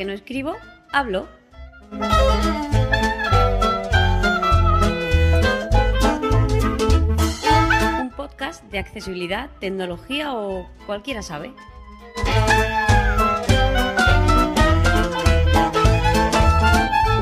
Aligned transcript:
que 0.00 0.06
no 0.06 0.14
escribo, 0.14 0.56
hablo. 0.92 1.28
Un 8.00 8.10
podcast 8.16 8.64
de 8.70 8.78
accesibilidad, 8.78 9.50
tecnología 9.60 10.32
o 10.32 10.66
cualquiera 10.86 11.20
sabe. 11.20 11.52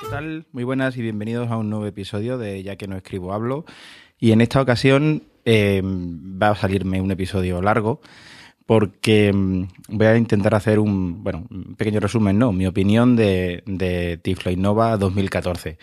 ¿Qué 0.00 0.06
tal? 0.10 0.44
Muy 0.50 0.64
buenas 0.64 0.96
y 0.96 1.02
bienvenidos 1.02 1.52
a 1.52 1.56
un 1.56 1.70
nuevo 1.70 1.86
episodio 1.86 2.36
de 2.36 2.64
Ya 2.64 2.74
que 2.74 2.88
no 2.88 2.96
escribo, 2.96 3.32
hablo. 3.32 3.64
Y 4.20 4.32
en 4.32 4.42
esta 4.42 4.60
ocasión 4.60 5.24
eh, 5.44 5.82
va 5.82 6.50
a 6.50 6.54
salirme 6.54 7.00
un 7.00 7.10
episodio 7.10 7.60
largo 7.62 8.00
porque 8.66 9.32
mm, 9.32 9.64
voy 9.88 10.06
a 10.06 10.16
intentar 10.16 10.54
hacer 10.54 10.78
un, 10.78 11.24
bueno, 11.24 11.44
un 11.50 11.74
pequeño 11.74 11.98
resumen, 11.98 12.38
no, 12.38 12.52
mi 12.52 12.66
opinión 12.68 13.16
de, 13.16 13.64
de 13.66 14.16
Tiflo 14.18 14.52
Innova 14.52 14.96
2014. 14.96 15.78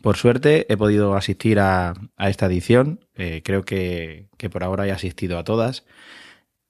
Por 0.00 0.16
suerte 0.16 0.66
he 0.68 0.76
podido 0.76 1.14
asistir 1.14 1.60
a, 1.60 1.94
a 2.16 2.28
esta 2.28 2.46
edición, 2.46 2.98
eh, 3.14 3.42
creo 3.44 3.62
que, 3.62 4.26
que, 4.38 4.50
por 4.50 4.64
ahora 4.64 4.88
he 4.88 4.90
asistido 4.90 5.38
a 5.38 5.44
todas. 5.44 5.84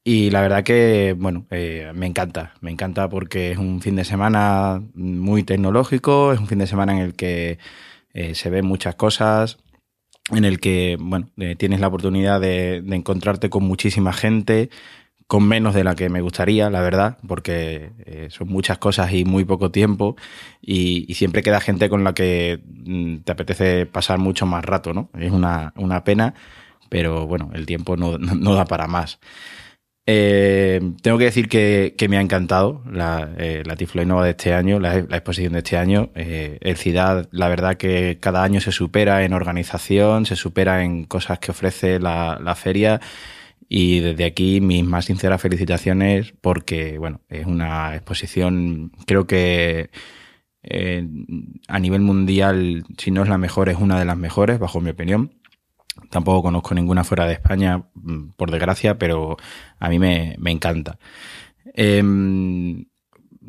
Y 0.04 0.30
la 0.30 0.42
verdad 0.42 0.64
que, 0.64 1.14
bueno, 1.16 1.46
eh, 1.50 1.92
me 1.94 2.06
encanta, 2.06 2.54
me 2.60 2.70
encanta 2.70 3.08
porque 3.08 3.52
es 3.52 3.58
un 3.58 3.80
fin 3.80 3.96
de 3.96 4.04
semana 4.04 4.82
muy 4.94 5.44
tecnológico, 5.44 6.32
es 6.32 6.40
un 6.40 6.48
fin 6.48 6.58
de 6.58 6.66
semana 6.66 6.92
en 6.92 6.98
el 6.98 7.14
que 7.14 7.58
eh, 8.12 8.34
se 8.34 8.50
ven 8.50 8.66
muchas 8.66 8.96
cosas, 8.96 9.58
en 10.30 10.44
el 10.44 10.60
que, 10.60 10.96
bueno, 11.00 11.30
eh, 11.38 11.56
tienes 11.56 11.80
la 11.80 11.88
oportunidad 11.88 12.40
de, 12.40 12.76
encontrarte 12.76 13.50
con 13.50 13.64
muchísima 13.64 14.12
gente, 14.12 14.70
con 15.26 15.48
menos 15.48 15.74
de 15.74 15.84
la 15.84 15.94
que 15.94 16.08
me 16.08 16.20
gustaría, 16.20 16.70
la 16.70 16.80
verdad, 16.80 17.18
porque 17.26 17.92
eh, 18.06 18.28
son 18.30 18.48
muchas 18.48 18.78
cosas 18.78 19.12
y 19.12 19.24
muy 19.24 19.44
poco 19.44 19.70
tiempo, 19.70 20.16
y, 20.60 21.12
siempre 21.14 21.42
queda 21.42 21.60
gente 21.60 21.88
con 21.88 22.04
la 22.04 22.14
que 22.14 22.60
mm, 22.64 23.18
te 23.18 23.32
apetece 23.32 23.86
pasar 23.86 24.18
mucho 24.18 24.46
más 24.46 24.64
rato, 24.64 24.92
¿no? 24.92 25.10
Es 25.18 25.32
una, 25.32 25.72
una 25.76 26.04
pena, 26.04 26.34
pero 26.88 27.26
bueno, 27.26 27.50
el 27.54 27.66
tiempo 27.66 27.96
no, 27.96 28.18
no 28.18 28.54
da 28.54 28.64
para 28.64 28.86
más. 28.86 29.18
Eh, 30.04 30.80
tengo 31.00 31.16
que 31.16 31.24
decir 31.26 31.48
que, 31.48 31.94
que, 31.96 32.08
me 32.08 32.16
ha 32.18 32.20
encantado 32.20 32.82
la, 32.90 33.34
eh, 33.38 33.62
la 33.64 33.76
Tiflo 33.76 34.02
Innova 34.02 34.24
de 34.24 34.30
este 34.30 34.52
año, 34.52 34.80
la, 34.80 34.94
la 35.02 35.16
exposición 35.16 35.52
de 35.52 35.60
este 35.60 35.76
año. 35.76 36.10
Eh, 36.14 36.58
el 36.60 36.76
CIDAD, 36.76 37.28
la 37.30 37.48
verdad 37.48 37.76
que 37.76 38.18
cada 38.20 38.42
año 38.42 38.60
se 38.60 38.72
supera 38.72 39.24
en 39.24 39.32
organización, 39.32 40.26
se 40.26 40.36
supera 40.36 40.82
en 40.82 41.04
cosas 41.04 41.38
que 41.38 41.52
ofrece 41.52 42.00
la, 42.00 42.38
la 42.42 42.54
feria. 42.56 43.00
Y 43.68 44.00
desde 44.00 44.24
aquí 44.26 44.60
mis 44.60 44.84
más 44.84 45.06
sinceras 45.06 45.40
felicitaciones 45.40 46.34
porque, 46.40 46.98
bueno, 46.98 47.20
es 47.28 47.46
una 47.46 47.94
exposición, 47.96 48.92
creo 49.06 49.26
que 49.26 49.90
eh, 50.62 51.08
a 51.68 51.78
nivel 51.78 52.02
mundial, 52.02 52.84
si 52.98 53.10
no 53.10 53.22
es 53.22 53.28
la 53.28 53.38
mejor, 53.38 53.68
es 53.68 53.78
una 53.78 53.98
de 53.98 54.04
las 54.04 54.16
mejores, 54.16 54.58
bajo 54.58 54.80
mi 54.80 54.90
opinión. 54.90 55.32
Tampoco 56.10 56.42
conozco 56.42 56.74
ninguna 56.74 57.04
fuera 57.04 57.26
de 57.26 57.34
España, 57.34 57.84
mm, 57.94 58.30
por 58.36 58.50
desgracia, 58.50 58.98
pero 58.98 59.36
a 59.78 59.88
mí 59.88 59.98
me, 59.98 60.36
me 60.38 60.50
encanta. 60.50 60.98
Eh, 61.74 62.02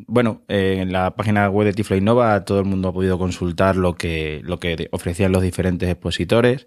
bueno, 0.06 0.42
eh, 0.48 0.78
en 0.80 0.92
la 0.92 1.14
página 1.14 1.48
web 1.48 1.66
de 1.66 1.72
Tiflo 1.72 1.96
Innova 1.96 2.44
todo 2.44 2.58
el 2.60 2.64
mundo 2.66 2.88
ha 2.88 2.92
podido 2.92 3.18
consultar 3.18 3.76
lo 3.76 3.94
que, 3.94 4.40
lo 4.44 4.58
que 4.58 4.88
ofrecían 4.92 5.32
los 5.32 5.42
diferentes 5.42 5.88
expositores. 5.88 6.66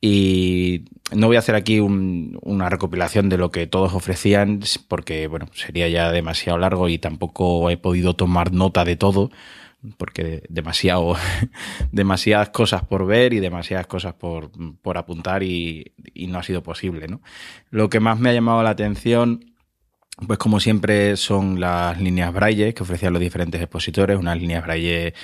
Y 0.00 0.84
no 1.12 1.26
voy 1.26 1.36
a 1.36 1.40
hacer 1.40 1.56
aquí 1.56 1.80
un, 1.80 2.38
una 2.42 2.68
recopilación 2.68 3.28
de 3.28 3.38
lo 3.38 3.50
que 3.50 3.66
todos 3.66 3.94
ofrecían, 3.94 4.60
porque 4.86 5.26
bueno, 5.26 5.48
sería 5.54 5.88
ya 5.88 6.12
demasiado 6.12 6.58
largo 6.58 6.88
y 6.88 6.98
tampoco 6.98 7.68
he 7.70 7.76
podido 7.76 8.14
tomar 8.14 8.52
nota 8.52 8.84
de 8.84 8.96
todo 8.96 9.30
porque 9.96 10.42
demasiado, 10.48 11.16
demasiadas 11.92 12.50
cosas 12.50 12.84
por 12.84 13.06
ver 13.06 13.32
y 13.32 13.40
demasiadas 13.40 13.86
cosas 13.86 14.14
por, 14.14 14.50
por 14.82 14.98
apuntar 14.98 15.42
y, 15.42 15.92
y, 16.14 16.26
no 16.26 16.38
ha 16.38 16.42
sido 16.42 16.62
posible, 16.62 17.06
¿no? 17.08 17.20
Lo 17.70 17.88
que 17.88 18.00
más 18.00 18.18
me 18.18 18.30
ha 18.30 18.34
llamado 18.34 18.62
la 18.62 18.70
atención, 18.70 19.54
pues 20.26 20.38
como 20.38 20.58
siempre, 20.58 21.16
son 21.16 21.60
las 21.60 22.00
líneas 22.00 22.32
Braille 22.32 22.74
que 22.74 22.82
ofrecían 22.82 23.12
los 23.12 23.20
diferentes 23.20 23.60
expositores, 23.60 24.18
unas 24.18 24.36
líneas 24.36 24.64
Braille 24.64 25.14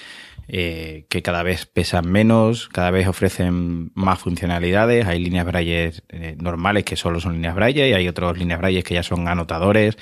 eh, 0.46 1.06
que 1.08 1.22
cada 1.22 1.42
vez 1.42 1.66
pesan 1.66 2.10
menos, 2.10 2.68
cada 2.68 2.90
vez 2.90 3.08
ofrecen 3.08 3.90
más 3.94 4.18
funcionalidades, 4.18 5.06
hay 5.06 5.18
líneas 5.18 5.46
Braille 5.46 5.92
eh, 6.10 6.36
normales 6.38 6.84
que 6.84 6.96
solo 6.96 7.18
son 7.18 7.32
líneas 7.34 7.54
Braille 7.54 7.88
y 7.88 7.92
hay 7.94 8.06
otras 8.06 8.36
líneas 8.36 8.60
Braille 8.60 8.82
que 8.82 8.94
ya 8.94 9.02
son 9.02 9.26
anotadores, 9.26 9.96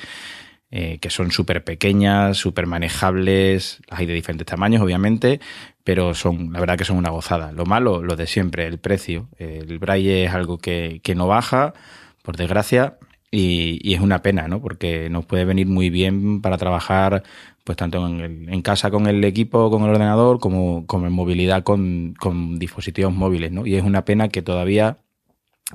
eh, 0.74 0.96
que 1.00 1.10
son 1.10 1.30
súper 1.30 1.62
pequeñas, 1.64 2.38
súper 2.38 2.66
manejables, 2.66 3.82
hay 3.90 4.06
de 4.06 4.14
diferentes 4.14 4.46
tamaños, 4.46 4.80
obviamente, 4.80 5.38
pero 5.84 6.14
son, 6.14 6.50
la 6.50 6.60
verdad 6.60 6.78
que 6.78 6.86
son 6.86 6.96
una 6.96 7.10
gozada. 7.10 7.52
Lo 7.52 7.66
malo, 7.66 8.02
lo 8.02 8.16
de 8.16 8.26
siempre, 8.26 8.66
el 8.66 8.78
precio. 8.78 9.28
El 9.38 9.78
braille 9.78 10.24
es 10.24 10.32
algo 10.32 10.56
que, 10.56 11.00
que 11.02 11.14
no 11.14 11.26
baja, 11.26 11.74
por 12.22 12.36
desgracia, 12.36 12.96
y, 13.30 13.80
y, 13.82 13.94
es 13.94 14.00
una 14.00 14.22
pena, 14.22 14.48
¿no? 14.48 14.62
Porque 14.62 15.10
nos 15.10 15.26
puede 15.26 15.44
venir 15.44 15.66
muy 15.66 15.90
bien 15.90 16.40
para 16.40 16.56
trabajar, 16.56 17.22
pues 17.64 17.76
tanto 17.76 18.06
en, 18.06 18.20
el, 18.20 18.48
en 18.48 18.62
casa 18.62 18.90
con 18.90 19.06
el 19.06 19.22
equipo, 19.24 19.70
con 19.70 19.82
el 19.84 19.90
ordenador, 19.90 20.38
como, 20.38 20.86
como 20.86 21.06
en 21.06 21.12
movilidad 21.12 21.62
con, 21.64 22.14
con 22.18 22.58
dispositivos 22.58 23.12
móviles, 23.12 23.52
¿no? 23.52 23.66
Y 23.66 23.76
es 23.76 23.84
una 23.84 24.06
pena 24.06 24.28
que 24.28 24.40
todavía 24.40 24.96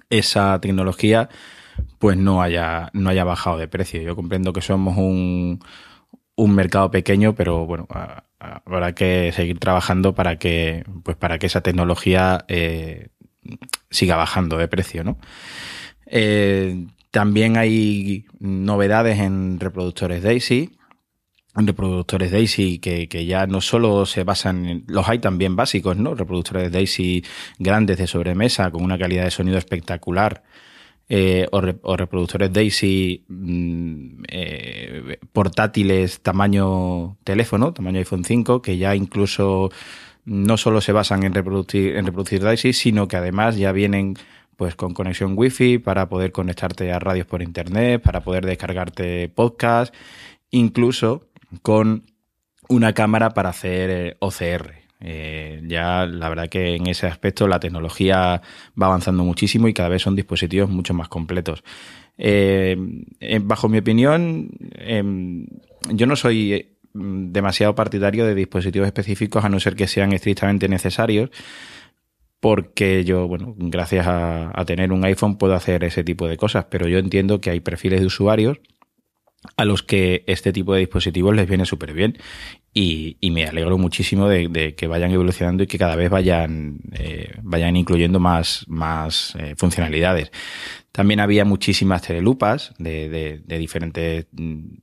esa 0.10 0.60
tecnología 0.60 1.30
pues 2.00 2.18
no 2.18 2.42
haya, 2.42 2.90
no 2.94 3.10
haya 3.10 3.24
bajado 3.24 3.58
de 3.58 3.68
precio. 3.68 4.02
Yo 4.02 4.16
comprendo 4.16 4.54
que 4.54 4.62
somos 4.62 4.98
un, 4.98 5.60
un 6.36 6.56
mercado 6.56 6.92
pequeño, 6.92 7.36
pero 7.36 7.66
bueno, 7.66 7.88
habrá 8.40 8.94
que 8.94 9.32
seguir 9.34 9.60
trabajando 9.60 10.14
para 10.14 10.38
que, 10.38 10.86
pues 11.04 11.18
para 11.18 11.40
que 11.40 11.48
esa 11.48 11.62
tecnología 11.62 12.46
eh, 12.48 13.10
siga 13.90 14.16
bajando 14.16 14.58
de 14.58 14.68
precio, 14.68 15.04
¿no? 15.04 15.18
Eh, 16.06 16.86
también 17.12 17.58
hay 17.58 18.26
novedades 18.40 19.20
en 19.20 19.60
reproductores 19.60 20.22
Daisy, 20.22 20.78
reproductores 21.56 22.32
Daisy 22.32 22.78
que, 22.78 23.10
que, 23.10 23.26
ya 23.26 23.48
no 23.48 23.60
solo 23.62 24.06
se 24.06 24.24
basan 24.24 24.66
en, 24.66 24.84
los 24.88 25.10
hay 25.10 25.18
también 25.18 25.56
básicos, 25.56 25.98
¿no? 25.98 26.14
Reproductores 26.14 26.72
Daisy 26.72 27.26
grandes 27.58 27.98
de 27.98 28.06
sobremesa 28.06 28.70
con 28.70 28.84
una 28.84 29.00
calidad 29.00 29.24
de 29.24 29.32
sonido 29.32 29.58
espectacular 29.58 30.44
eh, 31.10 31.48
o, 31.52 31.62
re, 31.62 31.78
o, 31.84 31.96
reproductores 31.96 32.52
Daisy 32.52 33.24
mmm, 33.28 34.24
eh, 34.28 35.20
portátiles 35.32 36.22
tamaño 36.22 37.18
teléfono, 37.24 37.74
tamaño 37.74 38.00
iPhone 38.00 38.26
5, 38.26 38.62
que 38.62 38.78
ya 38.78 38.96
incluso 38.96 39.70
no 40.26 40.58
solo 40.58 40.82
se 40.82 40.92
basan 40.92 41.24
en 41.24 41.34
reproducir, 41.34 41.96
en 41.96 42.06
reproducir 42.06 42.42
Daisy, 42.42 42.74
sino 42.74 43.08
que 43.08 43.16
además 43.16 43.56
ya 43.56 43.72
vienen 43.72 44.16
pues 44.58 44.76
con 44.76 44.94
conexión 44.94 45.34
wifi 45.38 45.78
para 45.78 46.10
poder 46.10 46.32
conectarte 46.32 46.92
a 46.92 47.00
radios 47.00 47.28
por 47.28 47.42
internet, 47.42 48.02
para 48.02 48.22
poder 48.22 48.46
descargarte 48.46 49.30
podcast, 49.30 49.94
incluso 50.50 51.28
con 51.62 52.04
una 52.68 52.94
cámara 52.94 53.34
para 53.34 53.50
hacer 53.50 53.90
eh, 53.90 54.18
OCR, 54.20 54.74
eh, 55.00 55.62
ya 55.68 56.06
la 56.08 56.30
verdad 56.30 56.50
que 56.50 56.76
en 56.76 56.88
ese 56.88 57.08
aspecto 57.08 57.48
la 57.48 57.60
tecnología 57.60 58.42
va 58.82 58.88
avanzando 58.88 59.24
muchísimo 59.24 59.68
y 59.68 59.74
cada 59.74 59.90
vez 59.90 60.02
son 60.02 60.16
dispositivos 60.16 60.70
mucho 60.70 60.94
más 60.94 61.08
completos. 61.08 61.64
Eh, 62.18 62.76
bajo 63.42 63.70
mi 63.70 63.78
opinión, 63.78 64.50
eh, 64.76 65.04
yo 65.90 66.08
no 66.08 66.16
soy 66.16 66.78
demasiado 66.94 67.76
partidario 67.76 68.26
de 68.26 68.34
dispositivos 68.34 68.88
específicos 68.88 69.46
a 69.46 69.50
no 69.50 69.60
ser 69.60 69.76
que 69.76 69.88
sean 69.88 70.14
estrictamente 70.14 70.68
necesarios 70.68 71.30
porque 72.40 73.04
yo, 73.04 73.28
bueno, 73.28 73.56
gracias 73.58 74.06
a 74.08 74.64
tener 74.66 74.92
un 74.92 75.04
iPhone 75.06 75.38
puedo 75.38 75.54
hacer 75.54 75.84
ese 75.84 76.04
tipo 76.04 76.28
de 76.28 76.38
cosas, 76.38 76.66
pero 76.70 76.88
yo 76.88 77.00
entiendo 77.00 77.42
que 77.42 77.50
hay 77.50 77.60
perfiles 77.60 78.00
de 78.00 78.06
usuarios 78.06 78.60
a 79.56 79.66
los 79.66 79.84
que 79.84 80.24
este 80.28 80.52
tipo 80.52 80.74
de 80.74 80.82
dispositivos 80.82 81.36
les 81.36 81.48
viene 81.48 81.66
súper 81.66 81.94
bien 81.94 82.18
y, 82.80 83.32
me 83.32 83.46
alegro 83.46 83.78
muchísimo 83.78 84.28
de, 84.28 84.76
que 84.76 84.88
vayan 84.88 85.12
evolucionando 85.12 85.64
y 85.64 85.68
que 85.68 85.80
cada 85.80 85.96
vez 85.96 86.12
vayan, 86.12 86.80
eh, 86.94 87.34
vayan 87.42 87.76
incluyendo 87.76 88.20
más, 88.20 88.66
más 88.68 89.36
eh, 89.40 89.56
funcionalidades. 89.58 90.32
También 90.92 91.20
había 91.20 91.44
muchísimas 91.44 92.04
telelupas 92.04 92.74
de, 92.78 93.10
de, 93.10 93.58
diferentes 93.58 94.28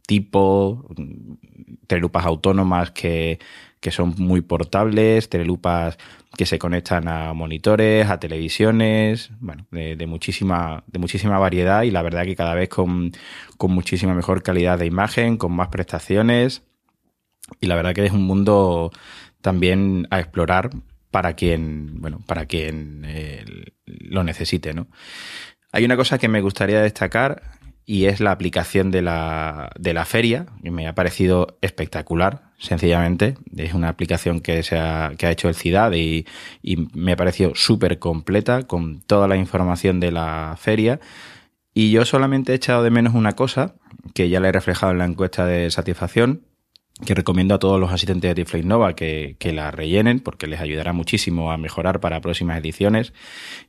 tipos, 0.06 0.84
telelupas 1.86 2.26
autónomas 2.26 2.90
que, 2.90 3.38
que 3.78 3.90
son 3.92 4.14
muy 4.18 4.40
portables, 4.40 5.28
telelupas 5.28 5.96
que 6.36 6.46
se 6.46 6.58
conectan 6.58 7.06
a 7.06 7.32
monitores, 7.32 8.10
a 8.10 8.18
televisiones, 8.18 9.30
bueno, 9.38 9.66
de, 9.70 9.94
de, 9.94 10.06
muchísima, 10.08 10.82
de 10.88 10.98
muchísima 10.98 11.38
variedad 11.38 11.82
y 11.82 11.92
la 11.92 12.02
verdad 12.02 12.24
que 12.24 12.34
cada 12.34 12.54
vez 12.54 12.68
con, 12.68 13.12
con 13.56 13.70
muchísima 13.70 14.14
mejor 14.14 14.42
calidad 14.42 14.80
de 14.80 14.86
imagen, 14.86 15.36
con 15.36 15.52
más 15.52 15.68
prestaciones 15.68 16.62
y 17.60 17.66
la 17.66 17.76
verdad 17.76 17.94
que 17.94 18.04
es 18.04 18.12
un 18.12 18.24
mundo 18.24 18.90
también 19.40 20.06
a 20.10 20.20
explorar 20.20 20.70
para 21.10 21.34
quien, 21.34 22.00
bueno, 22.00 22.20
para 22.26 22.46
quien 22.46 23.04
eh, 23.06 23.44
lo 23.86 24.24
necesite, 24.24 24.74
¿no? 24.74 24.88
Hay 25.70 25.84
una 25.84 25.96
cosa 25.96 26.18
que 26.18 26.28
me 26.28 26.40
gustaría 26.40 26.80
destacar 26.80 27.42
y 27.86 28.06
es 28.06 28.20
la 28.20 28.32
aplicación 28.32 28.90
de 28.90 29.02
la, 29.02 29.70
de 29.78 29.92
la 29.92 30.04
feria, 30.04 30.46
que 30.62 30.70
me 30.70 30.88
ha 30.88 30.94
parecido 30.94 31.58
espectacular, 31.60 32.50
sencillamente. 32.58 33.36
Es 33.56 33.74
una 33.74 33.90
aplicación 33.90 34.40
que, 34.40 34.62
se 34.62 34.78
ha, 34.78 35.12
que 35.18 35.26
ha 35.26 35.30
hecho 35.30 35.48
el 35.48 35.54
CIDAD 35.54 35.92
y, 35.92 36.26
y 36.62 36.88
me 36.94 37.12
ha 37.12 37.16
parecido 37.16 37.54
súper 37.54 37.98
completa, 37.98 38.62
con 38.62 39.00
toda 39.02 39.28
la 39.28 39.36
información 39.36 40.00
de 40.00 40.12
la 40.12 40.56
feria. 40.58 41.00
Y 41.74 41.90
yo 41.90 42.04
solamente 42.04 42.52
he 42.52 42.54
echado 42.54 42.82
de 42.82 42.90
menos 42.90 43.14
una 43.14 43.32
cosa, 43.32 43.74
que 44.14 44.28
ya 44.30 44.40
la 44.40 44.48
he 44.48 44.52
reflejado 44.52 44.92
en 44.92 44.98
la 44.98 45.04
encuesta 45.04 45.44
de 45.44 45.70
satisfacción, 45.70 46.42
que 47.04 47.14
recomiendo 47.14 47.54
a 47.54 47.58
todos 47.58 47.80
los 47.80 47.92
asistentes 47.92 48.30
de 48.30 48.34
Tiflo 48.34 48.60
Innova 48.60 48.94
que, 48.94 49.36
que, 49.38 49.52
la 49.52 49.70
rellenen 49.70 50.20
porque 50.20 50.46
les 50.46 50.60
ayudará 50.60 50.92
muchísimo 50.92 51.50
a 51.50 51.56
mejorar 51.56 52.00
para 52.00 52.20
próximas 52.20 52.58
ediciones. 52.58 53.12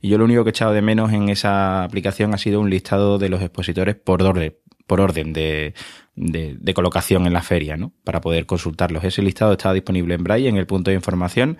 Y 0.00 0.08
yo 0.08 0.18
lo 0.18 0.24
único 0.24 0.44
que 0.44 0.50
he 0.50 0.52
echado 0.52 0.72
de 0.72 0.82
menos 0.82 1.12
en 1.12 1.28
esa 1.28 1.82
aplicación 1.82 2.34
ha 2.34 2.38
sido 2.38 2.60
un 2.60 2.70
listado 2.70 3.18
de 3.18 3.28
los 3.28 3.42
expositores 3.42 3.96
por 3.96 4.22
orden, 4.22 4.54
por 4.86 5.00
orden 5.00 5.32
de, 5.32 5.74
de, 6.14 6.56
de 6.58 6.74
colocación 6.74 7.26
en 7.26 7.32
la 7.32 7.42
feria, 7.42 7.76
¿no? 7.76 7.92
Para 8.04 8.20
poder 8.20 8.46
consultarlos. 8.46 9.02
Ese 9.02 9.22
listado 9.22 9.52
está 9.52 9.72
disponible 9.72 10.14
en 10.14 10.22
Braille, 10.22 10.48
en 10.48 10.56
el 10.56 10.66
punto 10.66 10.90
de 10.90 10.96
información, 10.96 11.58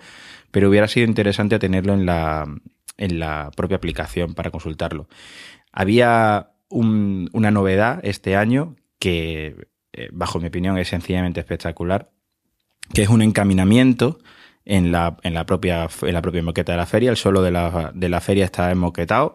pero 0.51 0.69
hubiera 0.69 0.87
sido 0.87 1.05
interesante 1.05 1.59
tenerlo 1.59 1.93
en 1.93 2.05
la, 2.05 2.45
en 2.97 3.19
la 3.19 3.51
propia 3.55 3.77
aplicación 3.77 4.33
para 4.33 4.51
consultarlo. 4.51 5.09
Había 5.73 6.51
un, 6.69 7.29
una 7.33 7.51
novedad 7.51 7.99
este 8.03 8.37
año 8.37 8.75
que 8.99 9.67
eh, 9.97 10.09
bajo 10.11 10.39
mi 10.39 10.47
opinión, 10.47 10.77
es 10.77 10.89
sencillamente 10.89 11.39
espectacular, 11.39 12.11
que 12.93 13.01
es 13.01 13.09
un 13.09 13.23
encaminamiento 13.23 14.19
en 14.63 14.91
la, 14.91 15.17
en 15.23 15.33
la, 15.33 15.45
propia, 15.45 15.87
en 16.01 16.13
la 16.13 16.21
propia 16.21 16.43
moqueta 16.43 16.73
de 16.73 16.77
la 16.77 16.85
feria. 16.85 17.09
El 17.09 17.17
suelo 17.17 17.41
de 17.41 17.51
la, 17.51 17.91
de 17.95 18.09
la 18.09 18.21
feria 18.21 18.45
está 18.45 18.69
enmoquetado 18.71 19.33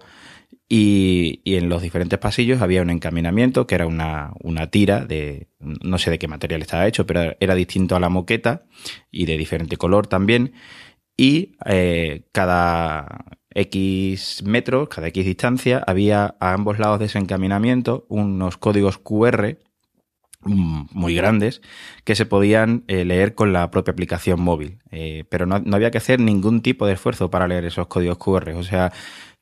y, 0.69 1.41
y, 1.44 1.56
en 1.56 1.69
los 1.69 1.82
diferentes 1.82 2.19
pasillos 2.19 2.62
había 2.62 2.82
un 2.82 2.91
encaminamiento 2.91 3.67
que 3.67 3.75
era 3.75 3.87
una, 3.87 4.32
una 4.41 4.69
tira 4.69 5.05
de, 5.05 5.49
no 5.59 5.99
sé 5.99 6.11
de 6.11 6.19
qué 6.19 6.29
material 6.29 6.62
estaba 6.62 6.87
hecho, 6.87 7.06
pero 7.06 7.35
era 7.41 7.55
distinto 7.55 7.97
a 7.97 8.00
la 8.00 8.08
moqueta 8.08 8.65
y 9.11 9.26
de 9.26 9.37
diferente 9.37 9.76
color 9.76 10.06
también. 10.06 10.53
Y 11.17 11.56
eh, 11.67 12.29
cada 12.32 13.25
X 13.55 14.43
metros, 14.44 14.88
cada 14.88 15.08
X 15.08 15.25
distancia, 15.25 15.82
había 15.87 16.37
a 16.41 16.53
ambos 16.53 16.79
lados 16.79 17.00
de 17.00 17.06
ese 17.06 17.19
encaminamiento 17.19 18.06
unos 18.08 18.56
códigos 18.58 18.99
QR 18.99 19.58
muy 20.44 21.15
grandes 21.15 21.62
que 22.05 22.15
se 22.15 22.27
podían 22.27 22.85
eh, 22.89 23.05
leer 23.05 23.35
con 23.35 23.53
la 23.53 23.71
propia 23.71 23.93
aplicación 23.93 24.41
móvil. 24.41 24.79
Eh, 24.91 25.25
pero 25.29 25.47
no, 25.47 25.61
no, 25.61 25.77
había 25.77 25.91
que 25.91 25.99
hacer 25.99 26.21
ningún 26.21 26.62
tipo 26.62 26.87
de 26.87 26.94
esfuerzo 26.94 27.31
para 27.31 27.49
leer 27.49 27.65
esos 27.65 27.87
códigos 27.87 28.19
QR. 28.19 28.50
O 28.50 28.62
sea, 28.62 28.93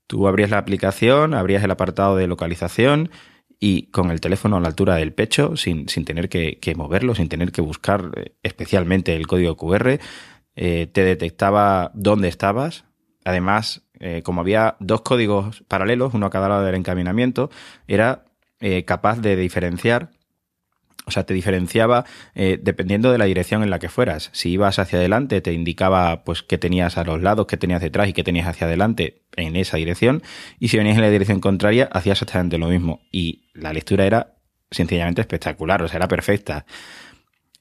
tú 0.06 0.28
abrías 0.28 0.50
la 0.50 0.58
aplicación, 0.58 1.34
abrías 1.34 1.64
el 1.64 1.70
apartado 1.70 2.16
de 2.16 2.26
localización 2.26 3.10
y 3.58 3.90
con 3.90 4.10
el 4.10 4.20
teléfono 4.20 4.56
a 4.56 4.60
la 4.60 4.68
altura 4.68 4.96
del 4.96 5.12
pecho, 5.12 5.56
sin, 5.56 5.88
sin 5.88 6.04
tener 6.04 6.28
que, 6.28 6.58
que, 6.60 6.74
moverlo, 6.74 7.14
sin 7.14 7.28
tener 7.28 7.52
que 7.52 7.60
buscar 7.62 8.10
eh, 8.16 8.34
especialmente 8.42 9.14
el 9.14 9.26
código 9.26 9.56
QR, 9.56 9.98
te 10.54 11.04
detectaba 11.04 11.90
dónde 11.94 12.28
estabas. 12.28 12.84
Además, 13.24 13.82
como 14.24 14.42
había 14.42 14.76
dos 14.78 15.00
códigos 15.00 15.64
paralelos, 15.68 16.12
uno 16.12 16.26
a 16.26 16.30
cada 16.30 16.50
lado 16.50 16.64
del 16.64 16.74
encaminamiento, 16.74 17.48
era 17.86 18.24
capaz 18.84 19.20
de 19.20 19.36
diferenciar 19.36 20.10
o 21.10 21.12
sea, 21.12 21.24
te 21.24 21.34
diferenciaba 21.34 22.04
eh, 22.36 22.56
dependiendo 22.62 23.10
de 23.10 23.18
la 23.18 23.24
dirección 23.24 23.64
en 23.64 23.70
la 23.70 23.80
que 23.80 23.88
fueras. 23.88 24.30
Si 24.32 24.50
ibas 24.50 24.78
hacia 24.78 25.00
adelante, 25.00 25.40
te 25.40 25.52
indicaba 25.52 26.22
pues 26.22 26.44
qué 26.44 26.56
tenías 26.56 26.96
a 26.98 27.04
los 27.04 27.20
lados, 27.20 27.46
qué 27.48 27.56
tenías 27.56 27.82
detrás 27.82 28.08
y 28.08 28.12
qué 28.12 28.22
tenías 28.22 28.46
hacia 28.46 28.68
adelante 28.68 29.22
en 29.34 29.56
esa 29.56 29.76
dirección. 29.76 30.22
Y 30.60 30.68
si 30.68 30.76
venías 30.76 30.96
en 30.96 31.02
la 31.02 31.10
dirección 31.10 31.40
contraria, 31.40 31.88
hacías 31.92 32.18
exactamente 32.18 32.58
lo 32.58 32.68
mismo. 32.68 33.00
Y 33.10 33.50
la 33.52 33.72
lectura 33.72 34.06
era 34.06 34.36
sencillamente 34.70 35.20
espectacular, 35.20 35.82
o 35.82 35.88
sea, 35.88 35.96
era 35.96 36.06
perfecta. 36.06 36.64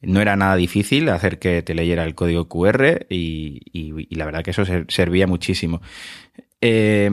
No 0.01 0.21
era 0.21 0.35
nada 0.35 0.55
difícil 0.55 1.09
hacer 1.09 1.39
que 1.39 1.63
te 1.63 1.73
leyera 1.73 2.05
el 2.05 2.13
código 2.13 2.47
QR 2.47 3.07
y, 3.09 3.61
y, 3.73 4.15
la 4.15 4.25
verdad 4.25 4.43
que 4.43 4.51
eso 4.51 4.63
servía 4.87 5.25
muchísimo. 5.25 5.81
Eh, 6.61 7.09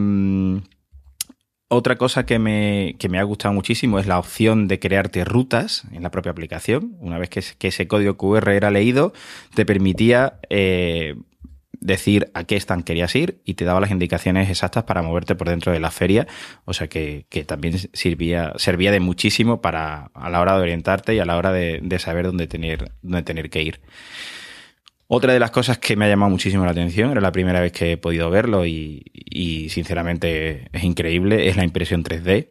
otra 1.69 1.97
cosa 1.97 2.27
que 2.27 2.39
me, 2.39 2.97
que 2.99 3.09
me, 3.09 3.19
ha 3.19 3.23
gustado 3.25 3.53
muchísimo 3.53 3.99
es 3.99 4.07
la 4.07 4.19
opción 4.19 4.69
de 4.69 4.79
crearte 4.79 5.25
rutas 5.25 5.85
en 5.93 6.03
la 6.03 6.11
propia 6.11 6.33
aplicación. 6.33 6.97
Una 7.01 7.19
vez 7.19 7.29
que, 7.31 7.69
ese 7.69 7.89
código 7.89 8.17
QR 8.17 8.51
era 8.51 8.71
leído, 8.71 9.13
te 9.55 9.67
permitía 9.67 10.39
eh, 10.49 11.17
decir 11.81 12.31
a 12.35 12.45
qué 12.45 12.57
stand 12.57 12.85
querías 12.85 13.15
ir 13.17 13.41
y 13.45 13.55
te 13.55 13.65
daba 13.65 13.81
las 13.81 13.91
indicaciones 13.91 14.49
exactas 14.49 14.85
para 14.85 15.03
moverte 15.03 15.35
por 15.35 15.49
dentro 15.49 15.73
de 15.73 15.81
la 15.81 15.91
feria. 15.91 16.29
O 16.65 16.73
sea 16.73 16.89
que, 16.89 17.27
que 17.31 17.45
también 17.45 17.79
servía, 17.93 18.53
servía 18.57 18.93
de 18.93 19.01
muchísimo 19.01 19.61
para 19.61 20.11
a 20.15 20.31
la 20.31 20.41
hora 20.41 20.57
de 20.57 20.63
orientarte 20.63 21.15
y 21.15 21.19
a 21.19 21.25
la 21.25 21.37
hora 21.37 21.53
de, 21.53 21.81
de 21.83 21.99
saber 21.99 22.27
dónde 22.27 22.47
tener, 22.47 22.93
dónde 23.03 23.23
tener 23.23 23.51
que 23.51 23.63
ir. 23.63 23.81
Otra 25.09 25.33
de 25.33 25.39
las 25.39 25.51
cosas 25.51 25.79
que 25.79 25.97
me 25.97 26.05
ha 26.05 26.09
llamado 26.09 26.31
muchísimo 26.31 26.65
la 26.65 26.73
atención, 26.73 27.13
era 27.13 27.21
la 27.21 27.33
primera 27.33 27.61
vez 27.61 27.73
que 27.73 27.93
he 27.93 27.97
podido 27.97 28.29
verlo 28.31 28.67
y, 28.67 29.05
y 29.15 29.69
sinceramente 29.69 30.69
es 30.73 30.85
increíble, 30.85 31.49
es 31.49 31.57
la 31.57 31.65
impresión 31.65 32.03
3D. 32.03 32.49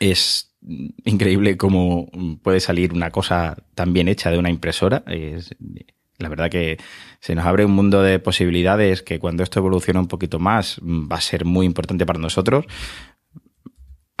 Es 0.00 0.56
increíble 1.04 1.56
cómo 1.56 2.08
puede 2.42 2.60
salir 2.60 2.92
una 2.92 3.10
cosa 3.10 3.56
tan 3.74 3.92
bien 3.92 4.08
hecha 4.08 4.30
de 4.30 4.38
una 4.38 4.50
impresora. 4.50 5.04
Es, 5.06 5.54
la 6.18 6.28
verdad 6.28 6.50
que 6.50 6.78
se 7.20 7.34
nos 7.34 7.44
abre 7.46 7.64
un 7.64 7.72
mundo 7.72 8.02
de 8.02 8.18
posibilidades 8.18 9.02
que 9.02 9.18
cuando 9.18 9.42
esto 9.42 9.58
evolucione 9.58 10.00
un 10.00 10.08
poquito 10.08 10.38
más 10.38 10.80
va 10.82 11.16
a 11.16 11.20
ser 11.20 11.44
muy 11.44 11.66
importante 11.66 12.06
para 12.06 12.18
nosotros 12.18 12.64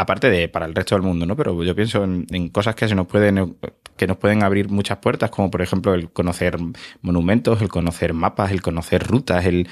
aparte 0.02 0.30
de 0.30 0.48
para 0.48 0.66
el 0.66 0.74
resto 0.74 0.94
del 0.94 1.02
mundo, 1.02 1.26
¿no? 1.26 1.36
Pero 1.36 1.62
yo 1.64 1.74
pienso 1.74 2.04
en, 2.04 2.48
cosas 2.50 2.74
que 2.74 2.88
se 2.88 2.94
nos 2.94 3.06
pueden 3.06 3.56
que 3.96 4.06
nos 4.06 4.16
pueden 4.16 4.42
abrir 4.42 4.68
muchas 4.68 4.98
puertas, 4.98 5.30
como 5.30 5.50
por 5.50 5.62
ejemplo 5.62 5.94
el 5.94 6.10
conocer 6.10 6.56
monumentos, 7.02 7.62
el 7.62 7.68
conocer 7.68 8.14
mapas, 8.14 8.50
el 8.50 8.62
conocer 8.62 9.06
rutas, 9.06 9.44
el, 9.46 9.68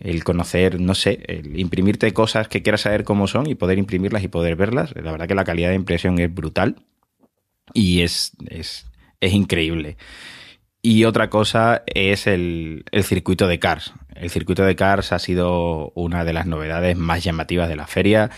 el 0.00 0.24
conocer, 0.24 0.80
no 0.80 0.94
sé, 0.94 1.22
el 1.26 1.58
imprimirte 1.58 2.12
cosas 2.12 2.48
que 2.48 2.62
quieras 2.62 2.82
saber 2.82 3.04
cómo 3.04 3.26
son 3.26 3.48
y 3.48 3.54
poder 3.54 3.78
imprimirlas 3.78 4.22
y 4.22 4.28
poder 4.28 4.56
verlas. 4.56 4.94
La 4.94 5.12
verdad 5.12 5.26
que 5.26 5.34
la 5.34 5.44
calidad 5.44 5.70
de 5.70 5.76
impresión 5.76 6.18
es 6.18 6.32
brutal 6.32 6.76
y 7.72 8.02
es, 8.02 8.32
es, 8.48 8.86
es 9.20 9.32
increíble. 9.32 9.96
Y 10.82 11.04
otra 11.04 11.30
cosa 11.30 11.82
es 11.86 12.28
el, 12.28 12.84
el, 12.92 13.02
circuito 13.02 13.48
de 13.48 13.58
Cars. 13.58 13.92
El 14.14 14.30
circuito 14.30 14.64
de 14.64 14.76
Cars 14.76 15.12
ha 15.12 15.18
sido 15.18 15.90
una 15.96 16.24
de 16.24 16.32
las 16.32 16.46
novedades 16.46 16.96
más 16.96 17.24
llamativas 17.24 17.68
de 17.68 17.74
la 17.74 17.88
feria 17.88 18.30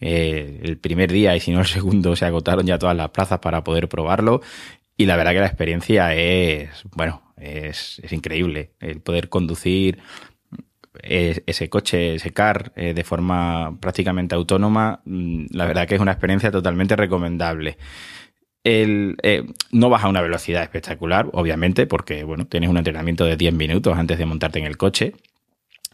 eh, 0.00 0.60
el 0.62 0.78
primer 0.78 1.12
día 1.12 1.36
y 1.36 1.40
si 1.40 1.52
no 1.52 1.60
el 1.60 1.66
segundo 1.78 2.16
se 2.16 2.26
agotaron 2.26 2.66
ya 2.66 2.78
todas 2.78 2.96
las 2.96 3.10
plazas 3.10 3.38
para 3.40 3.64
poder 3.64 3.88
probarlo. 3.88 4.40
Y 4.96 5.06
la 5.06 5.16
verdad 5.16 5.32
que 5.32 5.40
la 5.40 5.46
experiencia 5.46 6.14
es, 6.14 6.70
bueno, 6.94 7.22
es, 7.36 8.00
es 8.04 8.12
increíble. 8.12 8.70
El 8.80 9.00
poder 9.00 9.28
conducir 9.28 9.98
ese 11.02 11.68
coche, 11.68 12.14
ese 12.14 12.32
car, 12.32 12.72
eh, 12.76 12.94
de 12.94 13.04
forma 13.04 13.76
prácticamente 13.80 14.34
autónoma, 14.34 15.00
mm, 15.04 15.46
la 15.50 15.66
verdad 15.66 15.86
que 15.86 15.96
es 15.96 16.00
una 16.00 16.12
experiencia 16.12 16.50
totalmente 16.50 16.96
recomendable. 16.96 17.76
El, 18.62 19.16
eh, 19.22 19.44
no 19.72 19.90
vas 19.90 20.04
a 20.04 20.08
una 20.08 20.22
velocidad 20.22 20.62
espectacular, 20.62 21.28
obviamente, 21.32 21.86
porque 21.86 22.24
bueno, 22.24 22.46
tienes 22.46 22.70
un 22.70 22.78
entrenamiento 22.78 23.24
de 23.26 23.36
10 23.36 23.52
minutos 23.54 23.96
antes 23.98 24.18
de 24.18 24.26
montarte 24.26 24.58
en 24.58 24.64
el 24.64 24.76
coche 24.76 25.14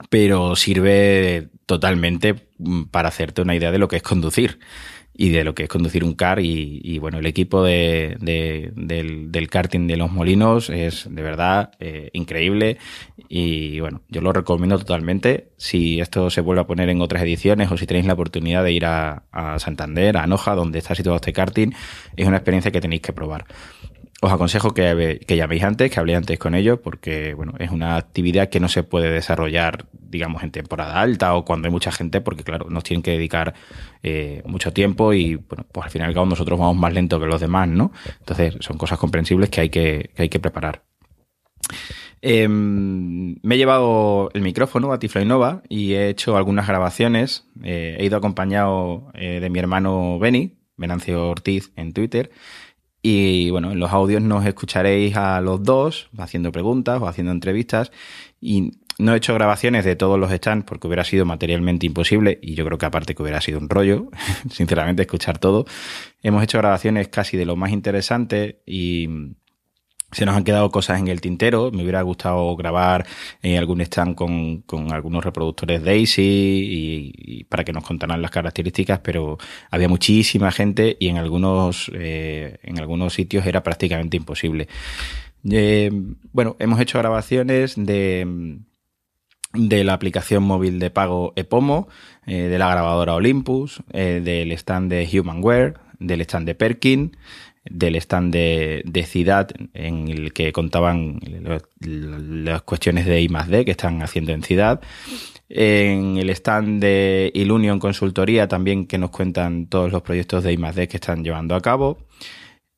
pero 0.09 0.57
sirve 0.57 1.49
totalmente 1.67 2.35
mm, 2.59 2.85
para 2.85 3.09
hacerte 3.09 3.43
una 3.43 3.55
idea 3.55 3.71
de 3.71 3.79
lo 3.79 3.89
que 3.89 3.97
es 3.97 4.03
conducir 4.03 4.59
y 5.21 5.29
de 5.29 5.45
lo 5.45 5.55
que 5.55 5.65
es 5.65 5.69
conducir 5.69 6.03
un 6.03 6.15
car 6.15 6.41
y, 6.41 6.81
y 6.83 6.99
bueno, 6.99 7.19
el 7.19 7.27
equipo 7.27 7.63
de, 7.63 8.17
de, 8.21 8.73
del, 8.75 9.31
del, 9.31 9.51
karting 9.51 9.87
de 9.87 9.99
los 9.99 10.11
molinos 10.11 10.71
es 10.71 11.07
de 11.11 11.23
verdad 11.23 11.73
eh, 11.79 12.09
increíble 12.15 12.79
y 13.29 13.81
bueno, 13.81 14.01
yo 14.09 14.23
lo 14.23 14.33
recomiendo 14.33 14.79
totalmente. 14.79 15.51
Si 15.59 16.01
esto 16.01 16.31
se 16.31 16.41
vuelve 16.41 16.63
a 16.63 16.67
poner 16.67 16.89
en 16.89 17.03
otras 17.03 17.23
ediciones 17.23 17.71
o 17.71 17.77
si 17.77 17.87
tenéis 17.87 18.07
la 18.07 18.15
oportunidad 18.15 18.65
de 18.65 18.73
ir 18.73 18.87
a, 18.87 19.25
a 19.31 19.59
Santander, 19.59 20.17
a 20.17 20.23
Anoja, 20.23 20.55
donde 20.55 20.79
está 20.79 20.95
situado 20.95 21.17
este 21.17 21.35
karting, 21.35 21.73
es 22.17 22.27
una 22.27 22.39
experiencia 22.39 22.71
que 22.71 22.81
tenéis 22.81 23.03
que 23.03 23.13
probar 23.13 23.45
os 24.23 24.31
aconsejo 24.31 24.75
que, 24.75 25.21
que, 25.27 25.37
llaméis 25.37 25.63
antes, 25.63 25.91
que 25.91 25.99
habléis 25.99 26.19
antes 26.19 26.39
con 26.39 26.55
ellos, 26.55 26.79
porque 26.79 27.33
bueno, 27.35 27.55
es 27.59 27.71
una 27.71 27.97
actividad 27.97 28.51
que 28.51 28.61
no 28.61 28.69
se 28.69 28.83
puede 28.83 29.11
desarrollar, 29.11 29.87
digamos, 29.93 30.43
en 30.43 30.51
temporada 30.51 31.01
alta 31.01 31.35
o 31.35 31.45
cuando 31.45 31.69
hay 31.69 31.73
mucha 31.73 31.91
gente, 31.91 32.21
porque 32.21 32.45
claro, 32.45 32.69
nos 32.69 32.85
tienen 32.85 33.03
que 33.03 33.13
dedicar 33.13 33.55
eh, 34.03 34.43
mucho 34.45 34.73
tiempo 34.73 35.15
y 35.15 35.37
bueno, 35.37 35.65
pues 35.73 35.87
al 35.87 35.91
final 35.91 36.09
y 36.09 36.11
al 36.11 36.15
cabo 36.15 36.27
nosotros 36.27 36.59
vamos 36.59 36.77
más 36.77 36.93
lento 36.93 37.19
que 37.19 37.27
los 37.27 37.41
demás, 37.41 37.69
¿no? 37.69 37.93
Entonces 38.19 38.57
son 38.61 38.77
cosas 38.77 38.99
comprensibles 38.99 39.49
que 39.49 39.63
hay 39.63 39.71
que, 39.71 40.11
que 40.15 40.23
hay 40.23 40.29
que 40.29 40.39
preparar. 40.39 40.83
Eh, 42.23 42.49
me 42.49 43.55
he 43.55 43.59
llevado 43.59 44.31
el 44.35 44.43
micrófono 44.43 44.93
a 44.93 44.99
Tiflo 44.99 45.23
Innova 45.23 45.63
y 45.69 45.95
he 45.95 46.09
hecho 46.11 46.37
algunas 46.37 46.69
grabaciones. 46.69 47.47
Eh, 47.63 47.97
he 47.99 48.05
ido 48.05 48.19
acompañado 48.19 49.11
eh, 49.15 49.41
de 49.41 49.49
mi 49.49 49.59
hermano 49.59 50.19
Benny, 50.19 50.59
Venancio 50.77 51.29
Ortiz, 51.29 51.73
en 51.77 51.93
Twitter 51.93 52.31
y 53.03 53.51
bueno, 53.51 53.73
en 53.73 53.81
los 53.81 53.93
audios 53.93 54.23
nos 54.23 54.45
escucharéis 54.45 55.17
a 55.17 55.41
los 55.41 55.63
dos 55.63 56.11
haciendo 56.19 56.53
preguntas 56.53 57.01
o 57.01 57.09
haciendo 57.09 57.33
entrevistas. 57.33 57.93
Y 58.41 58.73
no 58.99 59.15
he 59.15 59.17
hecho 59.17 59.35
grabaciones 59.35 59.85
de 59.85 59.97
todos 59.97 60.19
los 60.19 60.31
stands 60.31 60.67
porque 60.67 60.87
hubiera 60.87 61.05
sido 61.05 61.25
materialmente 61.25 61.87
imposible 61.87 62.39
y 62.43 62.55
yo 62.55 62.65
creo 62.67 62.77
que 62.77 62.87
aparte 62.87 63.15
que 63.15 63.23
hubiera 63.23 63.41
sido 63.41 63.59
un 63.59 63.69
rollo, 63.69 64.11
sinceramente, 64.51 65.03
escuchar 65.03 65.39
todo. 65.39 65.65
Hemos 66.23 66.43
hecho 66.43 66.59
grabaciones 66.59 67.09
casi 67.09 67.37
de 67.37 67.47
lo 67.47 67.57
más 67.57 67.71
interesante 67.71 68.61
y 68.67 69.09
se 70.13 70.27
nos 70.27 70.37
han 70.37 70.45
quedado 70.45 70.71
cosas 70.71 70.99
en 70.99 71.09
el 71.09 71.21
tintero. 71.21 71.71
Me 71.73 71.83
hubiera 71.83 72.03
gustado 72.03 72.57
grabar 72.57 73.07
en 73.43 73.59
algún 73.59 73.81
stand 73.81 74.15
con, 74.15 74.63
con 74.63 74.93
algunos 74.93 75.25
reproductores 75.25 75.83
Daisy 75.83 76.23
y, 76.23 77.13
y, 77.17 77.45
para 77.45 77.65
que 77.65 77.73
nos 77.73 77.85
contaran 77.85 78.23
las 78.23 78.31
características, 78.31 79.01
pero 79.01 79.39
había 79.71 79.89
muchísima 79.89 80.51
gente 80.53 80.97
y 80.99 81.09
en 81.09 81.17
algunos, 81.17 81.91
eh, 81.95 82.59
en 82.63 82.79
algunos 82.79 83.15
sitios 83.15 83.47
era 83.47 83.63
prácticamente 83.63 84.17
imposible. 84.17 84.69
Eh, 85.49 85.91
bueno, 86.33 86.57
hemos 86.59 86.81
hecho 86.81 86.99
grabaciones 86.99 87.75
de, 87.77 88.59
de 89.55 89.85
la 89.85 89.95
aplicación 89.95 90.43
móvil 90.43 90.79
de 90.79 90.91
pago 90.91 91.33
Epomo, 91.37 91.89
eh, 92.27 92.43
de 92.43 92.59
la 92.59 92.71
grabadora 92.71 93.15
Olympus, 93.15 93.83
eh, 93.93 94.21
del 94.23 94.53
stand 94.53 94.91
de 94.91 95.09
Humanware, 95.19 95.75
del 95.99 96.21
stand 96.23 96.47
de 96.47 96.55
Perkin, 96.55 97.17
del 97.71 97.97
stand 97.97 98.33
de, 98.33 98.83
de 98.85 99.05
CIDAD 99.05 99.53
en 99.73 100.09
el 100.09 100.33
que 100.35 100.53
contaban 100.53 101.21
las 101.81 102.63
cuestiones 102.63 103.07
de 103.07 103.23
I 103.23 103.29
D 103.49 103.65
que 103.65 103.71
están 103.71 104.03
haciendo 104.03 104.33
en 104.33 104.43
CIDAD. 104.43 104.81
En 105.49 106.19
el 106.19 106.29
stand 106.31 106.81
de 106.81 107.31
Ilunion 107.35 107.79
Consultoría 107.79 108.47
también 108.47 108.87
que 108.87 108.99
nos 108.99 109.11
cuentan 109.11 109.67
todos 109.67 109.91
los 109.91 110.03
proyectos 110.03 110.45
de 110.45 110.53
I 110.53 110.57
D 110.57 110.89
que 110.89 110.99
están 110.99 111.25
llevando 111.25 111.55
a 111.55 111.61
cabo. 111.61 111.99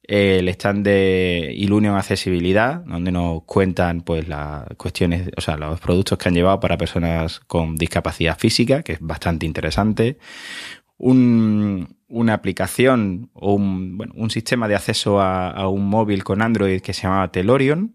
El 0.04 0.48
stand 0.48 0.84
de 0.84 1.54
Ilunion 1.56 1.94
Accesibilidad, 1.94 2.82
donde 2.84 3.12
nos 3.12 3.44
cuentan 3.44 4.00
pues 4.00 4.26
las 4.26 4.64
cuestiones, 4.76 5.30
o 5.36 5.40
sea, 5.40 5.56
los 5.56 5.80
productos 5.80 6.18
que 6.18 6.28
han 6.28 6.34
llevado 6.34 6.58
para 6.58 6.76
personas 6.76 7.38
con 7.40 7.76
discapacidad 7.76 8.36
física, 8.36 8.82
que 8.82 8.94
es 8.94 9.00
bastante 9.00 9.46
interesante. 9.46 10.18
Un, 11.02 11.96
una 12.08 12.34
aplicación 12.34 13.30
o 13.34 13.54
un, 13.54 13.98
bueno, 13.98 14.12
un 14.16 14.30
sistema 14.30 14.68
de 14.68 14.76
acceso 14.76 15.20
a, 15.20 15.50
a, 15.50 15.68
un 15.68 15.88
móvil 15.88 16.22
con 16.24 16.42
Android 16.42 16.80
que 16.80 16.92
se 16.92 17.02
llamaba 17.02 17.32
Telorion. 17.32 17.92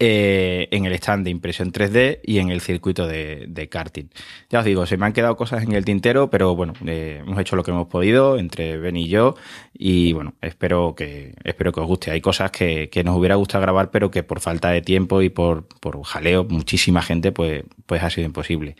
Eh, 0.00 0.66
en 0.72 0.86
el 0.86 0.92
stand 0.94 1.22
de 1.22 1.30
impresión 1.30 1.70
3D 1.70 2.18
y 2.24 2.38
en 2.38 2.50
el 2.50 2.60
circuito 2.60 3.06
de, 3.06 3.68
karting. 3.70 4.06
Ya 4.50 4.58
os 4.58 4.64
digo, 4.64 4.86
se 4.86 4.96
me 4.96 5.06
han 5.06 5.12
quedado 5.12 5.36
cosas 5.36 5.62
en 5.62 5.70
el 5.70 5.84
tintero, 5.84 6.30
pero 6.30 6.56
bueno, 6.56 6.72
eh, 6.84 7.22
hemos 7.24 7.38
hecho 7.38 7.54
lo 7.54 7.62
que 7.62 7.70
hemos 7.70 7.86
podido 7.86 8.36
entre 8.36 8.76
Ben 8.76 8.96
y 8.96 9.06
yo 9.06 9.36
y 9.72 10.12
bueno, 10.12 10.34
espero 10.42 10.96
que, 10.96 11.34
espero 11.44 11.70
que 11.70 11.78
os 11.78 11.86
guste. 11.86 12.10
Hay 12.10 12.20
cosas 12.20 12.50
que, 12.50 12.90
que 12.90 13.04
nos 13.04 13.16
hubiera 13.16 13.36
gustado 13.36 13.62
grabar, 13.62 13.92
pero 13.92 14.10
que 14.10 14.24
por 14.24 14.40
falta 14.40 14.70
de 14.70 14.82
tiempo 14.82 15.22
y 15.22 15.28
por, 15.28 15.68
por 15.68 16.02
jaleo, 16.02 16.44
muchísima 16.44 17.00
gente, 17.00 17.30
pues, 17.30 17.62
pues 17.86 18.02
ha 18.02 18.10
sido 18.10 18.26
imposible. 18.26 18.74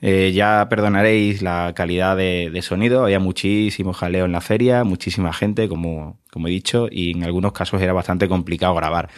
Eh, 0.00 0.32
ya 0.34 0.68
perdonaréis 0.70 1.42
la 1.42 1.74
calidad 1.76 2.16
de, 2.16 2.50
de, 2.50 2.62
sonido, 2.62 3.04
había 3.04 3.20
muchísimo 3.20 3.92
jaleo 3.92 4.24
en 4.24 4.32
la 4.32 4.40
feria, 4.40 4.84
muchísima 4.84 5.34
gente, 5.34 5.68
como, 5.68 6.18
como 6.32 6.48
he 6.48 6.50
dicho, 6.50 6.88
y 6.90 7.10
en 7.10 7.24
algunos 7.24 7.52
casos 7.52 7.82
era 7.82 7.92
bastante 7.92 8.26
complicado 8.26 8.74
grabar. 8.74 9.10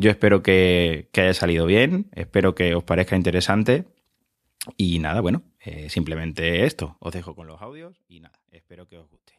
Yo 0.00 0.10
espero 0.10 0.42
que, 0.42 1.10
que, 1.12 1.20
haya 1.20 1.34
salido 1.34 1.66
bien, 1.66 2.08
espero 2.14 2.54
que 2.54 2.74
os 2.74 2.82
parezca 2.82 3.16
interesante. 3.16 3.84
Y 4.78 4.98
nada, 4.98 5.20
bueno, 5.20 5.42
eh, 5.62 5.90
simplemente 5.90 6.64
esto. 6.64 6.96
Os 7.00 7.12
dejo 7.12 7.34
con 7.34 7.46
los 7.46 7.60
audios 7.60 8.00
y 8.08 8.20
nada, 8.20 8.40
espero 8.50 8.88
que 8.88 8.96
os 8.96 9.10
guste. 9.10 9.34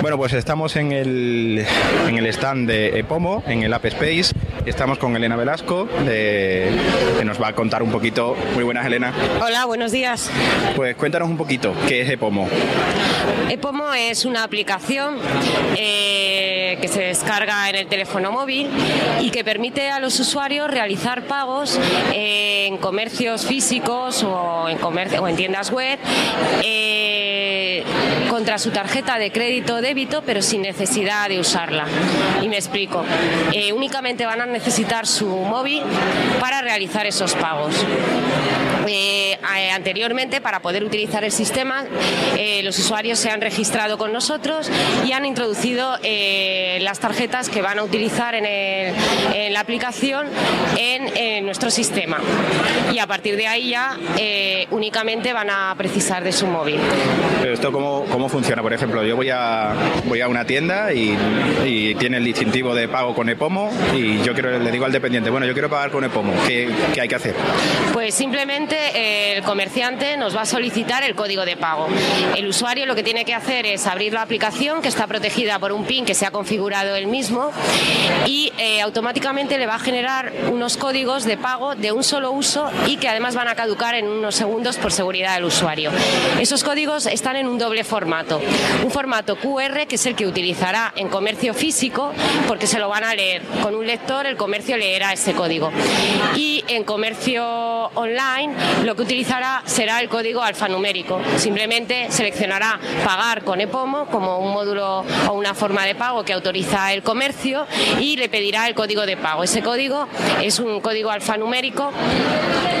Bueno, 0.00 0.16
pues 0.16 0.32
estamos 0.32 0.76
en 0.76 0.92
el, 0.92 1.66
en 2.08 2.16
el 2.16 2.26
stand 2.26 2.66
de 2.66 2.98
Epomo, 2.98 3.42
en 3.46 3.62
el 3.62 3.72
App 3.74 3.84
Space. 3.84 4.34
Estamos 4.64 4.98
con 4.98 5.14
Elena 5.14 5.36
Velasco, 5.36 5.86
de, 6.06 6.70
que 7.18 7.24
nos 7.26 7.40
va 7.40 7.48
a 7.48 7.52
contar 7.54 7.82
un 7.82 7.90
poquito. 7.90 8.34
Muy 8.54 8.64
buenas, 8.64 8.86
Elena. 8.86 9.12
Hola, 9.42 9.66
buenos 9.66 9.92
días. 9.92 10.30
Pues 10.74 10.96
cuéntanos 10.96 11.28
un 11.28 11.36
poquito, 11.36 11.74
¿qué 11.86 12.00
es 12.00 12.08
Epomo? 12.08 12.48
Epomo 13.50 13.92
es 13.92 14.24
una 14.24 14.42
aplicación 14.42 15.18
eh, 15.76 16.78
que 16.80 16.88
se 16.88 17.02
descarga 17.02 17.68
en 17.68 17.76
el 17.76 17.86
teléfono 17.86 18.32
móvil 18.32 18.70
y 19.20 19.30
que 19.30 19.44
permite 19.44 19.90
a 19.90 20.00
los 20.00 20.18
usuarios 20.18 20.70
realizar 20.70 21.26
pagos 21.26 21.78
eh, 22.14 22.68
en 22.68 22.78
comercios 22.78 23.44
físicos 23.44 24.22
o 24.22 24.66
en, 24.70 24.78
comercio, 24.78 25.22
o 25.22 25.28
en 25.28 25.36
tiendas 25.36 25.70
web. 25.70 25.98
Eh, 26.62 27.19
contra 28.28 28.58
su 28.58 28.70
tarjeta 28.70 29.18
de 29.18 29.32
crédito 29.32 29.76
o 29.76 29.80
débito, 29.80 30.22
pero 30.22 30.42
sin 30.42 30.62
necesidad 30.62 31.28
de 31.28 31.40
usarla. 31.40 31.86
Y 32.42 32.48
me 32.48 32.56
explico. 32.56 33.04
Eh, 33.52 33.72
únicamente 33.72 34.24
van 34.26 34.40
a 34.40 34.46
necesitar 34.46 35.06
su 35.06 35.26
móvil 35.26 35.82
para 36.40 36.62
realizar 36.62 37.06
esos 37.06 37.34
pagos. 37.34 37.74
Eh, 38.86 39.19
anteriormente, 39.72 40.40
para 40.40 40.60
poder 40.60 40.84
utilizar 40.84 41.24
el 41.24 41.32
sistema, 41.32 41.84
eh, 42.36 42.62
los 42.62 42.78
usuarios 42.78 43.18
se 43.18 43.30
han 43.30 43.40
registrado 43.40 43.98
con 43.98 44.12
nosotros 44.12 44.70
y 45.06 45.12
han 45.12 45.24
introducido 45.24 45.98
eh, 46.02 46.78
las 46.82 47.00
tarjetas 47.00 47.48
que 47.48 47.62
van 47.62 47.78
a 47.78 47.82
utilizar 47.82 48.34
en, 48.34 48.46
el, 48.46 48.94
en 49.34 49.52
la 49.52 49.60
aplicación 49.60 50.26
en, 50.78 51.16
en, 51.16 51.44
nuestro 51.44 51.70
sistema. 51.70 52.18
Y 52.92 52.98
a 52.98 53.06
partir 53.06 53.36
de 53.36 53.46
ahí 53.46 53.70
ya 53.70 53.96
eh, 54.16 54.66
únicamente 54.70 55.32
van 55.32 55.50
a 55.50 55.74
precisar 55.76 56.22
de 56.22 56.32
su 56.32 56.46
móvil. 56.46 56.78
Pero 57.40 57.54
esto 57.54 57.72
cómo, 57.72 58.04
cómo 58.10 58.28
funciona? 58.28 58.62
Por 58.62 58.72
ejemplo, 58.72 59.04
yo 59.04 59.16
voy 59.16 59.30
a, 59.30 59.74
voy 60.04 60.20
a 60.20 60.28
una 60.28 60.44
tienda 60.44 60.92
y, 60.92 61.16
y, 61.64 61.94
tiene 61.94 62.18
el 62.18 62.24
distintivo 62.24 62.74
de 62.74 62.88
pago 62.88 63.14
con 63.14 63.28
Epomo 63.28 63.70
y 63.94 64.22
yo 64.22 64.32
quiero, 64.32 64.58
le 64.58 64.70
digo 64.70 64.84
al 64.84 64.92
dependiente, 64.92 65.30
bueno, 65.30 65.46
yo 65.46 65.52
quiero 65.52 65.68
pagar 65.68 65.90
con 65.90 66.04
Epomo, 66.04 66.32
¿qué, 66.46 66.68
qué 66.94 67.00
hay 67.00 67.08
que 67.08 67.14
hacer? 67.14 67.34
Pues 67.92 68.14
simplemente 68.14 68.76
eh, 68.94 69.19
el 69.20 69.42
comerciante 69.42 70.16
nos 70.16 70.36
va 70.36 70.42
a 70.42 70.46
solicitar 70.46 71.02
el 71.02 71.14
código 71.14 71.44
de 71.44 71.56
pago. 71.56 71.88
El 72.36 72.46
usuario 72.46 72.86
lo 72.86 72.94
que 72.94 73.02
tiene 73.02 73.24
que 73.24 73.34
hacer 73.34 73.66
es 73.66 73.86
abrir 73.86 74.12
la 74.12 74.22
aplicación 74.22 74.82
que 74.82 74.88
está 74.88 75.06
protegida 75.06 75.58
por 75.58 75.72
un 75.72 75.84
PIN 75.84 76.04
que 76.04 76.14
se 76.14 76.26
ha 76.26 76.30
configurado 76.30 76.94
él 76.94 77.06
mismo 77.06 77.50
y 78.26 78.52
eh, 78.58 78.80
automáticamente 78.80 79.58
le 79.58 79.66
va 79.66 79.76
a 79.76 79.78
generar 79.78 80.32
unos 80.50 80.76
códigos 80.76 81.24
de 81.24 81.36
pago 81.36 81.74
de 81.74 81.92
un 81.92 82.04
solo 82.04 82.32
uso 82.32 82.70
y 82.86 82.96
que 82.96 83.08
además 83.08 83.34
van 83.34 83.48
a 83.48 83.54
caducar 83.54 83.94
en 83.94 84.06
unos 84.06 84.34
segundos 84.34 84.76
por 84.76 84.92
seguridad 84.92 85.34
del 85.34 85.44
usuario. 85.44 85.90
Esos 86.40 86.64
códigos 86.64 87.06
están 87.06 87.36
en 87.36 87.48
un 87.48 87.58
doble 87.58 87.84
formato. 87.84 88.40
Un 88.84 88.90
formato 88.90 89.36
QR 89.36 89.86
que 89.86 89.96
es 89.96 90.06
el 90.06 90.14
que 90.14 90.26
utilizará 90.26 90.92
en 90.96 91.08
comercio 91.08 91.54
físico 91.54 92.12
porque 92.48 92.66
se 92.66 92.78
lo 92.78 92.88
van 92.88 93.04
a 93.04 93.14
leer. 93.14 93.42
Con 93.62 93.74
un 93.74 93.86
lector 93.86 94.26
el 94.26 94.36
comercio 94.36 94.76
leerá 94.76 95.12
ese 95.12 95.32
código. 95.32 95.70
Y 96.36 96.64
en 96.68 96.84
comercio 96.84 97.90
online 97.94 98.54
lo 98.84 98.94
que 98.96 99.02
utilizará 99.10 99.60
será 99.66 100.00
el 100.00 100.08
código 100.08 100.40
alfanumérico. 100.40 101.20
Simplemente 101.36 102.06
seleccionará 102.12 102.78
pagar 103.04 103.42
con 103.42 103.60
EPOMO 103.60 104.06
como 104.06 104.38
un 104.38 104.52
módulo 104.52 105.04
o 105.28 105.32
una 105.32 105.52
forma 105.52 105.84
de 105.84 105.96
pago 105.96 106.24
que 106.24 106.32
autoriza 106.32 106.92
el 106.92 107.02
comercio 107.02 107.66
y 107.98 108.16
le 108.16 108.28
pedirá 108.28 108.68
el 108.68 108.76
código 108.76 109.04
de 109.06 109.16
pago. 109.16 109.42
Ese 109.42 109.62
código 109.62 110.06
es 110.40 110.60
un 110.60 110.80
código 110.80 111.10
alfanumérico 111.10 111.90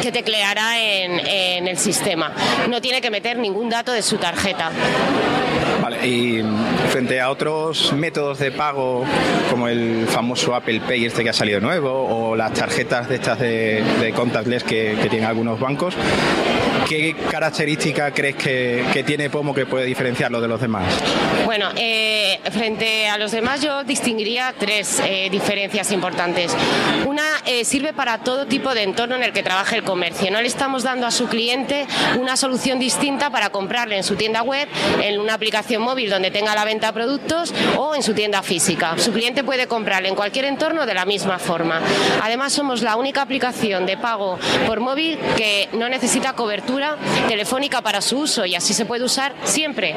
que 0.00 0.12
tecleará 0.12 0.78
en, 0.80 1.18
en 1.18 1.66
el 1.66 1.76
sistema. 1.76 2.32
No 2.68 2.80
tiene 2.80 3.00
que 3.00 3.10
meter 3.10 3.36
ningún 3.36 3.68
dato 3.68 3.90
de 3.90 4.02
su 4.02 4.16
tarjeta. 4.16 4.70
Y 6.02 6.40
frente 6.90 7.20
a 7.20 7.30
otros 7.30 7.92
métodos 7.92 8.38
de 8.38 8.52
pago 8.52 9.04
como 9.50 9.68
el 9.68 10.06
famoso 10.08 10.54
Apple 10.54 10.80
Pay 10.86 11.04
este 11.04 11.22
que 11.22 11.30
ha 11.30 11.32
salido 11.32 11.60
nuevo 11.60 11.90
o 11.90 12.36
las 12.36 12.52
tarjetas 12.52 13.08
de 13.08 13.16
estas 13.16 13.38
de, 13.38 13.82
de 14.00 14.12
contactless 14.12 14.64
que, 14.64 14.96
tienen 15.10 15.28
algunos 15.28 15.58
bancos, 15.58 15.94
¿qué 16.88 17.14
característica 17.30 18.12
crees 18.12 18.36
que, 18.36 18.84
que, 18.92 19.02
tiene 19.02 19.28
Pomo 19.28 19.52
que 19.54 19.66
puede 19.66 19.84
diferenciarlo 19.86 20.40
de 20.40 20.48
los 20.48 20.60
demás? 20.60 20.84
Bueno, 21.44 21.68
eh, 21.76 22.38
frente 22.50 23.08
a 23.08 23.18
los 23.18 23.32
demás 23.32 23.60
yo 23.60 23.82
distinguiría 23.84 24.54
tres 24.56 25.00
eh, 25.04 25.28
diferencias 25.30 25.90
importantes. 25.92 26.54
Una 27.06 27.24
eh, 27.46 27.64
sirve 27.64 27.92
para 27.92 28.18
todo 28.18 28.46
tipo 28.46 28.74
de 28.74 28.84
entorno 28.84 29.16
en 29.16 29.22
el 29.22 29.32
que 29.32 29.42
trabaje 29.42 29.76
el 29.76 29.82
comercio. 29.82 30.30
No 30.30 30.40
le 30.40 30.46
estamos 30.46 30.82
dando 30.82 31.06
a 31.06 31.10
su 31.10 31.26
cliente 31.26 31.86
una 32.18 32.36
solución 32.36 32.78
distinta 32.78 33.30
para 33.30 33.50
comprarle 33.50 33.96
en 33.96 34.04
su 34.04 34.16
tienda 34.16 34.42
web, 34.42 34.68
en 35.02 35.18
una 35.18 35.34
aplicación 35.34 35.82
móvil 35.82 35.89
donde 35.90 36.30
tenga 36.30 36.54
la 36.54 36.64
venta 36.64 36.88
de 36.88 36.92
productos 36.92 37.52
o 37.76 37.94
en 37.94 38.02
su 38.02 38.14
tienda 38.14 38.42
física. 38.42 38.96
Su 38.96 39.12
cliente 39.12 39.42
puede 39.42 39.66
comprarle 39.66 40.08
en 40.08 40.14
cualquier 40.14 40.44
entorno 40.44 40.86
de 40.86 40.94
la 40.94 41.04
misma 41.04 41.38
forma. 41.38 41.80
Además 42.22 42.52
somos 42.52 42.82
la 42.82 42.96
única 42.96 43.22
aplicación 43.22 43.86
de 43.86 43.96
pago 43.96 44.38
por 44.66 44.80
móvil 44.80 45.18
que 45.36 45.68
no 45.72 45.88
necesita 45.88 46.32
cobertura 46.34 46.96
telefónica 47.28 47.82
para 47.82 48.00
su 48.00 48.20
uso 48.20 48.46
y 48.46 48.54
así 48.54 48.72
se 48.72 48.84
puede 48.84 49.04
usar 49.04 49.34
siempre, 49.42 49.94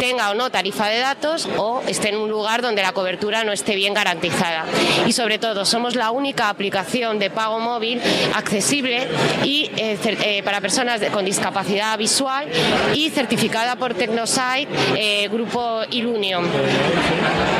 tenga 0.00 0.30
o 0.30 0.34
no 0.34 0.50
tarifa 0.50 0.88
de 0.88 0.98
datos 0.98 1.48
o 1.58 1.82
esté 1.86 2.08
en 2.08 2.16
un 2.16 2.30
lugar 2.30 2.62
donde 2.62 2.82
la 2.82 2.92
cobertura 2.92 3.44
no 3.44 3.52
esté 3.52 3.76
bien 3.76 3.94
garantizada. 3.94 4.64
Y 5.06 5.12
sobre 5.12 5.38
todo, 5.38 5.64
somos 5.64 5.94
la 5.94 6.10
única 6.10 6.48
aplicación 6.48 7.18
de 7.18 7.30
pago 7.30 7.60
móvil 7.60 8.00
accesible 8.34 9.06
y 9.42 9.70
eh, 9.76 9.98
eh, 10.02 10.42
para 10.42 10.60
personas 10.60 11.02
con 11.12 11.24
discapacidad 11.24 11.96
visual 11.98 12.48
y 12.94 13.10
certificada 13.10 13.76
por 13.76 13.94
Tecnosite, 13.94 14.68
eh, 14.96 15.28
Grupo 15.34 15.82
Ilunion. 15.90 16.44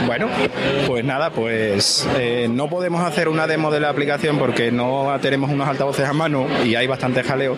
Bueno, 0.07 0.29
pues 0.87 1.05
nada, 1.05 1.31
pues 1.31 2.07
no 2.51 2.69
podemos 2.69 3.05
hacer 3.05 3.29
una 3.29 3.47
demo 3.47 3.71
de 3.71 3.81
la 3.81 3.89
aplicación 3.89 4.39
porque 4.39 4.71
no 4.71 5.13
tenemos 5.21 5.51
unos 5.51 5.69
altavoces 5.69 6.09
a 6.09 6.13
mano 6.13 6.47
y 6.65 6.77
hay 6.77 6.87
bastante 6.87 7.23
jaleo, 7.25 7.57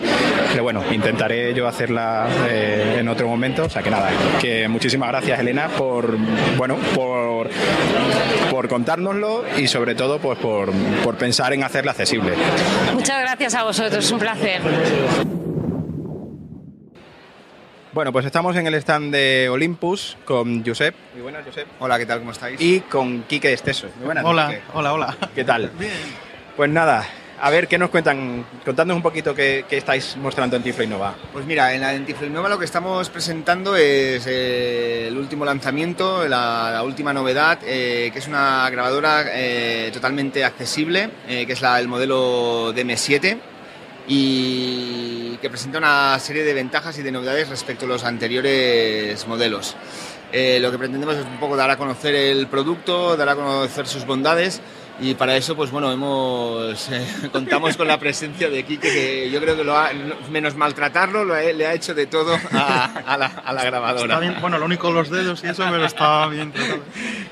pero 0.51 0.63
bueno, 0.63 0.83
intentaré 0.91 1.53
yo 1.53 1.67
hacerla 1.67 2.27
en 2.49 3.07
otro 3.07 3.27
momento, 3.27 3.65
o 3.65 3.69
sea 3.69 3.83
que 3.83 3.91
nada, 3.91 4.09
que 4.41 4.67
muchísimas 4.67 5.09
gracias 5.09 5.39
Elena 5.39 5.67
por, 5.69 6.17
bueno, 6.57 6.77
por, 6.95 7.49
por 8.49 8.67
contárnoslo 8.67 9.43
y 9.57 9.67
sobre 9.67 9.93
todo 9.93 10.19
pues 10.19 10.39
por, 10.39 10.71
por 11.03 11.15
pensar 11.15 11.53
en 11.53 11.63
hacerla 11.63 11.91
accesible. 11.91 12.33
Muchas 12.93 13.21
gracias 13.21 13.53
a 13.55 13.63
vosotros, 13.63 14.11
un 14.11 14.19
placer. 14.19 14.61
Bueno, 17.97 18.11
pues 18.11 18.27
estamos 18.27 18.55
en 18.55 18.67
el 18.67 18.75
stand 18.75 19.11
de 19.11 19.49
Olympus 19.49 20.17
con 20.23 20.63
Josep. 20.63 20.93
Muy 21.13 21.23
buenas, 21.23 21.43
Josep. 21.43 21.67
Hola, 21.79 21.97
¿qué 21.97 22.05
tal? 22.05 22.19
¿Cómo 22.19 22.31
estáis? 22.31 22.61
Y 22.61 22.81
con 22.81 23.23
Quique 23.23 23.51
Esteso. 23.51 23.87
Muy 23.95 24.05
buenas. 24.05 24.23
Hola, 24.23 24.59
hola, 24.75 24.93
hola. 24.93 25.17
¿Qué 25.33 25.43
tal? 25.43 25.71
Bien. 25.79 25.93
Pues 26.55 26.69
nada, 26.69 27.07
a 27.41 27.49
ver, 27.49 27.67
¿qué 27.67 27.79
nos 27.79 27.89
cuentan? 27.89 28.45
Contadnos 28.63 28.97
un 28.97 29.01
poquito 29.01 29.33
qué, 29.33 29.65
estáis 29.71 30.15
mostrando 30.15 30.55
en 30.55 30.61
Tiflo 30.61 30.83
Innova. 30.83 31.15
Pues 31.33 31.47
mira, 31.47 31.73
en, 31.73 31.81
la, 31.81 32.05
Tiflo 32.05 32.27
Innova 32.27 32.49
lo 32.49 32.59
que 32.59 32.65
estamos 32.65 33.09
presentando 33.09 33.75
es 33.75 34.27
eh, 34.27 35.07
el 35.07 35.17
último 35.17 35.43
lanzamiento, 35.43 36.27
la, 36.27 36.83
última 36.85 37.13
novedad, 37.13 37.57
eh, 37.65 38.11
que 38.13 38.19
es 38.19 38.27
una 38.27 38.69
grabadora 38.69 39.23
eh, 39.33 39.89
totalmente 39.91 40.45
accesible, 40.45 41.09
que 41.27 41.51
es 41.51 41.61
la, 41.63 41.79
el 41.79 41.87
modelo 41.87 42.75
DM7 42.75 43.56
y 44.07 45.37
que 45.37 45.49
presenta 45.49 45.77
una 45.77 46.17
serie 46.19 46.43
de 46.43 46.53
ventajas 46.53 46.97
y 46.97 47.03
de 47.03 47.11
novedades 47.11 47.49
respecto 47.49 47.85
a 47.85 47.89
los 47.89 48.03
anteriores 48.03 49.27
modelos. 49.27 49.75
Eh, 50.31 50.59
lo 50.61 50.71
que 50.71 50.77
pretendemos 50.77 51.15
es 51.15 51.25
un 51.25 51.39
poco 51.39 51.55
dar 51.55 51.69
a 51.69 51.77
conocer 51.77 52.15
el 52.15 52.47
producto, 52.47 53.15
dar 53.15 53.29
a 53.29 53.35
conocer 53.35 53.87
sus 53.87 54.05
bondades 54.05 54.61
y 54.99 55.13
para 55.13 55.35
eso 55.37 55.55
pues 55.55 55.69
bueno 55.71 55.91
hemos 55.91 56.89
eh, 56.89 57.05
contamos 57.31 57.77
con 57.77 57.87
la 57.87 57.99
presencia 57.99 58.49
de 58.49 58.63
Kike 58.63 58.91
que 58.91 59.29
yo 59.29 59.39
creo 59.39 59.55
que 59.55 59.63
lo 59.63 59.77
ha, 59.77 59.91
menos 60.31 60.55
maltratarlo 60.55 61.23
le 61.23 61.67
ha 61.67 61.73
hecho 61.73 61.93
de 61.93 62.07
todo 62.07 62.35
a, 62.51 63.17
la, 63.53 63.63
grabadora 63.63 64.19
bueno 64.41 64.57
lo 64.57 64.65
único 64.65 64.91
los 64.91 65.09
dedos 65.09 65.43
y 65.43 65.49
eso 65.49 65.63
pero 65.69 65.85
está 65.85 66.27
bien 66.27 66.51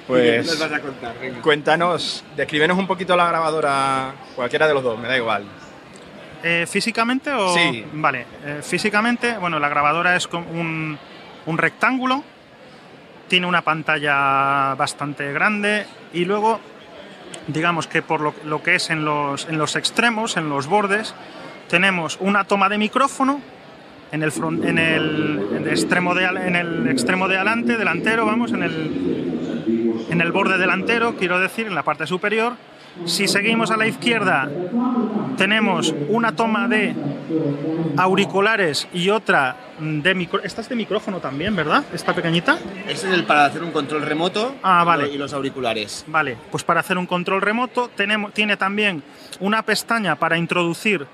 pues 0.08 0.46
nos 0.46 0.60
vas 0.60 0.74
a 0.74 0.80
contar? 0.80 1.16
cuéntanos 1.42 2.24
descríbenos 2.38 2.78
un 2.78 2.86
poquito 2.86 3.16
la 3.16 3.28
grabadora 3.28 4.14
cualquiera 4.36 4.68
de 4.68 4.74
los 4.76 4.84
dos 4.84 5.00
me 5.00 5.08
da 5.08 5.18
igual 5.18 5.46
eh, 6.44 6.66
¿Físicamente 6.68 7.32
o...? 7.32 7.54
Sí. 7.54 7.86
Vale, 7.94 8.26
eh, 8.46 8.60
físicamente, 8.62 9.38
bueno, 9.38 9.60
la 9.60 9.70
grabadora 9.70 10.16
es 10.16 10.28
un, 10.28 10.98
un 11.46 11.58
rectángulo, 11.58 12.24
tiene 13.28 13.48
una 13.48 13.62
pantalla 13.62 14.76
bastante 14.76 15.32
grande 15.34 15.86
y 16.14 16.26
luego, 16.26 16.60
digamos 17.48 17.88
que 17.88 18.02
por 18.02 18.22
lo, 18.22 18.64
que 18.64 18.76
es 18.76 18.90
en 18.90 19.06
los, 19.06 19.48
en 19.50 19.58
los 19.58 19.76
extremos, 19.76 20.38
en 20.38 20.50
los 20.50 20.68
bordes, 20.68 21.16
tenemos 21.70 22.18
una 22.20 22.44
toma 22.44 22.70
de 22.70 22.78
micrófono 22.78 23.42
en 24.12 24.24
el, 24.24 24.32
en 24.64 24.78
el, 24.78 25.68
extremo 25.68 26.14
de, 26.14 26.26
en 26.26 26.56
el 26.56 26.88
extremo 26.88 27.28
de 27.28 27.36
adelante, 27.36 27.78
delantero, 27.78 28.26
vamos, 28.26 28.52
en 28.52 28.64
el, 28.64 29.35
en 30.10 30.22
el 30.22 30.32
borde 30.32 30.58
delantero, 30.58 31.16
quiero 31.16 31.40
decir, 31.40 31.68
en 31.68 31.76
la 31.76 31.84
parte 31.84 32.08
superior, 32.08 32.54
si 33.04 33.28
seguimos 33.28 33.72
a 33.72 33.78
la 33.78 33.88
izquierda, 33.88 34.50
tenemos 35.38 35.94
una 36.08 36.36
toma 36.36 36.68
de 36.68 36.96
auriculares 37.98 38.88
y 38.94 39.10
otra 39.10 39.58
de 39.80 40.16
micro... 40.16 40.42
Esta 40.42 40.62
es 40.62 40.70
de 40.70 40.76
micrófono 40.76 41.20
también, 41.20 41.56
¿verdad? 41.56 41.84
Esta 41.94 42.14
pequeñita. 42.14 42.58
Este 42.88 43.08
es 43.08 43.14
el 43.14 43.26
para 43.26 43.46
hacer 43.46 43.64
un 43.64 43.72
control 43.72 44.04
remoto 44.04 44.56
ah, 44.64 44.84
vale. 44.86 45.10
y 45.10 45.18
los 45.18 45.34
auriculares. 45.34 46.06
Vale, 46.08 46.38
pues 46.50 46.64
para 46.64 46.80
hacer 46.80 46.98
un 46.98 47.06
control 47.06 47.42
remoto 47.42 47.90
tenemos, 47.96 48.34
tiene 48.34 48.56
también 48.56 49.04
una 49.42 49.62
pestaña 49.64 50.16
para 50.16 50.38
introducir 50.38 51.06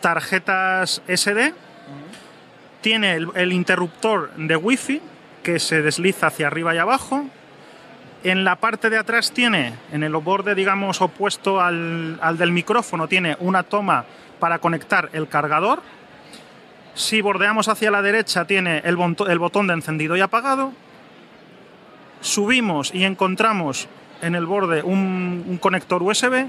tarjetas 0.00 1.02
SD. 1.08 1.52
Tiene 2.80 3.14
el, 3.14 3.28
el 3.34 3.52
interruptor 3.52 4.30
de 4.36 4.54
Wi-Fi 4.54 5.02
que 5.42 5.58
se 5.58 5.82
desliza 5.82 6.28
hacia 6.28 6.46
arriba 6.46 6.74
y 6.74 6.78
abajo 6.78 7.26
en 8.24 8.44
la 8.44 8.56
parte 8.56 8.90
de 8.90 8.98
atrás 8.98 9.32
tiene, 9.32 9.74
en 9.92 10.02
el 10.02 10.12
borde, 10.12 10.54
digamos, 10.54 11.00
opuesto 11.00 11.60
al, 11.60 12.18
del 12.36 12.52
micrófono, 12.52 13.08
tiene 13.08 13.36
una 13.40 13.62
toma 13.62 14.04
para 14.38 14.58
conectar 14.58 15.10
el 15.12 15.28
cargador. 15.28 15.82
Si 16.94 17.20
bordeamos 17.20 17.68
hacia 17.68 17.90
la 17.90 18.02
derecha, 18.02 18.44
tiene 18.44 18.82
el, 18.84 18.96
botón 18.96 19.66
de 19.68 19.74
encendido 19.74 20.16
y 20.16 20.20
apagado. 20.20 20.72
Subimos 22.20 22.92
y 22.92 23.04
encontramos 23.04 23.88
en 24.20 24.34
el 24.34 24.46
borde 24.46 24.82
un, 24.82 25.44
un 25.46 25.58
conector 25.58 26.02
USB, 26.02 26.48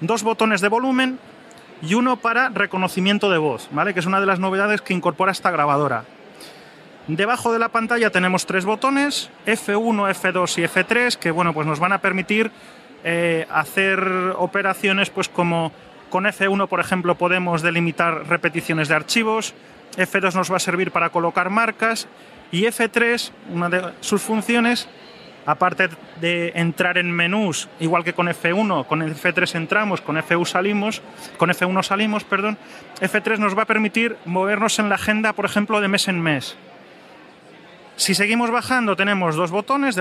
dos 0.00 0.24
botones 0.24 0.60
de 0.60 0.68
volumen 0.68 1.20
y 1.82 1.94
uno 1.94 2.16
para 2.16 2.48
reconocimiento 2.48 3.30
de 3.30 3.38
voz, 3.38 3.68
¿vale? 3.70 3.94
que 3.94 4.00
es 4.00 4.06
una 4.06 4.20
de 4.20 4.26
las 4.26 4.40
novedades 4.40 4.80
que 4.80 4.92
incorpora 4.92 5.30
esta 5.30 5.52
grabadora. 5.52 6.04
Debajo 7.16 7.52
de 7.52 7.58
la 7.58 7.70
pantalla 7.70 8.10
tenemos 8.10 8.46
tres 8.46 8.64
botones, 8.64 9.30
F1, 9.44 10.14
F2 10.14 10.58
y 10.58 10.62
F3, 10.62 11.16
que 11.16 11.32
bueno, 11.32 11.52
pues 11.52 11.66
nos 11.66 11.80
van 11.80 11.92
a 11.92 12.00
permitir 12.00 12.52
eh, 13.02 13.48
hacer 13.50 14.00
operaciones 14.36 15.10
pues 15.10 15.28
como 15.28 15.72
con 16.08 16.24
F1, 16.24 16.68
por 16.68 16.78
ejemplo, 16.78 17.16
podemos 17.16 17.62
delimitar 17.62 18.28
repeticiones 18.28 18.86
de 18.86 18.94
archivos, 18.94 19.54
F2 19.96 20.34
nos 20.34 20.52
va 20.52 20.58
a 20.58 20.60
servir 20.60 20.92
para 20.92 21.10
colocar 21.10 21.50
marcas 21.50 22.06
y 22.52 22.62
F3, 22.62 23.32
una 23.52 23.68
de 23.68 23.92
sus 24.02 24.22
funciones, 24.22 24.88
aparte 25.46 25.88
de 26.20 26.52
entrar 26.54 26.96
en 26.96 27.10
menús, 27.10 27.68
igual 27.80 28.04
que 28.04 28.12
con 28.12 28.28
F1, 28.28 28.86
con 28.86 29.00
F3 29.00 29.56
entramos, 29.56 30.00
con 30.00 30.16
F1 30.16 30.46
salimos, 30.46 31.02
con 31.38 31.50
F1 31.50 31.82
salimos, 31.82 32.22
perdón, 32.22 32.56
F3 33.00 33.38
nos 33.38 33.58
va 33.58 33.62
a 33.62 33.66
permitir 33.66 34.16
movernos 34.26 34.78
en 34.78 34.88
la 34.88 34.94
agenda, 34.94 35.32
por 35.32 35.44
ejemplo, 35.44 35.80
de 35.80 35.88
mes 35.88 36.06
en 36.06 36.20
mes. 36.20 36.56
Si 38.00 38.14
seguimos 38.14 38.50
bajando 38.50 38.96
tenemos 38.96 39.36
dos 39.36 39.50
botones. 39.50 39.94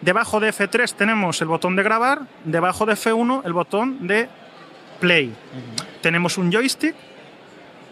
debajo 0.00 0.40
de 0.40 0.48
F3 0.48 0.94
tenemos 0.94 1.42
el 1.42 1.48
botón 1.48 1.76
de 1.76 1.82
grabar, 1.82 2.22
debajo 2.44 2.86
de 2.86 2.94
F1 2.94 3.42
el 3.44 3.52
botón 3.52 4.06
de 4.06 4.30
play. 4.98 5.34
Tenemos 6.00 6.38
un 6.38 6.50
joystick 6.50 6.94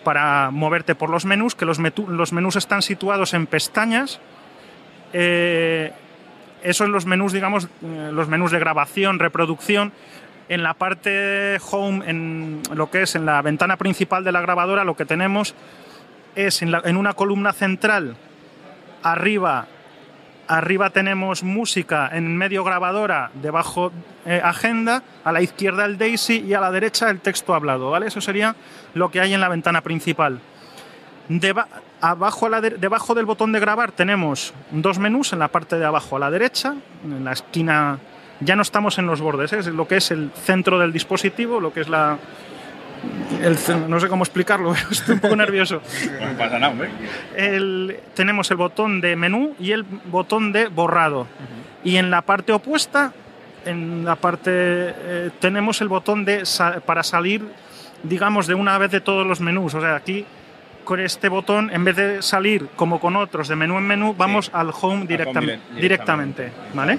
para 0.05 0.51
moverte 0.51 0.95
por 0.95 1.11
los 1.11 1.27
menús, 1.27 1.55
que 1.55 1.67
los, 1.67 1.79
menús 1.79 2.57
están 2.57 2.81
situados 2.81 3.35
en 3.35 3.47
pestañas. 3.47 4.21
Eh, 5.13 5.93
esos 6.63 6.79
son 6.79 6.93
los 6.93 7.05
menús, 7.05 7.35
digamos, 7.35 7.69
eh, 7.83 8.11
los 8.11 8.27
menús 8.29 8.53
de 8.53 8.59
grabación, 8.59 9.19
reproducción. 9.19 9.93
En 10.49 10.63
la 10.63 10.73
parte 10.73 11.59
home, 11.71 12.09
en 12.09 12.63
lo 12.73 12.91
que 12.91 13.03
es 13.03 13.17
en 13.17 13.27
la 13.27 13.43
ventana 13.43 13.77
principal 13.77 14.25
de 14.25 14.33
la 14.33 14.41
grabadora, 14.41 14.83
lo 14.85 14.97
que 14.97 15.05
tenemos 15.05 15.55
es 16.35 16.63
en 16.63 16.97
una 16.97 17.13
columna 17.13 17.53
central 17.53 18.17
Arriba, 19.03 19.67
arriba 20.49 20.91
tenemos 20.91 21.43
música, 21.45 22.11
en 22.13 22.37
medio 22.37 22.65
grabadora, 22.65 23.31
debajo 23.35 23.93
eh, 24.27 24.41
agenda, 24.43 25.03
a 25.25 25.33
la 25.33 25.43
izquierda 25.43 25.85
el 25.85 25.99
Daisy 25.99 26.41
y 26.41 26.55
a 26.55 26.61
la 26.61 26.71
derecha 26.71 27.11
el 27.11 27.21
texto 27.21 27.55
hablado, 27.55 27.91
¿vale? 27.91 28.07
Eso 28.07 28.21
sería 28.21 28.57
lo 28.95 29.11
que 29.11 29.21
hay 29.21 29.35
en 29.35 29.41
la 29.41 29.49
ventana 29.49 29.83
principal. 29.83 30.41
abajo 32.01 32.49
debajo 32.51 33.15
del 33.15 33.27
botón 33.27 33.53
de 33.53 33.61
grabar 33.61 33.93
tenemos 33.93 34.55
dos 34.71 34.99
menús 34.99 35.33
en 35.33 35.39
la 35.39 35.49
parte 35.49 35.79
de 35.79 35.85
abajo 35.85 36.17
a 36.17 36.19
la 36.19 36.31
derecha, 36.31 36.75
en 37.05 37.25
la 37.25 37.33
esquina, 37.33 37.99
ya 38.41 38.57
no 38.57 38.63
estamos 38.63 38.99
en 38.99 39.07
los 39.07 39.21
bordes, 39.21 39.53
¿eh? 39.53 39.59
es 39.59 39.67
lo 39.67 39.87
que 39.87 39.99
es 39.99 40.11
el 40.11 40.31
centro 40.33 40.79
del 40.79 40.93
dispositivo, 40.93 41.61
lo 41.61 41.73
que 41.73 41.83
es 41.83 41.89
la, 41.89 42.19
no 43.89 44.01
sé 44.01 44.09
cómo 44.09 44.25
explicarlo, 44.25 44.75
estoy 44.91 45.15
un 45.15 45.21
poco 45.21 45.37
nervioso. 45.37 45.81
No 46.21 46.39
pasa 46.39 46.59
nada, 46.59 46.75
tenemos 48.15 48.51
el 48.51 48.57
botón 48.57 49.01
de 49.01 49.17
menú 49.17 49.55
y 49.59 49.73
el 49.73 49.85
botón 49.85 50.53
de 50.53 50.69
borrado. 50.69 51.27
Y 51.85 51.97
en 51.97 52.11
la 52.11 52.23
parte 52.23 52.53
opuesta, 52.53 53.13
en 53.65 54.05
la 54.05 54.17
parte 54.17 54.51
eh, 54.53 55.31
tenemos 55.41 55.81
el 55.81 55.89
botón 55.89 56.25
de 56.25 56.43
para 56.85 57.03
salir, 57.03 57.47
digamos, 58.03 58.47
de 58.47 58.55
una 58.55 58.77
vez 58.79 58.91
de 58.91 59.01
todos 59.01 59.27
los 59.27 59.41
menús. 59.41 59.75
O 59.75 59.81
sea, 59.81 59.95
aquí 59.97 60.25
con 60.85 61.01
este 61.01 61.29
botón, 61.29 61.71
en 61.71 61.85
vez 61.85 61.97
de 61.97 62.23
salir 62.23 62.69
como 62.75 62.99
con 62.99 63.15
otros 63.15 63.47
de 63.49 63.57
menú 63.57 63.77
en 63.77 63.87
menú, 63.87 64.15
vamos 64.17 64.51
al 64.55 64.71
home, 64.81 65.07
directamente, 65.07 66.51
¿vale? 66.73 66.99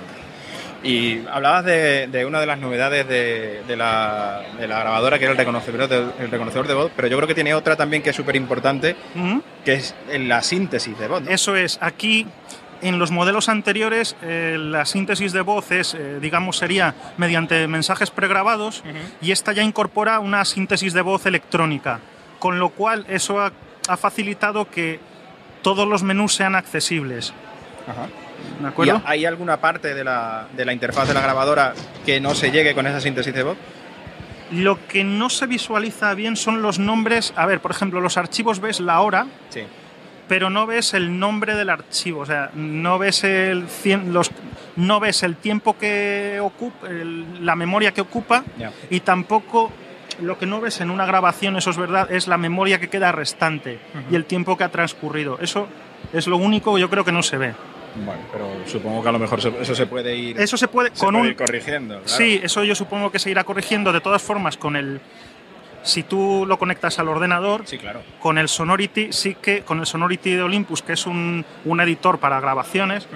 Y 0.82 1.26
hablabas 1.28 1.65
de, 1.65 2.08
de 2.08 2.26
una 2.26 2.39
de 2.39 2.46
las 2.46 2.58
novedades 2.58 3.06
de, 3.08 3.63
de 3.68 3.76
la, 3.76 4.42
de 4.58 4.68
la 4.68 4.80
grabadora, 4.80 5.18
que 5.20 5.26
era 5.26 5.34
el 5.34 5.38
reconocedor 5.38 5.88
de, 5.89 6.06
el 6.24 6.32
reconocedor 6.32 6.68
de 6.68 6.74
voz, 6.74 6.92
pero 6.96 7.08
yo 7.10 7.18
creo 7.18 7.28
que 7.28 7.36
tiene 7.36 7.54
otra 7.54 7.76
también 7.76 8.02
que 8.02 8.12
es 8.12 8.15
súper 8.15 8.36
importante, 8.38 8.96
Ujú. 9.15 9.44
que 9.65 9.74
es 9.74 9.94
la 10.12 10.42
síntesis 10.42 10.98
de 10.98 11.08
voz. 11.10 11.22
¿no? 11.24 11.30
Eso 11.30 11.58
es, 11.58 11.78
aquí 11.82 12.26
en 12.82 12.98
los 12.98 13.12
modelos 13.12 13.50
anteriores 13.50 14.15
eh, 14.22 14.56
la 14.58 14.86
síntesis 14.86 15.34
de 15.34 15.42
voz 15.42 15.70
es, 15.72 15.96
eh, 15.96 16.20
digamos, 16.22 16.58
sería 16.58 16.96
mediante 17.18 17.68
mensajes 17.68 18.10
pregrabados 18.10 18.82
y 19.22 19.32
esta 19.34 19.52
ya 19.52 19.63
incorpora 19.63 20.20
una 20.22 20.46
síntesis 20.46 20.94
de 20.94 21.02
voz 21.02 21.26
electrónica, 21.26 22.00
con 22.39 22.58
lo 22.58 22.70
cual 22.70 23.06
eso 23.10 23.42
ha, 23.42 23.52
ha 23.89 23.98
facilitado 23.98 24.70
que 24.70 25.02
todos 25.62 25.86
los 25.89 26.04
menús 26.04 26.36
sean 26.36 26.56
accesibles. 26.56 27.34
Ajá. 27.86 28.08
¿De 28.60 28.65
¿Y 28.65 28.67
acuerdo? 28.67 29.02
hay 29.06 29.26
alguna 29.26 29.58
parte 29.58 29.93
de 29.93 30.04
la, 30.04 30.48
de 30.56 30.65
la 30.65 30.74
interfaz 30.74 31.08
de 31.08 31.13
la 31.13 31.22
grabadora 31.22 31.74
que 32.06 32.19
no 32.19 32.36
se 32.36 32.52
llegue 32.52 32.74
con 32.76 32.86
esa 32.88 33.00
síntesis 33.02 33.34
de 33.34 33.43
voz? 33.43 33.58
Lo 34.52 34.86
que 34.88 35.04
no 35.04 35.30
se 35.30 35.45
visualiza 35.48 36.13
bien 36.15 36.36
son 36.36 36.62
los 36.62 36.80
nombres. 36.80 37.34
A 37.36 37.45
ver, 37.45 37.60
por 37.60 37.72
ejemplo, 37.72 38.02
los 38.02 38.17
archivos 38.17 38.60
ves 38.60 38.80
la 38.80 39.00
hora, 39.02 39.28
Sí. 39.50 39.62
pero 40.28 40.50
no 40.50 40.65
ves 40.65 40.93
el 40.93 41.19
nombre 41.19 41.56
del 41.56 41.69
archivo, 41.69 42.22
o 42.22 42.26
sea, 42.26 42.50
no 42.56 42.98
ves 43.00 43.24
el, 43.24 43.67
cien- 43.67 44.08
los, 44.12 44.32
no 44.76 45.00
ves 45.00 45.22
el 45.24 45.36
tiempo 45.36 45.78
que 45.78 46.39
ocupa, 46.41 46.88
el- 46.88 47.45
la 47.45 47.56
memoria 47.56 47.91
que 47.93 48.02
ocupa 48.02 48.43
y 48.89 49.00
tampoco 49.02 49.72
lo 50.22 50.38
que 50.38 50.45
no 50.48 50.60
ves 50.60 50.82
en 50.82 50.89
una 50.91 51.06
grabación, 51.06 51.56
eso 51.56 51.69
es 51.69 51.78
verdad, 51.78 52.12
es 52.12 52.28
la 52.28 52.38
memoria 52.38 52.80
que 52.80 52.89
queda 52.89 53.12
restante 53.12 53.80
y 54.12 54.15
el 54.15 54.26
tiempo 54.26 54.58
que 54.58 54.63
ha 54.65 54.69
transcurrido. 54.69 55.38
Eso 55.41 55.67
es 56.12 56.26
lo 56.28 56.38
único 56.38 56.74
que 56.76 56.82
yo 56.82 56.89
creo 56.89 57.06
que 57.06 57.12
no 57.12 57.22
se 57.24 57.38
ve. 57.38 57.54
Bueno, 57.95 58.21
pero 58.32 58.47
supongo 58.67 59.02
que 59.04 59.10
a 59.10 59.12
lo 59.12 59.19
mejor 59.19 59.39
eso 59.39 59.75
se 59.75 59.86
puede 59.88 60.15
ir, 60.15 60.39
Eso 60.39 60.58
se 60.58 60.67
puede 60.67 60.89
se 60.93 60.99
con 60.99 61.10
puede 61.13 61.21
un 61.23 61.28
ir 61.30 61.36
corrigiendo. 61.36 61.95
claro. 62.02 62.08
Sí, 62.17 62.39
eso 62.43 62.63
yo 62.63 62.75
supongo 62.75 63.12
que 63.12 63.19
se 63.19 63.32
irá 63.32 63.43
corrigiendo 63.43 63.91
de 63.91 63.99
todas 64.02 64.21
formas 64.21 64.58
con 64.58 64.75
el 64.75 65.02
si 65.82 66.04
tú 66.04 66.43
lo 66.45 66.60
conectas 66.60 66.99
al 66.99 67.08
ordenador 67.08 67.63
Sí, 67.65 67.78
claro. 67.78 68.02
con 68.19 68.38
el 68.38 68.49
Sonority 68.49 69.13
sí 69.13 69.36
que 69.41 69.62
con 69.62 69.80
el 69.80 69.86
Sonority 69.86 70.32
de 70.36 70.41
Olympus 70.43 70.82
que 70.82 70.91
es 70.93 71.06
un, 71.08 71.45
un 71.63 71.80
editor 71.80 72.19
para 72.19 72.39
grabaciones 72.41 73.08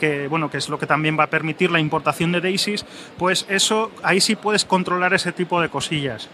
que 0.00 0.26
bueno 0.26 0.50
que 0.50 0.56
es 0.58 0.68
lo 0.68 0.80
que 0.80 0.86
también 0.86 1.16
va 1.18 1.24
a 1.24 1.30
permitir 1.30 1.70
la 1.70 1.78
importación 1.78 2.32
de 2.32 2.40
Daisies 2.40 2.84
pues 3.18 3.46
eso 3.48 3.92
ahí 4.02 4.20
sí 4.20 4.34
puedes 4.34 4.64
controlar 4.64 5.14
ese 5.14 5.30
tipo 5.30 5.60
de 5.60 5.68
cosillas 5.68 6.28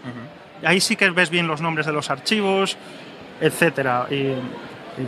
ahí 0.63 0.81
sí 0.81 0.95
que 0.95 1.07
ves 1.11 1.29
bien 1.29 1.45
los 1.47 1.61
nombres 1.61 1.85
de 1.85 1.93
los 1.93 2.09
archivos 2.09 2.77
etcétera 3.39 4.07
y, 4.09 4.15
y, 4.15 4.35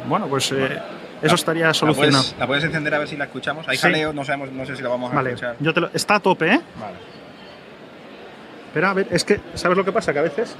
bueno 0.07 0.27
pues 0.27 0.51
eh, 0.51 0.77
eso 1.21 1.35
estaría 1.35 1.67
¿La 1.67 1.73
solucionado 1.73 2.23
puedes, 2.23 2.35
la 2.39 2.47
puedes 2.47 2.63
encender 2.63 2.93
a 2.95 2.99
ver 2.99 3.07
si 3.07 3.17
la 3.17 3.25
escuchamos? 3.25 3.67
Hay 3.67 3.77
Sí. 3.77 3.81
jaleo, 3.83 4.13
no 4.13 4.23
sabemos, 4.25 4.51
no 4.51 4.65
sé 4.65 4.75
si 4.75 4.83
la 4.83 4.89
vamos 4.89 5.11
a 5.11 5.15
vale 5.15 5.29
escuchar. 5.31 5.55
yo 5.59 5.73
te 5.73 5.81
lo, 5.81 5.89
está 5.93 6.15
a 6.15 6.19
tope 6.19 6.53
eh 6.53 6.61
Vale. 6.79 6.95
Espera, 8.67 8.91
a 8.91 8.93
ver, 8.93 9.07
es 9.11 9.23
que, 9.23 9.39
¿sabes 9.55 9.77
lo 9.77 9.83
que 9.85 9.91
pasa? 9.91 10.13
Que 10.13 10.19
a 10.19 10.23
veces. 10.23 10.55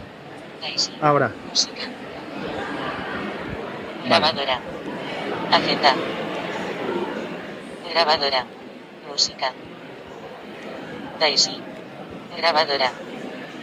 Ahora. 1.02 1.32
Música. 1.50 1.82
Grabadora. 4.06 4.60
Agenda. 5.52 5.94
Grabadora. 7.94 8.46
Música. 9.10 9.52
Daisy. 11.20 11.62
Grabadora. 12.38 12.92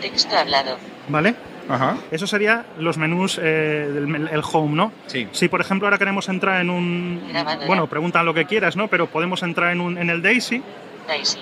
Texto 0.00 0.37
hablado. 0.37 0.76
¿Vale? 1.09 1.35
Ajá. 1.68 1.96
Eso 2.11 2.27
sería 2.27 2.64
los 2.79 2.98
menús 2.98 3.38
eh, 3.42 3.88
del 3.92 4.29
el 4.29 4.42
home, 4.53 4.74
¿no? 4.77 4.92
Sí. 5.07 5.29
Si, 5.33 5.48
por 5.48 5.61
ejemplo, 5.61 5.87
ahora 5.87 5.98
queremos 5.98 6.29
entrar 6.29 6.61
en 6.61 6.70
un. 6.70 7.22
Bueno, 7.66 7.87
preguntan 7.88 8.27
lo 8.27 8.35
que 8.35 8.44
quieras, 8.44 8.77
¿no? 8.77 8.88
Pero 8.88 9.07
podemos 9.07 9.42
entrar 9.42 9.72
en, 9.72 9.81
un, 9.81 9.98
en 9.98 10.11
el 10.11 10.22
Daisy. 10.22 10.62
Daisy. 11.09 11.38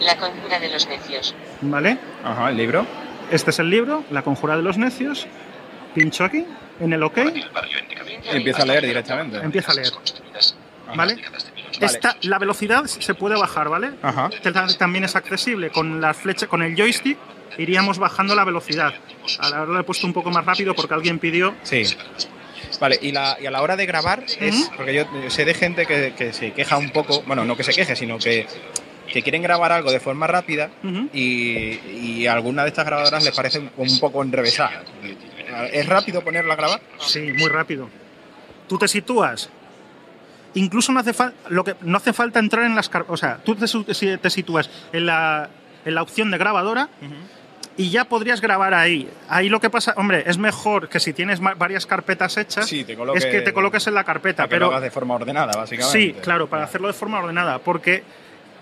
La 0.00 0.16
conjura 0.16 0.58
de 0.58 0.70
los 0.70 0.88
necios. 0.88 1.34
¿Vale? 1.62 1.98
Ajá, 2.22 2.50
el 2.50 2.56
libro. 2.56 2.86
Este 3.30 3.50
es 3.50 3.58
el 3.58 3.70
libro, 3.70 4.04
La 4.10 4.22
conjura 4.22 4.56
de 4.56 4.62
los 4.62 4.76
necios. 4.76 5.26
Pincho 5.94 6.24
aquí, 6.24 6.44
en 6.80 6.92
el 6.92 7.02
OK. 7.02 7.18
Empieza 8.32 8.62
a 8.62 8.66
leer 8.66 8.84
directamente. 8.84 9.38
Empieza 9.38 9.72
a 9.72 9.74
leer. 9.74 9.88
Ajá. 10.86 10.94
¿Vale? 10.96 11.16
Esta, 11.80 12.16
la 12.22 12.38
velocidad 12.38 12.84
se 12.84 13.14
puede 13.14 13.36
bajar, 13.38 13.68
¿vale? 13.68 13.92
Ajá. 14.02 14.30
Este 14.32 14.52
también 14.78 15.04
es 15.04 15.16
accesible. 15.16 15.70
Con 15.70 16.00
la 16.00 16.14
flecha, 16.14 16.46
con 16.46 16.62
el 16.62 16.76
joystick, 16.76 17.18
iríamos 17.58 17.98
bajando 17.98 18.34
la 18.34 18.44
velocidad. 18.44 18.94
Ahora 19.40 19.64
lo 19.64 19.80
he 19.80 19.84
puesto 19.84 20.06
un 20.06 20.12
poco 20.12 20.30
más 20.30 20.44
rápido 20.44 20.74
porque 20.74 20.94
alguien 20.94 21.18
pidió. 21.18 21.54
Sí. 21.62 21.84
Vale, 22.80 22.98
y, 23.00 23.12
la, 23.12 23.36
y 23.40 23.46
a 23.46 23.50
la 23.50 23.62
hora 23.62 23.76
de 23.76 23.86
grabar 23.86 24.24
es. 24.40 24.70
Porque 24.76 24.94
yo 24.94 25.04
sé 25.28 25.44
de 25.44 25.54
gente 25.54 25.86
que, 25.86 26.12
que 26.16 26.32
se 26.32 26.52
queja 26.52 26.76
un 26.76 26.90
poco. 26.90 27.22
Bueno, 27.26 27.44
no 27.44 27.56
que 27.56 27.62
se 27.62 27.72
queje, 27.72 27.94
sino 27.94 28.18
que, 28.18 28.46
que 29.12 29.22
quieren 29.22 29.42
grabar 29.42 29.72
algo 29.72 29.92
de 29.92 30.00
forma 30.00 30.26
rápida 30.26 30.70
y, 31.12 31.78
y 31.90 32.26
a 32.26 32.32
alguna 32.32 32.62
de 32.62 32.68
estas 32.68 32.84
grabadoras 32.86 33.24
les 33.24 33.34
parece 33.34 33.60
un, 33.60 33.70
un 33.76 34.00
poco 34.00 34.22
enrevesada. 34.22 34.82
¿Es 35.72 35.86
rápido 35.86 36.22
ponerla 36.22 36.54
a 36.54 36.56
grabar? 36.56 36.80
Sí, 36.98 37.32
muy 37.38 37.48
rápido. 37.48 37.88
Tú 38.68 38.78
te 38.78 38.88
sitúas. 38.88 39.50
Incluso 40.54 40.92
no 40.92 41.00
hace 41.00 41.12
falta 41.12 41.36
lo 41.50 41.64
que 41.64 41.74
no 41.82 41.96
hace 41.96 42.12
falta 42.12 42.38
entrar 42.38 42.64
en 42.64 42.74
las 42.76 42.90
o 43.08 43.16
sea, 43.16 43.38
tú 43.44 43.54
te, 43.56 43.66
sitúas 44.30 44.70
en 44.92 45.06
la, 45.06 45.48
en 45.84 45.94
la 45.94 46.02
opción 46.02 46.30
de 46.30 46.38
grabadora 46.38 46.88
y 47.76 47.90
ya 47.90 48.04
podrías 48.04 48.40
grabar 48.40 48.72
ahí. 48.72 49.10
Ahí 49.28 49.48
lo 49.48 49.58
que 49.60 49.68
pasa, 49.68 49.94
hombre, 49.96 50.22
es 50.26 50.38
mejor 50.38 50.88
que 50.88 51.00
si 51.00 51.12
tienes 51.12 51.40
varias 51.40 51.86
carpetas 51.86 52.36
hechas, 52.36 52.66
Sí, 52.68 52.84
te 52.84 52.96
coloque- 52.96 53.18
es 53.18 53.26
que 53.26 53.40
te 53.40 53.52
coloques 53.52 53.84
en 53.88 53.94
la 53.94 54.04
carpeta, 54.04 54.44
Para 54.44 54.48
que 54.48 54.54
pero 54.54 54.66
lo 54.66 54.70
hagas 54.72 54.82
de 54.82 54.90
forma 54.92 55.14
ordenada, 55.14 55.52
básicamente. 55.56 55.98
Sí, 55.98 56.12
claro, 56.22 56.46
para 56.48 56.62
hacerlo 56.64 56.86
de 56.86 56.94
forma 56.94 57.18
ordenada, 57.18 57.58
porque 57.58 58.04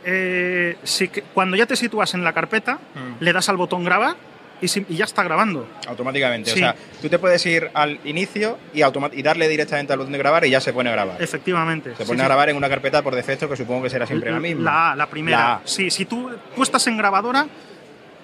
eh, 0.04 0.76
si 0.82 1.08
cuando 1.08 1.56
ya 1.56 1.66
te 1.66 1.76
sitúas 1.76 2.14
en 2.14 2.24
la 2.24 2.32
carpeta, 2.32 2.78
Mm. 2.94 3.22
le 3.22 3.32
das 3.34 3.48
al 3.50 3.56
botón 3.58 3.84
grabar 3.84 4.16
y, 4.62 4.68
si- 4.68 4.86
y 4.88 4.96
ya 4.96 5.04
está 5.04 5.22
grabando. 5.22 5.68
Automáticamente. 5.86 6.50
Sí. 6.50 6.56
O 6.56 6.58
sea, 6.58 6.74
tú 7.02 7.08
te 7.10 7.18
puedes 7.18 7.44
ir 7.44 7.70
al 7.74 7.98
inicio 8.04 8.58
y, 8.72 8.80
y 8.82 9.22
darle 9.22 9.48
directamente 9.48 9.92
al 9.92 9.98
botón 9.98 10.12
de 10.12 10.18
grabar 10.18 10.44
y 10.46 10.50
ya 10.50 10.60
se 10.60 10.72
pone 10.72 10.88
a 10.88 10.92
grabar. 10.92 11.20
Efectivamente. 11.22 11.90
Se 11.96 12.04
sí, 12.04 12.08
pone 12.08 12.20
sí. 12.20 12.22
a 12.24 12.28
grabar 12.28 12.48
en 12.48 12.56
una 12.56 12.68
carpeta 12.70 13.02
por 13.02 13.14
defecto 13.14 13.48
que 13.48 13.56
supongo 13.56 13.82
que 13.82 13.90
será 13.90 14.06
siempre 14.06 14.30
la 14.30 14.40
misma. 14.40 14.88
La 14.90 14.96
la 14.96 15.06
primera. 15.10 15.36
La 15.38 15.52
A. 15.56 15.60
Sí, 15.64 15.90
si 15.90 16.06
tú, 16.06 16.30
tú 16.56 16.62
estás 16.62 16.86
en 16.86 16.96
grabadora, 16.96 17.46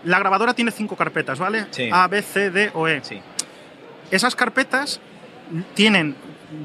la 0.05 0.19
grabadora 0.19 0.55
tiene 0.55 0.71
cinco 0.71 0.97
carpetas, 0.97 1.39
¿vale? 1.39 1.67
Sí. 1.73 1.91
A, 1.93 2.07
B, 2.09 2.23
C, 2.23 2.51
D 2.51 2.71
o 2.73 2.87
E. 2.89 3.01
Sí. 3.03 3.21
Esas 4.11 4.35
carpetas 4.37 5.01
tienen, 5.75 6.15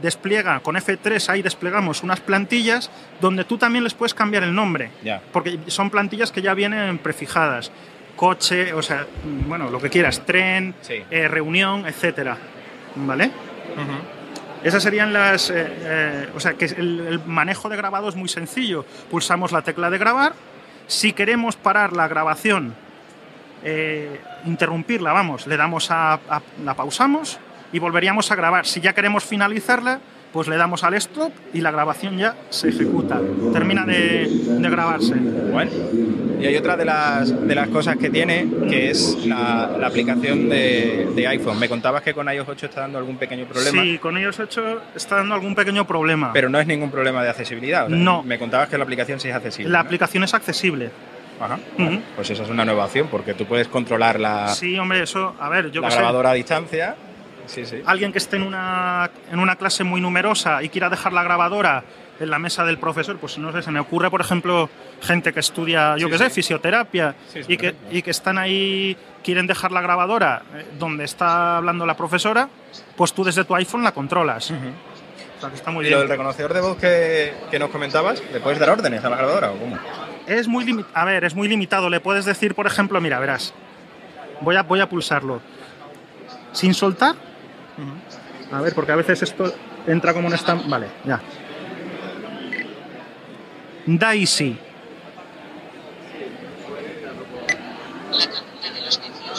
despliega, 0.02 0.60
con 0.60 0.76
F3 0.76 1.30
ahí 1.30 1.42
desplegamos 1.42 2.04
unas 2.04 2.20
plantillas 2.20 2.90
donde 3.22 3.44
tú 3.44 3.58
también 3.58 3.84
les 3.84 3.94
puedes 3.94 4.14
cambiar 4.14 4.44
el 4.44 4.54
nombre. 4.54 4.92
Ya. 5.04 5.22
Porque 5.32 5.60
son 5.68 5.90
plantillas 5.90 6.32
que 6.32 6.42
ya 6.42 6.54
vienen 6.54 6.98
prefijadas. 7.00 7.72
Coche, 8.16 8.74
o 8.74 8.82
sea, 8.82 9.06
mm, 9.24 9.50
bueno, 9.50 9.70
lo 9.70 9.80
que 9.80 9.90
quieras, 9.90 10.26
tren, 10.26 10.76
Sí. 10.82 11.04
eh, 11.10 11.28
reunión, 11.28 11.86
etcétera. 11.88 12.38
¿Vale? 12.96 13.32
Esas 14.64 14.84
serían 14.84 15.12
las. 15.12 15.50
eh, 15.50 15.56
eh, 15.68 16.30
o 16.36 16.40
sea, 16.40 16.54
que 16.54 16.66
el, 16.66 17.00
el 17.08 17.20
manejo 17.26 17.70
de 17.70 17.76
grabado 17.76 18.08
es 18.10 18.16
muy 18.16 18.30
sencillo. 18.30 18.86
Pulsamos 19.12 19.52
la 19.52 19.62
tecla 19.64 19.90
de 19.90 19.98
grabar. 19.98 20.34
Si 20.88 21.12
queremos 21.14 21.56
parar 21.56 21.94
la 21.94 22.08
grabación, 22.08 22.76
interrumpirla, 24.46 25.12
vamos, 25.14 25.48
le 25.48 25.58
damos 25.58 25.90
a, 25.92 26.14
a- 26.14 26.42
la 26.64 26.74
pausamos 26.76 27.40
y 27.72 27.80
volveríamos 27.80 28.30
a 28.32 28.36
grabar. 28.36 28.66
Si 28.66 28.82
ya 28.82 28.94
queremos 28.94 29.24
finalizarla, 29.24 30.00
pues 30.34 30.48
le 30.48 30.58
damos 30.58 30.84
al 30.84 30.96
stop 30.96 31.32
y 31.54 31.62
la 31.62 31.72
grabación 31.72 32.18
ya 32.18 32.36
se 32.50 32.70
ejecuta. 32.70 33.22
Termina 33.54 33.86
de, 33.86 34.28
de 34.28 34.70
grabarse. 34.70 35.14
Bueno. 35.16 35.72
Y 36.42 36.46
hay 36.46 36.58
otra 36.58 36.76
de 36.76 36.84
las, 36.84 37.48
de 37.48 37.56
las 37.56 37.70
cosas 37.70 37.96
que 37.96 38.10
tiene, 38.10 38.48
que 38.68 38.90
es 38.90 39.26
la, 39.26 39.78
la 39.80 39.88
aplicación 39.88 40.50
de, 40.50 41.08
de 41.16 41.28
iPhone. 41.28 41.58
Me 41.58 41.70
contabas 41.70 42.02
que 42.02 42.14
con 42.14 42.28
iOS 42.28 42.50
8 42.50 42.66
está 42.66 42.82
dando 42.82 42.98
algún 42.98 43.16
pequeño 43.18 43.46
problema, 43.46 43.82
Sí, 43.82 43.98
con 44.00 44.18
ellos 44.18 44.38
8 44.40 44.82
está 44.96 45.18
dando 45.18 45.36
algún 45.36 45.56
pequeño 45.56 45.88
problema. 45.88 46.34
pero 46.34 46.50
no 46.50 46.60
es 46.60 46.68
ningún 46.68 46.92
problema 46.92 47.24
de 47.24 47.30
accesibilidad. 47.30 47.86
o 47.86 47.90
sea, 47.90 47.98
No. 47.98 48.24
Me 48.24 48.38
contabas 48.38 48.68
que 48.68 48.78
la 48.78 48.84
aplicación 48.84 49.22
sí 49.22 49.30
es 49.30 49.36
accesible. 49.36 49.72
la 49.72 49.78
¿no? 49.80 49.86
aplicación 49.86 50.24
es 50.26 50.34
accesible. 50.34 50.90
Ajá. 51.40 51.60
Ujú. 51.80 52.00
Pues 52.16 52.30
esa 52.30 52.44
es 52.44 52.50
una 52.50 52.66
nueva 52.66 52.86
opción, 52.86 53.08
porque 53.10 53.34
tú 53.34 53.46
puedes 53.46 53.68
controlar 53.70 54.20
la, 54.20 54.50
Sí, 54.50 54.78
hombre, 54.78 55.02
eso, 55.04 55.36
a 55.40 55.48
ver, 55.48 55.72
yo 55.72 55.80
la 55.82 55.88
qué 55.88 55.92
sé. 55.94 55.98
grabadora 56.00 56.32
a 56.32 56.34
distancia. 56.34 56.96
Sí, 57.46 57.66
sí. 57.66 57.82
alguien 57.86 58.12
que 58.12 58.18
esté 58.20 58.38
en 58.38 58.44
una, 58.44 59.10
en 59.32 59.40
una 59.40 59.56
clase 59.56 59.84
muy 59.84 60.00
numerosa 60.02 60.64
y 60.64 60.70
quiera 60.70 60.90
dejar 60.90 61.14
la 61.14 61.24
grabadora 61.24 61.84
en 62.20 62.30
la 62.30 62.40
mesa 62.40 62.64
del 62.64 62.78
profesor, 62.78 63.18
pues 63.18 63.38
no 63.38 63.52
sé, 63.52 63.62
se 63.62 63.72
me 63.72 63.80
ocurre, 63.80 64.10
por 64.10 64.22
ejemplo, 64.22 64.70
gente 65.02 65.34
que 65.34 65.40
estudia, 65.40 65.98
yo 65.98 66.08
Sí, 66.08 66.12
qué 66.12 66.18
sé, 66.20 66.30
fisioterapia 66.30 67.16
y, 67.48 67.58
que, 67.58 67.76
y 67.92 68.02
que 68.02 68.12
están 68.12 68.38
ahí, 68.38 68.96
quieren 69.24 69.48
dejar 69.48 69.72
la 69.72 69.82
grabadora 69.82 70.44
eh, 70.54 70.66
donde 70.80 71.04
está 71.06 71.58
hablando 71.58 71.86
la 71.86 71.98
profesora, 71.98 72.48
pues 72.96 73.14
tú 73.14 73.24
desde 73.24 73.44
tu 73.44 73.56
iPhone 73.56 73.84
la 73.84 73.92
controlas. 73.94 74.52
O 74.52 75.40
sea, 75.42 75.50
que 75.50 75.56
está 75.56 75.72
muy 75.72 75.86
Y 75.86 75.90
bien. 75.90 76.08
reconocedor 76.08 76.54
de 76.54 76.62
voz 76.62 76.78
que, 76.78 77.34
que 77.52 77.60
nos 77.60 77.70
comentabas, 77.72 78.24
¿le 78.32 78.40
puedes 78.40 78.60
dar 78.60 78.70
órdenes 78.70 79.04
a 79.04 79.10
la 79.10 79.18
grabadora 79.18 79.52
o 79.52 79.58
cómo? 79.58 79.78
Es 80.28 80.48
muy 80.48 80.86
a 80.94 81.04
ver, 81.04 81.26
es 81.26 81.36
muy 81.36 81.50
limitado. 81.50 81.90
Le 81.90 82.00
puedes 82.00 82.24
decir, 82.24 82.56
por 82.56 82.68
ejemplo, 82.68 83.02
mira, 83.02 83.20
verás, 83.20 83.54
voy 84.40 84.56
a, 84.56 84.64
voy 84.64 84.80
a 84.80 84.88
pulsarlo. 84.88 85.42
Sin 86.54 86.74
soltar. 86.74 87.16
A 88.54 88.62
ver, 88.62 88.76
porque 88.76 88.92
a 88.92 88.96
veces 88.96 89.22
esto 89.24 89.52
entra 89.88 90.14
como 90.14 90.28
un 90.28 90.34
stand. 90.34 90.70
Vale, 90.70 90.88
ya. 91.06 91.20
Daisy. 93.86 94.58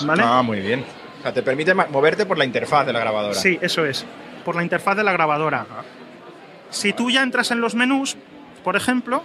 ¿Vale? 0.05 0.22
Ah, 0.24 0.42
muy 0.42 0.61
bien. 0.61 0.85
O 1.20 1.22
sea, 1.22 1.33
te 1.33 1.42
permite 1.42 1.72
moverte 1.74 2.27
por 2.27 2.37
la 2.37 2.44
interfaz 2.44 2.87
de 2.87 2.92
la 2.92 3.00
grabadora. 3.00 3.35
Sí, 3.35 3.57
eso 3.62 3.87
es. 3.87 4.05
Por 4.44 4.57
la 4.57 4.62
interfaz 4.62 4.96
de 4.96 5.05
la 5.05 5.12
grabadora. 5.12 5.64
Si 6.70 6.92
tú 6.92 7.11
ya 7.11 7.22
entras 7.22 7.53
en 7.53 7.61
los 7.61 7.77
menús, 7.77 8.16
por 8.64 8.74
ejemplo, 8.74 9.22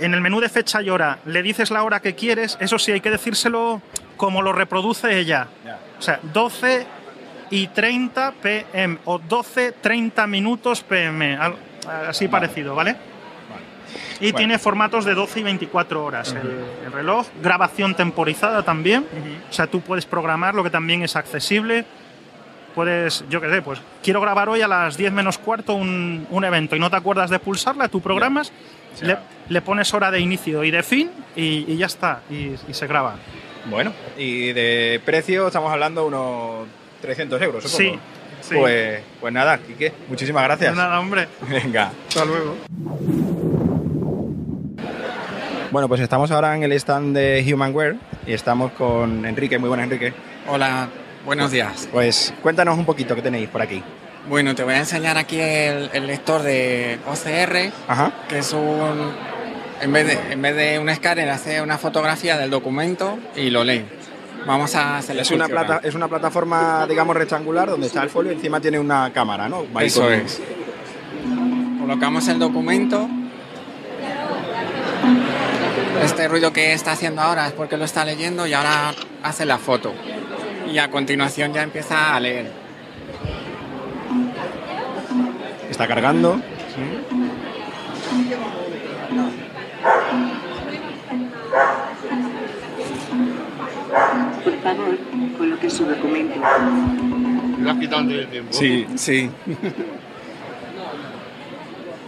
en 0.00 0.14
el 0.14 0.20
menú 0.20 0.40
de 0.40 0.48
fecha 0.48 0.82
y 0.82 0.90
hora 0.90 1.20
le 1.24 1.42
dices 1.42 1.70
la 1.70 1.84
hora 1.84 2.00
que 2.00 2.16
quieres, 2.16 2.58
eso 2.60 2.78
sí, 2.78 2.90
hay 2.90 3.00
que 3.00 3.10
decírselo 3.10 3.80
como 4.16 4.42
lo 4.42 4.52
reproduce 4.52 5.16
ella. 5.16 5.46
O 5.98 6.02
sea, 6.02 6.18
12 6.32 6.86
y 7.50 7.66
30 7.68 8.32
pm 8.42 8.98
o 9.04 9.18
12, 9.18 9.72
30 9.72 10.26
minutos 10.26 10.82
pm. 10.82 11.36
Así 11.36 12.26
Vale. 12.26 12.46
parecido, 12.46 12.74
¿vale? 12.74 12.96
Y 14.20 14.24
Bueno. 14.32 14.36
tiene 14.36 14.58
formatos 14.58 15.04
de 15.04 15.14
12 15.14 15.40
y 15.40 15.42
24 15.44 16.04
horas 16.04 16.32
el, 16.32 16.64
el 16.86 16.92
reloj. 16.92 17.26
Grabación 17.42 17.94
temporizada 17.94 18.62
también. 18.62 19.06
O 19.48 19.52
sea, 19.52 19.66
tú 19.66 19.80
puedes 19.80 20.04
programar 20.06 20.54
lo 20.54 20.62
que 20.62 20.70
también 20.70 21.02
es 21.02 21.16
accesible. 21.16 21.84
Puedes, 22.74 23.24
yo 23.28 23.40
qué 23.40 23.50
sé, 23.50 23.62
pues 23.62 23.80
quiero 24.00 24.20
grabar 24.20 24.48
hoy 24.48 24.62
a 24.62 24.68
las 24.68 24.96
10 24.96 25.12
menos 25.12 25.38
cuarto 25.38 25.74
un, 25.74 26.24
un 26.30 26.44
evento 26.44 26.76
y 26.76 26.78
no 26.78 26.88
te 26.88 26.96
acuerdas 26.96 27.28
de 27.28 27.40
pulsarla, 27.40 27.88
tú 27.88 28.00
programas, 28.00 28.52
le, 29.02 29.16
le 29.48 29.60
pones 29.60 29.92
hora 29.92 30.12
de 30.12 30.20
inicio 30.20 30.62
y 30.62 30.70
de 30.70 30.84
fin 30.84 31.10
y, 31.34 31.64
y 31.66 31.76
ya 31.76 31.86
está, 31.86 32.20
y, 32.30 32.54
y 32.68 32.74
se 32.74 32.86
graba. 32.86 33.16
Bueno, 33.64 33.92
y 34.16 34.52
de 34.52 35.00
precio 35.04 35.48
estamos 35.48 35.72
hablando 35.72 36.06
unos 36.06 36.68
300 37.00 37.42
euros, 37.42 37.64
supongo. 37.64 37.92
Sí, 37.92 37.98
sí. 38.40 38.54
Pues, 38.58 39.00
pues 39.20 39.32
nada, 39.32 39.58
Quique, 39.58 39.92
muchísimas 40.08 40.44
gracias. 40.44 40.74
Nada, 40.74 41.00
hombre. 41.00 41.28
Venga. 41.48 41.90
Hasta 42.08 42.24
luego. 42.24 42.56
Bueno, 45.70 45.86
pues 45.88 46.00
estamos 46.00 46.30
ahora 46.32 46.56
en 46.56 46.64
el 46.64 46.72
stand 46.72 47.16
de 47.16 47.44
Humanware 47.52 47.96
y 48.26 48.32
estamos 48.32 48.72
con 48.72 49.24
Enrique. 49.24 49.58
Muy 49.58 49.68
buenas, 49.68 49.84
Enrique. 49.84 50.12
Hola, 50.48 50.88
buenos 51.24 51.52
días. 51.52 51.88
Pues 51.92 52.34
cuéntanos 52.42 52.76
un 52.76 52.84
poquito 52.84 53.14
qué 53.14 53.22
tenéis 53.22 53.48
por 53.48 53.62
aquí. 53.62 53.80
Bueno, 54.28 54.54
te 54.54 54.64
voy 54.64 54.74
a 54.74 54.78
enseñar 54.78 55.16
aquí 55.16 55.38
el, 55.40 55.90
el 55.92 56.06
lector 56.06 56.42
de 56.42 56.98
OCR, 57.06 57.72
Ajá. 57.88 58.12
que 58.28 58.38
es 58.38 58.52
un... 58.52 59.12
En 59.80 59.92
vez, 59.94 60.06
de, 60.08 60.32
en 60.32 60.42
vez 60.42 60.54
de 60.56 60.78
un 60.78 60.90
escáner, 60.90 61.30
hace 61.30 61.62
una 61.62 61.78
fotografía 61.78 62.36
del 62.36 62.50
documento 62.50 63.18
y 63.34 63.48
lo 63.48 63.64
lee. 63.64 63.82
Vamos 64.46 64.74
a 64.74 64.98
hacerle 64.98 65.22
Es 65.22 65.30
una, 65.30 65.46
plata, 65.48 65.80
es 65.82 65.94
una 65.94 66.08
plataforma, 66.08 66.86
digamos, 66.88 67.14
rectangular 67.16 67.68
donde 67.70 67.86
está 67.86 68.02
el 68.02 68.10
folio 68.10 68.32
y 68.32 68.36
encima 68.36 68.60
tiene 68.60 68.78
una 68.78 69.12
cámara, 69.12 69.48
¿no? 69.48 69.64
Ahí 69.74 69.86
Eso 69.86 70.02
con- 70.02 70.12
es. 70.12 70.40
Colocamos 71.80 72.26
el 72.28 72.38
documento. 72.38 73.08
Este 76.02 76.28
ruido 76.28 76.52
que 76.52 76.72
está 76.72 76.92
haciendo 76.92 77.20
ahora 77.20 77.46
es 77.46 77.52
porque 77.52 77.76
lo 77.76 77.84
está 77.84 78.04
leyendo 78.04 78.46
y 78.46 78.52
ahora 78.54 78.92
hace 79.22 79.44
la 79.44 79.58
foto. 79.58 79.92
Y 80.70 80.78
a 80.78 80.90
continuación 80.90 81.52
ya 81.52 81.62
empieza 81.62 82.14
a 82.14 82.20
leer. 82.20 82.50
Está 85.70 85.86
cargando. 85.86 86.40
Por 94.44 94.56
favor, 94.62 94.98
coloque 95.36 95.70
su 95.70 95.84
documento. 95.84 96.40
Sí, 98.50 98.86
sí. 98.96 99.30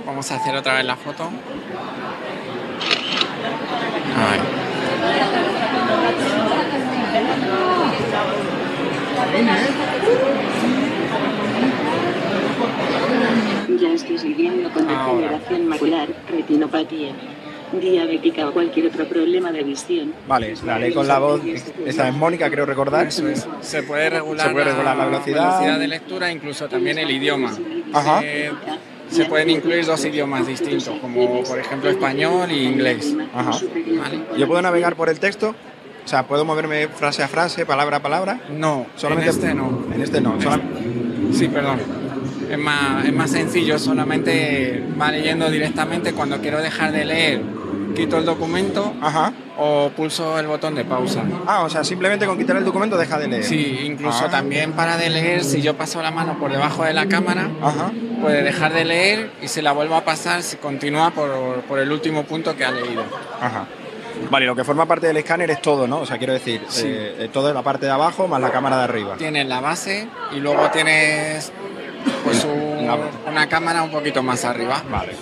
Vamos 0.06 0.30
a 0.32 0.36
hacer 0.36 0.56
otra 0.56 0.74
vez 0.74 0.84
la 0.84 0.96
foto. 0.96 1.30
Ahí. 4.16 4.40
Ya 13.80 13.88
estés 13.92 14.24
lidiando 14.24 14.70
con 14.70 14.86
degeneración 14.86 15.66
macular, 15.66 16.08
retinopatía, 16.30 17.12
diabética 17.80 18.48
o 18.48 18.52
cualquier 18.52 18.86
otro 18.86 19.06
problema 19.06 19.50
de 19.52 19.62
visión. 19.64 20.12
Vale, 20.28 20.54
la 20.64 20.78
ley 20.78 20.92
con 20.92 21.06
la 21.06 21.18
voz. 21.18 21.40
Esta 21.86 22.08
es 22.08 22.14
Mónica, 22.14 22.50
creo 22.50 22.66
recordar. 22.66 23.06
Eso 23.06 23.26
es. 23.28 23.46
Se 23.60 23.82
puede 23.82 24.10
regular, 24.10 24.46
Se 24.48 24.52
puede 24.52 24.64
regular 24.66 24.96
la 24.96 25.04
velocidad. 25.06 25.78
de 25.78 25.88
lectura, 25.88 26.30
incluso 26.30 26.68
también 26.68 26.98
el 26.98 27.10
idioma. 27.10 27.52
Ajá. 27.92 28.20
Se, 28.20 28.50
se 29.10 29.24
pueden 29.26 29.50
incluir 29.50 29.84
dos 29.84 30.04
idiomas 30.04 30.46
distintos, 30.46 30.88
como 31.00 31.42
por 31.42 31.58
ejemplo 31.58 31.90
español 31.90 32.50
e 32.50 32.56
inglés. 32.62 33.14
Ajá. 33.34 33.50
¿Vale? 33.98 34.20
¿Yo 34.38 34.46
puedo 34.46 34.62
navegar 34.62 34.96
por 34.96 35.08
el 35.08 35.18
texto? 35.20 35.54
O 36.04 36.08
sea, 36.08 36.26
¿puedo 36.26 36.44
moverme 36.44 36.88
frase 36.88 37.22
a 37.22 37.28
frase, 37.28 37.64
palabra 37.64 37.98
a 37.98 38.02
palabra? 38.02 38.40
No, 38.50 38.86
Solamente 38.96 39.30
en 39.30 39.36
este 39.36 39.54
no. 39.54 39.84
En 39.94 40.00
este 40.02 40.20
no. 40.20 40.34
En 40.34 40.40
solam- 40.40 41.32
Sí, 41.32 41.48
perdón. 41.48 41.78
Es 42.50 42.58
más, 42.58 43.04
es 43.06 43.12
más 43.12 43.30
sencillo, 43.30 43.78
solamente 43.78 44.82
va 45.00 45.10
leyendo 45.12 45.48
directamente. 45.50 46.12
Cuando 46.12 46.38
quiero 46.40 46.60
dejar 46.60 46.92
de 46.92 47.04
leer, 47.04 47.42
quito 47.94 48.18
el 48.18 48.24
documento 48.24 48.92
Ajá. 49.00 49.32
o 49.58 49.90
pulso 49.96 50.38
el 50.38 50.46
botón 50.46 50.74
de 50.74 50.84
pausa. 50.84 51.22
Ah, 51.46 51.62
o 51.62 51.70
sea, 51.70 51.84
simplemente 51.84 52.26
con 52.26 52.36
quitar 52.38 52.56
el 52.56 52.64
documento 52.64 52.96
deja 52.96 53.18
de 53.18 53.28
leer. 53.28 53.44
Sí, 53.44 53.80
incluso 53.84 54.24
Ah. 54.26 54.30
también 54.30 54.72
para 54.72 54.96
de 54.96 55.10
leer, 55.10 55.44
si 55.44 55.60
yo 55.62 55.76
paso 55.76 56.02
la 56.02 56.10
mano 56.10 56.38
por 56.38 56.50
debajo 56.50 56.84
de 56.84 56.92
la 56.94 57.06
cámara, 57.06 57.48
Ajá. 57.62 57.90
puede 58.20 58.42
dejar 58.42 58.72
de 58.72 58.84
leer 58.84 59.30
y 59.42 59.48
se 59.48 59.62
la 59.62 59.72
vuelvo 59.72 59.94
a 59.96 60.04
pasar 60.04 60.42
si 60.42 60.56
continúa 60.56 61.10
por, 61.10 61.30
por 61.68 61.78
el 61.78 61.90
último 61.92 62.24
punto 62.24 62.56
que 62.56 62.64
ha 62.64 62.70
leído. 62.70 63.02
Ajá. 63.40 63.66
Vale, 64.30 64.46
lo 64.46 64.54
que 64.54 64.62
forma 64.64 64.86
parte 64.86 65.06
del 65.08 65.16
escáner 65.16 65.50
es 65.50 65.60
todo, 65.60 65.86
¿no? 65.88 66.00
O 66.00 66.06
sea, 66.06 66.18
quiero 66.18 66.32
decir, 66.32 66.62
Sí. 66.68 66.84
eh, 66.86 67.16
eh, 67.18 67.28
todo 67.32 67.48
en 67.48 67.54
la 67.54 67.62
parte 67.62 67.86
de 67.86 67.92
abajo 67.92 68.28
más 68.28 68.40
la 68.40 68.50
cámara 68.52 68.76
de 68.78 68.84
arriba. 68.84 69.16
Tienes 69.16 69.46
la 69.46 69.60
base 69.60 70.06
y 70.34 70.36
luego 70.40 70.68
tienes 70.70 71.50
pues 72.24 72.44
un- 72.44 72.72
Una- 72.84 72.96
una 73.30 73.48
cámara 73.48 73.82
un 73.82 73.90
poquito 73.90 74.22
más 74.22 74.44
arriba. 74.44 74.82
Vale. 74.90 75.12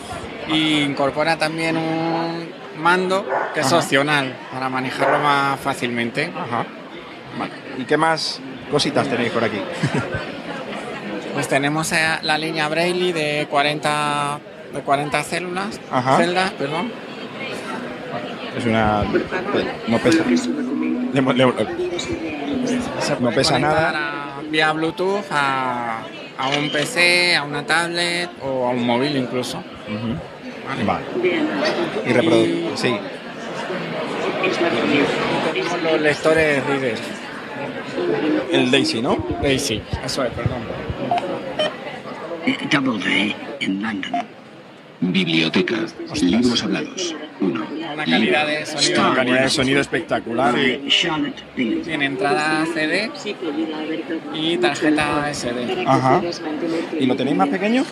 Y 0.49 0.81
incorpora 0.81 1.37
también 1.37 1.77
un 1.77 2.51
mando 2.81 3.25
que 3.55 3.61
es 3.61 3.67
Ajá. 3.67 3.79
opcional 3.79 4.35
para 4.53 4.69
manejarlo 4.69 5.19
más 5.21 5.61
fácilmente. 5.61 6.33
Ajá. 6.37 6.65
Vale. 7.39 7.53
¿Y 7.79 7.85
qué 7.85 7.97
más 7.97 8.41
cositas 8.71 9.07
tenéis 9.09 9.31
por 9.31 9.45
aquí? 9.45 9.59
Pues 11.33 11.47
tenemos 11.47 11.91
eh, 11.93 12.19
la 12.23 12.37
línea 12.37 12.67
Braille 12.69 13.13
de 13.13 13.47
40, 13.49 14.41
de 14.75 14.81
40 14.81 15.23
células, 15.23 15.81
Ajá. 15.91 16.17
celdas, 16.17 16.51
perdón. 16.51 16.91
Es 18.59 18.67
una... 18.67 19.05
No 19.87 19.99
pesa. 19.99 20.25
Se 23.01 23.17
No 23.21 23.31
pesa 23.31 23.59
nada. 23.61 23.91
a- 24.39 24.41
vía 24.51 24.73
Bluetooth 24.73 25.25
a, 25.31 26.01
a 26.37 26.49
un 26.59 26.69
PC, 26.71 27.37
a 27.37 27.45
una 27.45 27.65
tablet 27.65 28.29
o 28.43 28.67
a 28.67 28.71
un 28.71 28.85
móvil 28.85 29.17
incluso. 29.17 29.63
¿Vale? 30.87 31.05
Y 32.07 32.13
reproducir. 32.13 32.71
Sí. 32.77 32.97
Tenemos 35.53 35.83
los 35.83 36.01
lectores 36.01 36.67
reader. 36.67 36.99
El 38.53 38.71
Daisy, 38.71 39.03
¿no? 39.03 39.17
Daisy, 39.43 39.83
eso 40.05 40.25
es, 40.25 40.33
perdón. 40.33 40.63
Doubleday 42.71 43.35
en 43.61 43.83
London. 43.83 44.13
Biblioteca. 45.01 45.77
Libros 46.21 46.63
hablados. 46.63 47.15
1. 47.41 47.67
Una 47.95 48.05
calidad 48.05 48.47
de 48.47 48.67
sonido. 48.67 49.01
Una 49.01 49.15
calidad 49.15 49.43
de 49.43 49.51
sonido 49.51 49.81
espectacular. 49.81 50.55
Charlotte 50.89 51.43
Bill. 51.57 51.83
Tiene 51.83 52.05
entrada 52.07 52.67
CD 52.73 53.11
Sí, 53.15 53.35
y 54.35 54.57
tarjeta 54.59 55.33
SD. 55.33 55.85
Ajá. 55.87 56.21
¿Y 56.99 57.07
lo 57.07 57.17
tenéis 57.17 57.37
más 57.37 57.49
pequeño? 57.49 57.85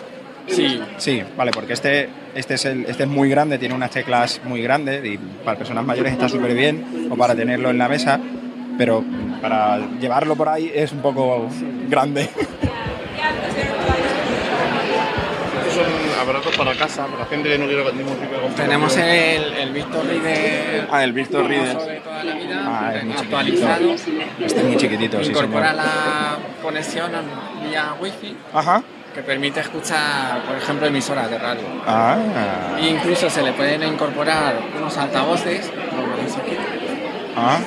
Sí, 0.49 0.81
Sí, 0.97 1.23
vale, 1.37 1.51
porque 1.53 1.75
este, 1.75 2.09
este, 2.35 2.55
es 2.55 2.65
el, 2.65 2.87
este 2.87 3.03
es 3.05 3.09
muy 3.09 3.29
grande, 3.29 3.59
tiene 3.59 3.75
unas 3.75 3.91
teclas 3.91 4.41
muy 4.45 4.63
grandes 4.63 5.05
y 5.05 5.19
para 5.45 5.59
personas 5.59 5.85
mayores 5.85 6.13
está 6.13 6.29
súper 6.29 6.55
bien 6.55 7.09
o 7.11 7.17
para 7.17 7.35
tenerlo 7.35 7.71
en 7.71 7.79
la 7.79 7.89
mesa, 7.89 8.19
pero 8.77 9.05
para 9.43 9.79
llevarlo 10.01 10.37
por 10.37 10.49
ahí 10.49 10.71
es 10.75 10.93
un 10.93 11.01
poco 11.03 11.49
grande. 11.89 12.23
Estos 12.23 12.47
son 15.75 16.21
aparatos 16.23 16.57
para 16.57 16.75
casa, 16.75 17.07
para 17.07 17.25
gente 17.27 17.49
que 17.49 17.59
no 17.59 17.67
quiere 17.67 17.85
ningún 17.93 18.17
tipo 18.17 18.35
de 18.35 18.49
tenemos 18.57 18.97
el, 18.97 19.53
el 19.55 19.73
Victor 19.73 20.05
Reader. 20.07 20.89
Ah, 20.91 21.05
el 21.05 21.13
Victor 21.13 21.47
Reader. 21.47 21.69
famoso 21.69 21.87
de 21.91 22.01
toda 22.01 22.25
la 22.25 22.35
vida, 22.35 22.65
Ah, 22.67 22.93
es 22.97 23.05
muy 23.05 23.15
actualizado. 23.15 23.95
Este 23.95 24.59
es 24.61 24.65
muy 24.65 24.77
chiquitito, 24.77 25.23
sí, 25.23 25.31
Incorpora 25.31 25.71
señor. 25.71 25.85
la 25.87 26.39
conexión 26.63 27.11
vía 27.69 27.95
Wi-Fi 28.01 28.37
Ajá. 28.55 28.83
Que 29.19 29.25
permite 29.25 29.59
escuchar, 29.61 30.45
por 30.47 30.57
ejemplo, 30.57 30.87
emisoras 30.87 31.29
de 31.29 31.39
radio. 31.39 31.63
Ah, 31.87 32.17
E 32.81 32.87
incluso 32.89 33.29
se 33.29 33.43
le 33.43 33.53
pueden 33.53 33.83
incorporar 33.83 34.57
unos 34.79 34.97
altavoces, 34.97 35.69
como 35.91 36.15
aquí, 36.15 36.57
ah, 37.37 37.59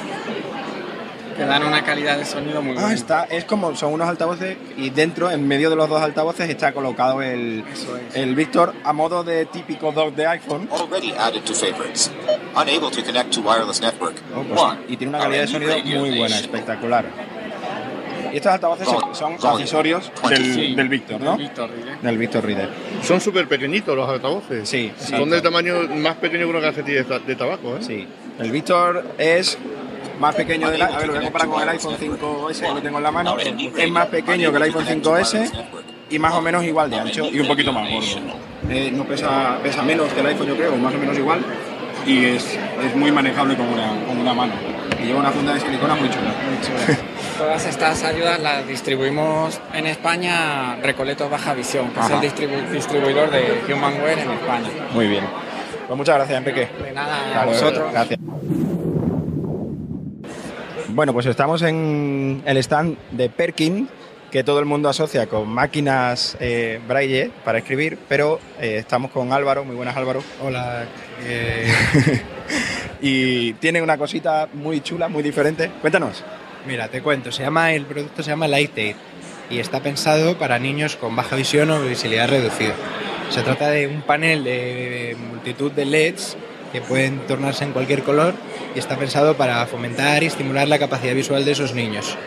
que 1.35 1.43
dan 1.45 1.63
una 1.63 1.83
calidad 1.83 2.17
de 2.17 2.23
sonido 2.25 2.61
muy 2.61 2.77
Ah, 2.77 2.81
buena. 2.81 2.93
está, 2.95 3.23
es 3.25 3.43
como, 3.43 3.75
son 3.75 3.91
unos 3.93 4.07
altavoces 4.07 4.55
y 4.77 4.91
dentro, 4.91 5.29
en 5.29 5.45
medio 5.45 5.69
de 5.69 5.75
los 5.75 5.89
dos 5.89 6.01
altavoces, 6.01 6.49
está 6.49 6.71
colocado 6.71 7.21
el, 7.21 7.65
el 8.13 8.33
Victor 8.35 8.73
a 8.85 8.93
modo 8.93 9.25
de 9.25 9.45
típico 9.45 9.91
dock 9.91 10.15
de 10.15 10.27
iPhone. 10.27 10.69
Already 10.71 11.13
added 11.17 11.43
to 11.43 11.53
favorites. 11.53 12.11
Unable 12.55 12.91
to 12.91 13.03
connect 13.03 13.33
to 13.33 13.41
wireless 13.41 13.81
network. 13.81 14.15
Oh, 14.35 14.43
pues, 14.43 14.77
y 14.87 14.95
tiene 14.95 15.09
una 15.15 15.19
calidad 15.19 15.41
de 15.41 15.47
sonido 15.47 15.75
muy 15.99 16.17
buena, 16.17 16.37
espectacular. 16.37 17.05
Y 18.31 18.37
estos 18.37 18.51
altavoces 18.53 18.87
son, 18.87 19.37
son 19.39 19.51
accesorios 19.51 20.11
del, 20.29 20.75
del 20.75 20.89
Victor, 20.89 21.19
¿no? 21.21 21.37
Del 22.01 22.17
Victor 22.17 22.45
Reader. 22.45 22.69
Son 23.03 23.19
súper 23.21 23.47
pequeñitos 23.47 23.95
los 23.95 24.09
altavoces. 24.09 24.67
Sí, 24.69 24.91
Son 24.97 25.29
del 25.29 25.41
tamaño 25.41 25.75
más 25.97 26.15
pequeño 26.15 26.45
que 26.45 26.51
una 26.57 26.61
cajetilla 26.61 26.99
de, 26.99 27.03
ta- 27.03 27.19
de 27.19 27.35
tabaco, 27.35 27.75
¿eh? 27.77 27.81
Sí. 27.81 28.07
El 28.39 28.51
Victor 28.51 29.03
es 29.17 29.57
más 30.19 30.35
pequeño 30.35 30.69
del 30.69 30.81
A 30.81 30.97
ver, 30.97 31.07
lo 31.07 31.13
voy 31.13 31.19
a 31.19 31.23
comparar 31.23 31.47
con 31.49 31.61
el 31.63 31.69
iPhone 31.69 31.95
5S 31.97 32.75
que 32.75 32.81
tengo 32.81 32.97
en 32.97 33.03
la 33.03 33.11
mano. 33.11 33.37
Es 33.39 33.91
más 33.91 34.07
pequeño 34.07 34.51
que 34.51 34.57
el 34.57 34.63
iPhone 34.63 34.85
5S 34.85 35.51
y 36.09 36.19
más 36.19 36.33
o 36.33 36.41
menos 36.41 36.63
igual 36.63 36.89
de 36.89 36.97
ancho 36.97 37.29
y 37.31 37.39
un 37.39 37.47
poquito 37.47 37.71
más 37.73 37.89
gordo. 37.89 38.07
Eh, 38.69 38.91
no 38.93 39.03
pesa, 39.05 39.57
pesa 39.63 39.81
menos 39.81 40.11
que 40.13 40.19
el 40.19 40.27
iPhone, 40.27 40.47
yo 40.47 40.55
creo, 40.55 40.75
más 40.77 40.93
o 40.93 40.97
menos 40.97 41.17
igual. 41.17 41.39
Y 42.05 42.25
es, 42.25 42.57
es 42.85 42.95
muy 42.95 43.11
manejable 43.11 43.55
con 43.55 43.67
una, 43.67 43.87
con 44.07 44.17
una 44.17 44.33
mano. 44.33 44.53
Y 45.01 45.05
lleva 45.05 45.19
una 45.19 45.31
funda 45.31 45.53
de 45.53 45.59
silicona 45.59 45.95
muy 45.95 46.09
chula. 46.09 46.31
Todas 47.37 47.65
estas 47.65 48.03
ayudas 48.03 48.39
las 48.39 48.67
distribuimos 48.67 49.59
en 49.73 49.87
España 49.87 50.75
Recoletos 50.83 51.29
Baja 51.29 51.53
Visión, 51.53 51.89
que 51.89 51.99
Ajá. 51.99 52.07
es 52.07 52.21
el 52.23 52.29
distribu- 52.31 52.69
distribuidor 52.69 53.31
de 53.31 53.61
Humanware 53.73 54.19
en 54.19 54.31
España. 54.31 54.69
Muy 54.93 55.07
bien. 55.07 55.23
Pues 55.87 55.97
muchas 55.97 56.15
gracias, 56.15 56.37
Enrique. 56.37 56.67
De 56.83 56.91
nada, 56.91 57.41
a 57.41 57.45
vosotros. 57.45 57.91
Gracias. 57.91 58.19
Bueno, 60.89 61.13
pues 61.13 61.25
estamos 61.25 61.61
en 61.61 62.43
el 62.45 62.57
stand 62.57 62.97
de 63.11 63.29
Perkin, 63.29 63.87
que 64.29 64.43
todo 64.43 64.59
el 64.59 64.65
mundo 64.65 64.89
asocia 64.89 65.27
con 65.27 65.47
máquinas 65.49 66.37
eh, 66.39 66.79
braille 66.87 67.31
para 67.43 67.57
escribir, 67.59 67.97
pero 68.07 68.39
eh, 68.59 68.77
estamos 68.79 69.11
con 69.11 69.31
Álvaro. 69.33 69.63
Muy 69.65 69.75
buenas, 69.75 69.95
Álvaro. 69.95 70.21
Hola. 70.43 70.83
y 73.01 73.53
tiene 73.53 73.81
una 73.81 73.97
cosita 73.97 74.47
muy 74.53 74.81
chula, 74.81 75.07
muy 75.07 75.23
diferente. 75.23 75.71
Cuéntanos. 75.81 76.23
Mira, 76.67 76.89
te 76.89 77.01
cuento, 77.01 77.31
se 77.31 77.41
llama, 77.43 77.73
el 77.73 77.85
producto 77.85 78.21
se 78.21 78.29
llama 78.29 78.47
Light 78.47 78.77
Aid 78.77 78.95
y 79.49 79.59
está 79.59 79.81
pensado 79.81 80.37
para 80.37 80.59
niños 80.59 80.95
con 80.95 81.15
baja 81.15 81.35
visión 81.35 81.71
o 81.71 81.81
visibilidad 81.81 82.29
reducida. 82.29 82.73
Se 83.29 83.41
trata 83.41 83.69
de 83.69 83.87
un 83.87 84.01
panel 84.01 84.43
de 84.43 85.17
multitud 85.29 85.71
de 85.71 85.85
LEDs 85.85 86.37
que 86.71 86.81
pueden 86.81 87.19
tornarse 87.27 87.63
en 87.63 87.73
cualquier 87.73 88.03
color 88.03 88.33
y 88.75 88.79
está 88.79 88.97
pensado 88.97 89.35
para 89.35 89.65
fomentar 89.65 90.23
y 90.23 90.27
estimular 90.27 90.67
la 90.67 90.79
capacidad 90.79 91.15
visual 91.15 91.43
de 91.43 91.51
esos 91.51 91.73
niños. 91.73 92.17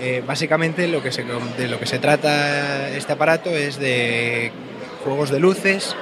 Eh, 0.00 0.22
básicamente 0.26 0.88
lo 0.88 1.02
que 1.02 1.12
se, 1.12 1.24
de 1.24 1.68
lo 1.68 1.78
que 1.78 1.86
se 1.86 1.98
trata 1.98 2.88
este 2.88 3.12
aparato 3.12 3.50
es 3.50 3.78
de 3.78 4.50
juegos 5.04 5.30
de 5.30 5.38
luces, 5.38 5.94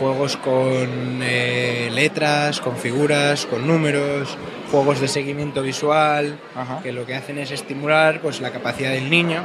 juegos 0.00 0.38
con 0.38 1.20
eh, 1.22 1.90
letras, 1.92 2.60
con 2.60 2.78
figuras, 2.78 3.44
con 3.44 3.66
números, 3.66 4.34
juegos 4.70 4.98
de 4.98 5.08
seguimiento 5.08 5.62
visual, 5.62 6.38
que 6.82 6.90
lo 6.90 7.04
que 7.04 7.14
hacen 7.14 7.36
es 7.36 7.50
estimular 7.50 8.22
pues, 8.22 8.40
la 8.40 8.50
capacidad 8.50 8.92
del 8.92 9.10
niño 9.10 9.44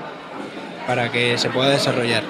para 0.88 1.12
que 1.12 1.38
se 1.38 1.50
pueda 1.50 1.72
desarrollar. 1.72 2.24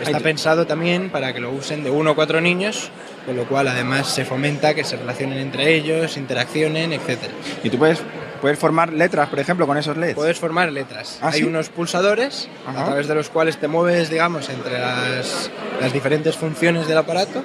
Está 0.00 0.20
pensado 0.20 0.66
también 0.66 1.10
para 1.10 1.34
que 1.34 1.40
lo 1.40 1.50
usen 1.50 1.84
de 1.84 1.90
uno 1.90 2.12
o 2.12 2.14
cuatro 2.14 2.40
niños, 2.40 2.90
con 3.26 3.36
lo 3.36 3.44
cual 3.44 3.68
además 3.68 4.08
se 4.08 4.24
fomenta 4.24 4.72
que 4.72 4.82
se 4.82 4.96
relacionen 4.96 5.38
entre 5.38 5.74
ellos, 5.74 6.16
interaccionen, 6.16 6.94
etc. 6.94 7.18
Y 7.62 7.68
tú 7.68 7.76
puedes, 7.76 8.00
puedes 8.40 8.58
formar 8.58 8.92
letras, 8.92 9.28
por 9.28 9.38
ejemplo, 9.40 9.66
con 9.66 9.76
esos 9.76 9.96
LEDs. 9.96 10.14
Puedes 10.14 10.38
formar 10.38 10.72
letras. 10.72 11.18
¿Ah, 11.22 11.30
Hay 11.32 11.40
sí? 11.40 11.44
unos 11.46 11.68
pulsadores 11.68 12.48
Ajá. 12.66 12.82
a 12.82 12.84
través 12.86 13.08
de 13.08 13.14
los 13.14 13.28
cuales 13.28 13.58
te 13.58 13.68
mueves, 13.68 14.10
digamos, 14.10 14.48
entre 14.48 14.78
las, 14.78 15.50
las 15.80 15.92
diferentes 15.92 16.36
funciones 16.36 16.86
del 16.88 16.98
aparato 16.98 17.42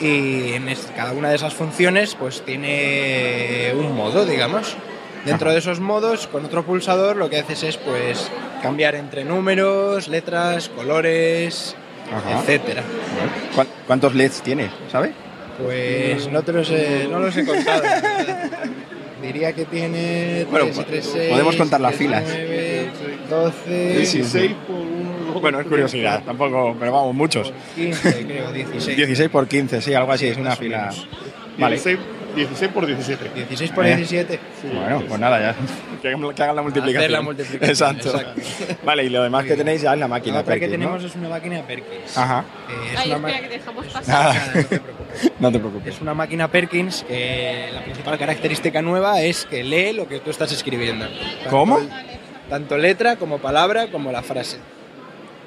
y 0.00 0.52
en 0.52 0.68
es- 0.68 0.88
cada 0.94 1.12
una 1.12 1.30
de 1.30 1.36
esas 1.36 1.54
funciones 1.54 2.14
pues 2.14 2.42
tiene 2.42 3.72
un 3.74 3.96
modo, 3.96 4.24
digamos. 4.24 4.76
Dentro 5.24 5.50
de 5.50 5.58
esos 5.58 5.80
modos, 5.80 6.26
con 6.28 6.44
otro 6.44 6.64
pulsador 6.64 7.16
lo 7.16 7.28
que 7.28 7.38
haces 7.38 7.62
es 7.64 7.76
pues 7.76 8.30
cambiar 8.62 8.94
entre 8.94 9.24
números, 9.24 10.06
letras, 10.08 10.68
colores, 10.68 11.74
Ajá. 12.14 12.40
etcétera. 12.40 12.82
¿Cuán- 13.54 13.66
¿Cuántos 13.86 14.14
LEDs 14.14 14.40
tiene? 14.42 14.70
¿Sabes? 14.90 15.10
Pues 15.62 16.28
no 16.30 16.42
te 16.42 16.52
los 16.52 16.70
he, 16.70 17.08
no 17.10 17.18
los 17.18 17.36
he 17.36 17.44
contado. 17.44 17.82
Diría 19.28 19.52
que 19.52 19.66
tiene 19.66 20.46
Bueno, 20.50 20.66
3 20.66 20.78
y 20.78 20.84
3, 20.84 21.10
6, 21.12 21.30
podemos 21.32 21.56
contar 21.56 21.82
las 21.82 21.94
filas. 21.94 22.24
9, 22.26 22.90
12, 23.28 24.06
Sí, 24.06 24.24
sí. 24.24 24.56
Bueno, 25.38 25.60
es 25.60 25.66
curiosidad, 25.66 26.22
tampoco, 26.24 26.74
pero 26.80 26.92
vamos, 26.92 27.14
muchos. 27.14 27.52
15, 27.74 28.26
creo, 28.26 28.52
16. 28.52 28.96
16 28.96 29.28
por 29.28 29.46
15, 29.46 29.82
sí, 29.82 29.92
algo 29.92 30.12
así, 30.12 30.28
es 30.28 30.38
una 30.38 30.56
fila. 30.56 30.90
Vale. 31.58 31.76
16, 31.76 31.98
16 32.38 32.72
por 32.72 32.86
17. 32.86 33.30
16 33.34 33.70
por 33.72 33.86
Eh. 33.86 33.96
17. 33.96 34.40
Bueno, 34.72 35.02
pues 35.06 35.20
nada, 35.20 35.40
ya. 35.40 35.54
Que 36.00 36.08
hagan 36.08 36.34
que 36.34 36.42
hagan 36.42 36.56
la 36.56 36.62
multiplicación. 36.62 37.00
Hacer 37.02 37.10
la 37.10 37.22
multiplicación, 37.22 37.70
Exacto. 37.70 38.16
exacto. 38.16 38.76
Vale, 38.84 39.04
y 39.04 39.08
lo 39.10 39.22
demás 39.22 39.44
que 39.44 39.56
tenéis 39.56 39.82
ya 39.82 39.92
es 39.92 39.98
la 39.98 40.04
La 40.04 40.08
máquina. 40.08 40.40
otra 40.40 40.58
que 40.58 40.68
tenemos 40.68 41.02
es 41.04 41.14
una 41.14 41.28
máquina 41.28 41.62
Perkins. 41.62 42.16
Ajá. 42.16 42.44
Eh, 42.68 42.92
es 42.94 42.98
Ay, 43.00 43.08
una 43.10 43.18
ma- 43.18 43.28
espera, 43.30 43.48
que 43.48 43.58
dejamos 43.58 43.86
pasar. 43.86 44.34
Nada, 44.34 44.52
no 45.40 45.52
te 45.52 45.58
preocupes. 45.58 45.94
Es 45.94 46.00
una 46.00 46.14
máquina 46.14 46.48
Perkins 46.48 47.04
que 47.06 47.68
la 47.74 47.82
principal 47.82 48.18
característica 48.18 48.80
nueva 48.82 49.20
es 49.22 49.44
que 49.46 49.62
lee 49.64 49.92
lo 49.92 50.06
que 50.08 50.20
tú 50.20 50.30
estás 50.30 50.52
escribiendo. 50.52 51.06
Tanto- 51.06 51.50
¿Cómo? 51.50 51.80
Tanto 52.48 52.78
letra 52.78 53.16
como 53.16 53.38
palabra 53.38 53.88
como 53.90 54.10
la 54.12 54.22
frase. 54.22 54.58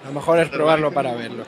Lo 0.05 0.11
mejor 0.13 0.39
es 0.39 0.49
probarlo 0.49 0.91
para 0.91 1.13
verlo. 1.13 1.45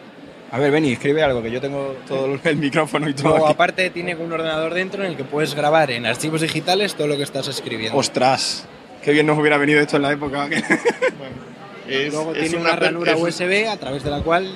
A 0.53 0.59
ver, 0.59 0.69
Beni, 0.71 0.91
escribe 0.91 1.23
algo, 1.23 1.41
que 1.41 1.49
yo 1.49 1.59
tengo 1.59 1.95
todo 2.07 2.37
el 2.43 2.57
micrófono 2.57 3.09
y 3.09 3.15
todo. 3.15 3.29
Luego, 3.29 3.45
aquí. 3.47 3.53
aparte, 3.55 3.89
tiene 3.89 4.15
un 4.15 4.31
ordenador 4.31 4.75
dentro 4.75 5.03
en 5.03 5.09
el 5.09 5.17
que 5.17 5.23
puedes 5.23 5.55
grabar 5.55 5.89
en 5.89 6.05
archivos 6.05 6.41
digitales 6.41 6.93
todo 6.93 7.07
lo 7.07 7.17
que 7.17 7.23
estás 7.23 7.47
escribiendo. 7.47 7.97
Ostras, 7.97 8.67
qué 9.03 9.13
bien 9.13 9.25
nos 9.25 9.39
hubiera 9.39 9.57
venido 9.57 9.79
esto 9.81 9.95
en 9.95 10.03
la 10.03 10.11
época. 10.11 10.47
Luego 11.87 12.33
es 12.35 12.49
tiene 12.49 12.57
una 12.63 12.75
ranura 12.75 13.13
es 13.13 13.19
USB 13.19 13.67
a 13.67 13.77
través 13.77 14.03
de 14.03 14.11
la 14.11 14.21
cual 14.21 14.47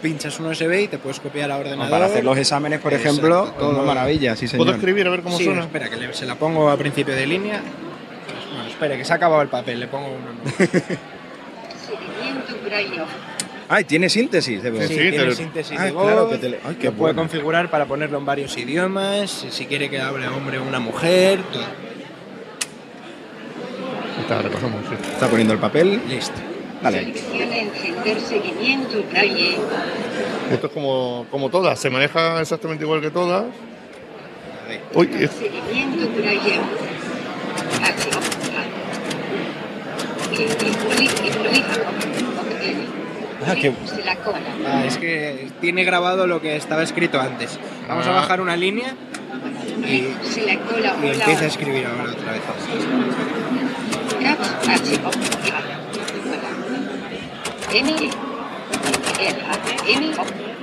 pinchas 0.00 0.38
un 0.38 0.46
USB 0.46 0.82
y 0.84 0.86
te 0.88 0.98
puedes 0.98 1.18
copiar 1.18 1.50
a 1.50 1.56
ordenador. 1.56 1.90
Para 1.90 2.06
hacer 2.06 2.24
los 2.24 2.38
exámenes, 2.38 2.78
por 2.80 2.94
ejemplo, 2.94 3.52
todo 3.58 3.82
maravilla, 3.82 4.36
sí, 4.36 4.46
señor. 4.46 4.66
¿Puedo 4.66 4.78
escribir 4.78 5.08
a 5.08 5.10
ver 5.10 5.22
cómo 5.22 5.36
Sí, 5.36 5.46
suena? 5.46 5.62
espera, 5.62 5.90
que 5.90 5.96
le- 5.96 6.14
se 6.14 6.26
la 6.26 6.36
pongo 6.36 6.70
a 6.70 6.76
principio 6.76 7.12
de 7.12 7.26
línea. 7.26 7.60
Bueno, 8.54 8.68
espera, 8.70 8.96
que 8.96 9.04
se 9.04 9.12
ha 9.12 9.16
acabado 9.16 9.42
el 9.42 9.48
papel, 9.48 9.80
le 9.80 9.88
pongo 9.88 10.06
uno. 10.10 10.32
nuevo. 10.32 10.54
Ay, 13.68 13.84
tiene 13.84 14.08
síntesis 14.08 14.62
de 14.62 14.70
voz. 14.70 14.84
Sí, 14.86 14.94
tiene 14.94 15.34
síntesis 15.34 15.76
Ah, 15.78 15.84
de 15.84 15.90
voz, 15.92 16.04
claro, 16.04 16.28
que 16.30 16.38
te 16.38 16.48
le- 16.50 16.60
Ay, 16.64 16.76
qué 16.78 16.86
lo 16.86 16.92
puede 16.92 17.12
bueno. 17.14 17.22
configurar 17.22 17.70
para 17.70 17.86
ponerlo 17.86 18.18
en 18.18 18.26
varios 18.26 18.56
idiomas, 18.58 19.30
si- 19.30 19.50
si 19.50 19.66
quiere 19.66 19.88
que 19.88 20.00
hable 20.00 20.28
hombre 20.28 20.58
o 20.58 20.62
una 20.64 20.80
mujer, 20.80 21.40
todo. 21.52 21.62
Está, 24.20 24.42
recogemos, 24.42 24.80
sí. 24.88 24.94
Está 25.12 25.28
poniendo 25.28 25.54
el 25.54 25.60
papel. 25.60 26.00
Listo. 26.08 26.34
Dale. 26.82 27.00
Encender 27.00 28.20
seguimiento. 28.20 28.98
Esto 30.50 30.66
es 30.66 30.72
como, 30.72 31.26
como 31.30 31.48
todas, 31.48 31.78
se 31.78 31.88
maneja 31.90 32.40
exactamente 32.42 32.84
igual 32.84 33.00
que 33.00 33.10
todas. 33.10 33.44
Uy, 34.94 35.08
es- 35.20 35.30
Seguimiento. 35.32 36.08
Ah, 43.46 43.54
qué- 43.54 43.72
Se 43.86 44.04
la 44.04 44.16
cola. 44.16 44.38
Ah, 44.66 44.84
es 44.86 44.96
que 44.98 45.48
tiene 45.60 45.84
grabado 45.84 46.26
lo 46.26 46.40
que 46.40 46.56
estaba 46.56 46.82
escrito 46.82 47.20
antes. 47.20 47.58
Vamos 47.88 48.06
a 48.06 48.10
Ah. 48.10 48.14
bajar 48.20 48.40
una 48.40 48.56
línea 48.56 48.94
y, 49.86 50.08
Se 50.26 50.46
la 50.46 50.58
cola. 50.60 50.94
y 51.02 51.06
empieza 51.08 51.44
a 51.44 51.48
escribir 51.48 51.86
ahora 51.86 52.12
otra 52.12 52.32
vez. 52.32 52.42
M. 59.86 60.53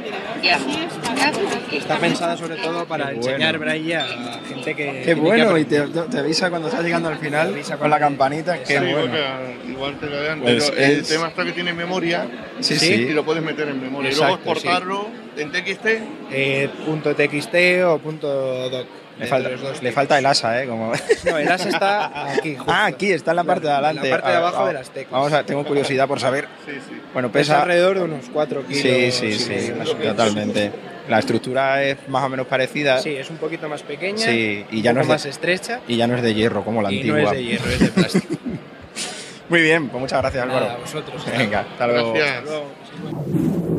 Está 1.72 1.98
pensada 2.00 2.36
sobre 2.38 2.56
todo 2.56 2.86
para 2.86 3.10
Qué 3.10 3.16
enseñar 3.16 3.58
bueno. 3.58 3.60
braille 3.60 3.96
a 3.96 4.08
gente 4.48 4.76
que... 4.76 5.02
Qué 5.06 5.14
bueno, 5.14 5.58
y 5.58 5.66
te, 5.66 5.82
te 5.82 6.18
avisa 6.20 6.50
cuando 6.50 6.68
estás 6.68 6.84
llegando 6.84 7.10
al 7.10 7.18
final 7.18 7.50
avisa 7.50 7.78
con 7.78 7.90
la 7.90 8.00
campanita. 8.00 8.60
Qué 8.60 8.66
sí, 8.66 8.74
bueno. 8.80 9.00
porque 9.02 9.72
igual 9.72 10.00
te 10.00 10.06
lo 10.08 10.22
dan, 10.24 10.42
Pues 10.42 10.70
pero 10.72 10.82
el 10.86 10.92
es- 11.00 11.08
tema 11.08 11.28
está 11.28 11.46
que 11.46 11.52
tiene 11.52 11.74
memoria 11.74 12.28
Sí, 12.60 12.74
y 12.74 12.78
sí. 12.78 13.10
lo 13.14 13.24
puedes 13.24 13.44
meter 13.44 13.68
en 13.70 13.82
memoria. 13.82 14.10
y 14.10 14.14
Exacto, 14.14 14.38
luego 14.44 14.52
exportarlo 14.54 15.08
en 15.38 15.52
TXT. 15.52 15.86
Eh, 16.32 16.70
punto 16.86 17.16
.txt 17.16 17.56
o 17.86 17.98
punto 18.00 18.70
.doc. 18.70 18.88
Le 19.20 19.28
falta, 19.28 19.50
le 19.82 19.92
falta 19.92 20.18
el 20.18 20.26
asa, 20.26 20.64
¿eh? 20.64 20.68
Como... 20.68 20.94
No, 21.26 21.38
el 21.38 21.52
as 21.52 21.66
está 21.66 22.32
aquí. 22.34 22.56
justo. 22.56 22.72
Ah, 22.72 22.86
aquí 22.86 23.12
está 23.12 23.32
en 23.32 23.36
la 23.38 23.44
parte 23.44 23.68
de 23.68 23.74
En 23.76 23.82
la 23.82 23.88
adelante. 23.90 24.10
parte 24.10 24.28
de 24.30 24.34
Ah, 24.34 24.38
abajo 24.38 24.64
ah, 24.64 24.68
de 24.68 24.74
las 24.74 24.90
teclas. 24.90 25.12
Vamos 25.12 25.34
a, 25.34 25.44
tengo 25.46 25.64
curiosidad 25.64 26.08
por 26.08 26.20
saber. 26.20 26.48
Sí, 26.66 26.72
sí. 26.90 27.02
Bueno, 27.14 27.32
Pesa 27.32 27.54
pesa. 27.54 27.62
alrededor 27.64 27.98
de 28.00 28.04
unos 28.06 28.26
4 28.34 28.66
kilos. 28.66 28.82
Sí, 28.82 29.12
sí, 29.12 29.34
sí, 29.34 29.72
menos. 29.74 29.96
totalmente. 30.00 30.72
La 31.08 31.20
estructura 31.20 31.84
es 31.84 31.98
más 32.08 32.24
o 32.24 32.30
menos 32.30 32.48
parecida. 32.48 33.00
Sí, 33.00 33.16
es 33.16 33.30
un 33.30 33.38
poquito 33.38 33.68
más 33.70 33.84
pequeña, 33.84 34.18
Sí, 34.26 34.66
y 34.72 34.82
ya 34.82 34.92
un 34.92 34.98
no 34.98 35.02
poco 35.02 35.14
es 35.16 35.24
de- 35.24 35.30
más 35.30 35.36
estrecha. 35.36 35.82
Y 35.88 35.98
ya 35.98 36.08
no 36.08 36.16
es 36.16 36.22
de 36.24 36.34
hierro 36.34 36.64
como 36.64 36.82
la 36.82 36.92
y 36.92 36.98
antigua. 36.98 37.20
no 37.20 37.26
es 37.26 37.32
de 37.32 37.44
hierro, 37.44 37.70
es 37.70 37.80
de 37.80 37.88
plástico. 37.90 38.36
Muy 39.50 39.62
bien, 39.62 39.90
pues 39.90 40.00
muchas 40.02 40.22
gracias, 40.22 40.48
Nada, 40.48 40.58
Álvaro. 40.60 40.76
a 40.76 40.80
vosotros. 40.80 41.26
Venga, 41.38 41.60
hasta 41.70 41.88
luego. 41.88 42.14
Gracias. 42.14 43.71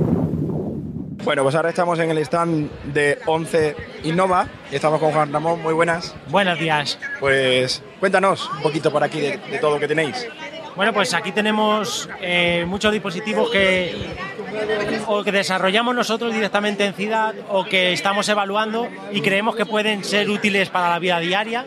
Bueno, 1.25 1.45
pues 1.45 1.55
ahora 1.55 1.69
estamos 1.69 1.99
en 2.01 2.11
el 2.11 2.19
stand 2.19 2.69
de 2.93 3.19
11 3.27 3.77
Innova 4.05 4.49
y 4.71 4.75
estamos 4.75 4.99
con 4.99 5.13
Juan 5.13 5.33
Ramón. 5.33 5.63
Muy 5.63 5.73
buenas. 5.73 6.15
Buenos 6.29 6.59
días. 6.59 6.99
Pues 7.21 7.81
cuéntanos 8.01 8.51
un 8.51 8.63
poquito 8.63 8.91
por 8.91 9.05
aquí 9.05 9.21
de, 9.21 9.37
de 9.37 9.59
todo 9.59 9.73
lo 9.73 9.81
que 9.81 9.87
tenéis. 9.87 10.27
Bueno, 10.75 10.93
pues 10.93 11.15
aquí 11.15 11.33
tenemos 11.33 12.09
eh, 12.21 12.65
muchos 12.67 12.93
dispositivos 12.93 13.51
que 13.51 13.95
o 15.07 15.23
que 15.23 15.31
desarrollamos 15.31 15.95
nosotros 15.95 16.33
directamente 16.35 16.85
en 16.85 16.95
Ciudad 16.95 17.35
o 17.51 17.65
que 17.65 17.93
estamos 17.93 18.29
evaluando 18.29 18.89
y 19.13 19.21
creemos 19.21 19.55
que 19.55 19.65
pueden 19.67 20.03
ser 20.03 20.29
útiles 20.29 20.71
para 20.71 20.89
la 20.89 20.99
vida 20.99 21.21
diaria, 21.21 21.67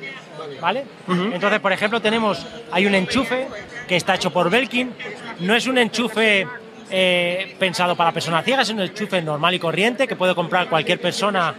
¿vale? 0.60 0.86
Entonces, 1.08 1.60
por 1.60 1.72
ejemplo, 1.72 2.02
tenemos 2.02 2.46
hay 2.72 2.88
un 2.88 2.96
enchufe 2.96 3.48
que 3.88 3.96
está 3.96 4.16
hecho 4.16 4.32
por 4.32 4.50
Belkin, 4.50 4.92
no 5.40 5.56
es 5.56 5.68
un 5.68 5.78
enchufe 5.78 6.48
eh, 6.90 7.56
pensado 7.60 7.96
para 7.96 8.12
personas 8.12 8.44
ciegas, 8.46 8.68
es 8.68 8.74
un 8.74 8.82
enchufe 8.82 9.22
normal 9.22 9.54
y 9.54 9.60
corriente 9.60 10.08
que 10.08 10.16
puede 10.16 10.36
comprar 10.36 10.70
cualquier 10.70 11.00
persona 11.00 11.56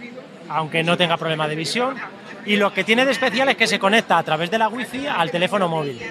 aunque 0.49 0.83
no 0.83 0.97
tenga 0.97 1.17
problema 1.17 1.47
de 1.47 1.55
visión. 1.55 1.95
Y 2.45 2.55
lo 2.55 2.71
que 2.73 2.85
tiene 2.85 3.03
de 3.03 3.11
especial 3.11 3.49
es 3.49 3.57
que 3.57 3.67
se 3.67 3.77
conecta 3.77 4.17
a 4.17 4.23
través 4.23 4.49
de 4.49 4.57
la 4.57 4.69
wifi 4.69 5.05
al 5.05 5.29
teléfono 5.29 5.67
móvil. 5.67 6.01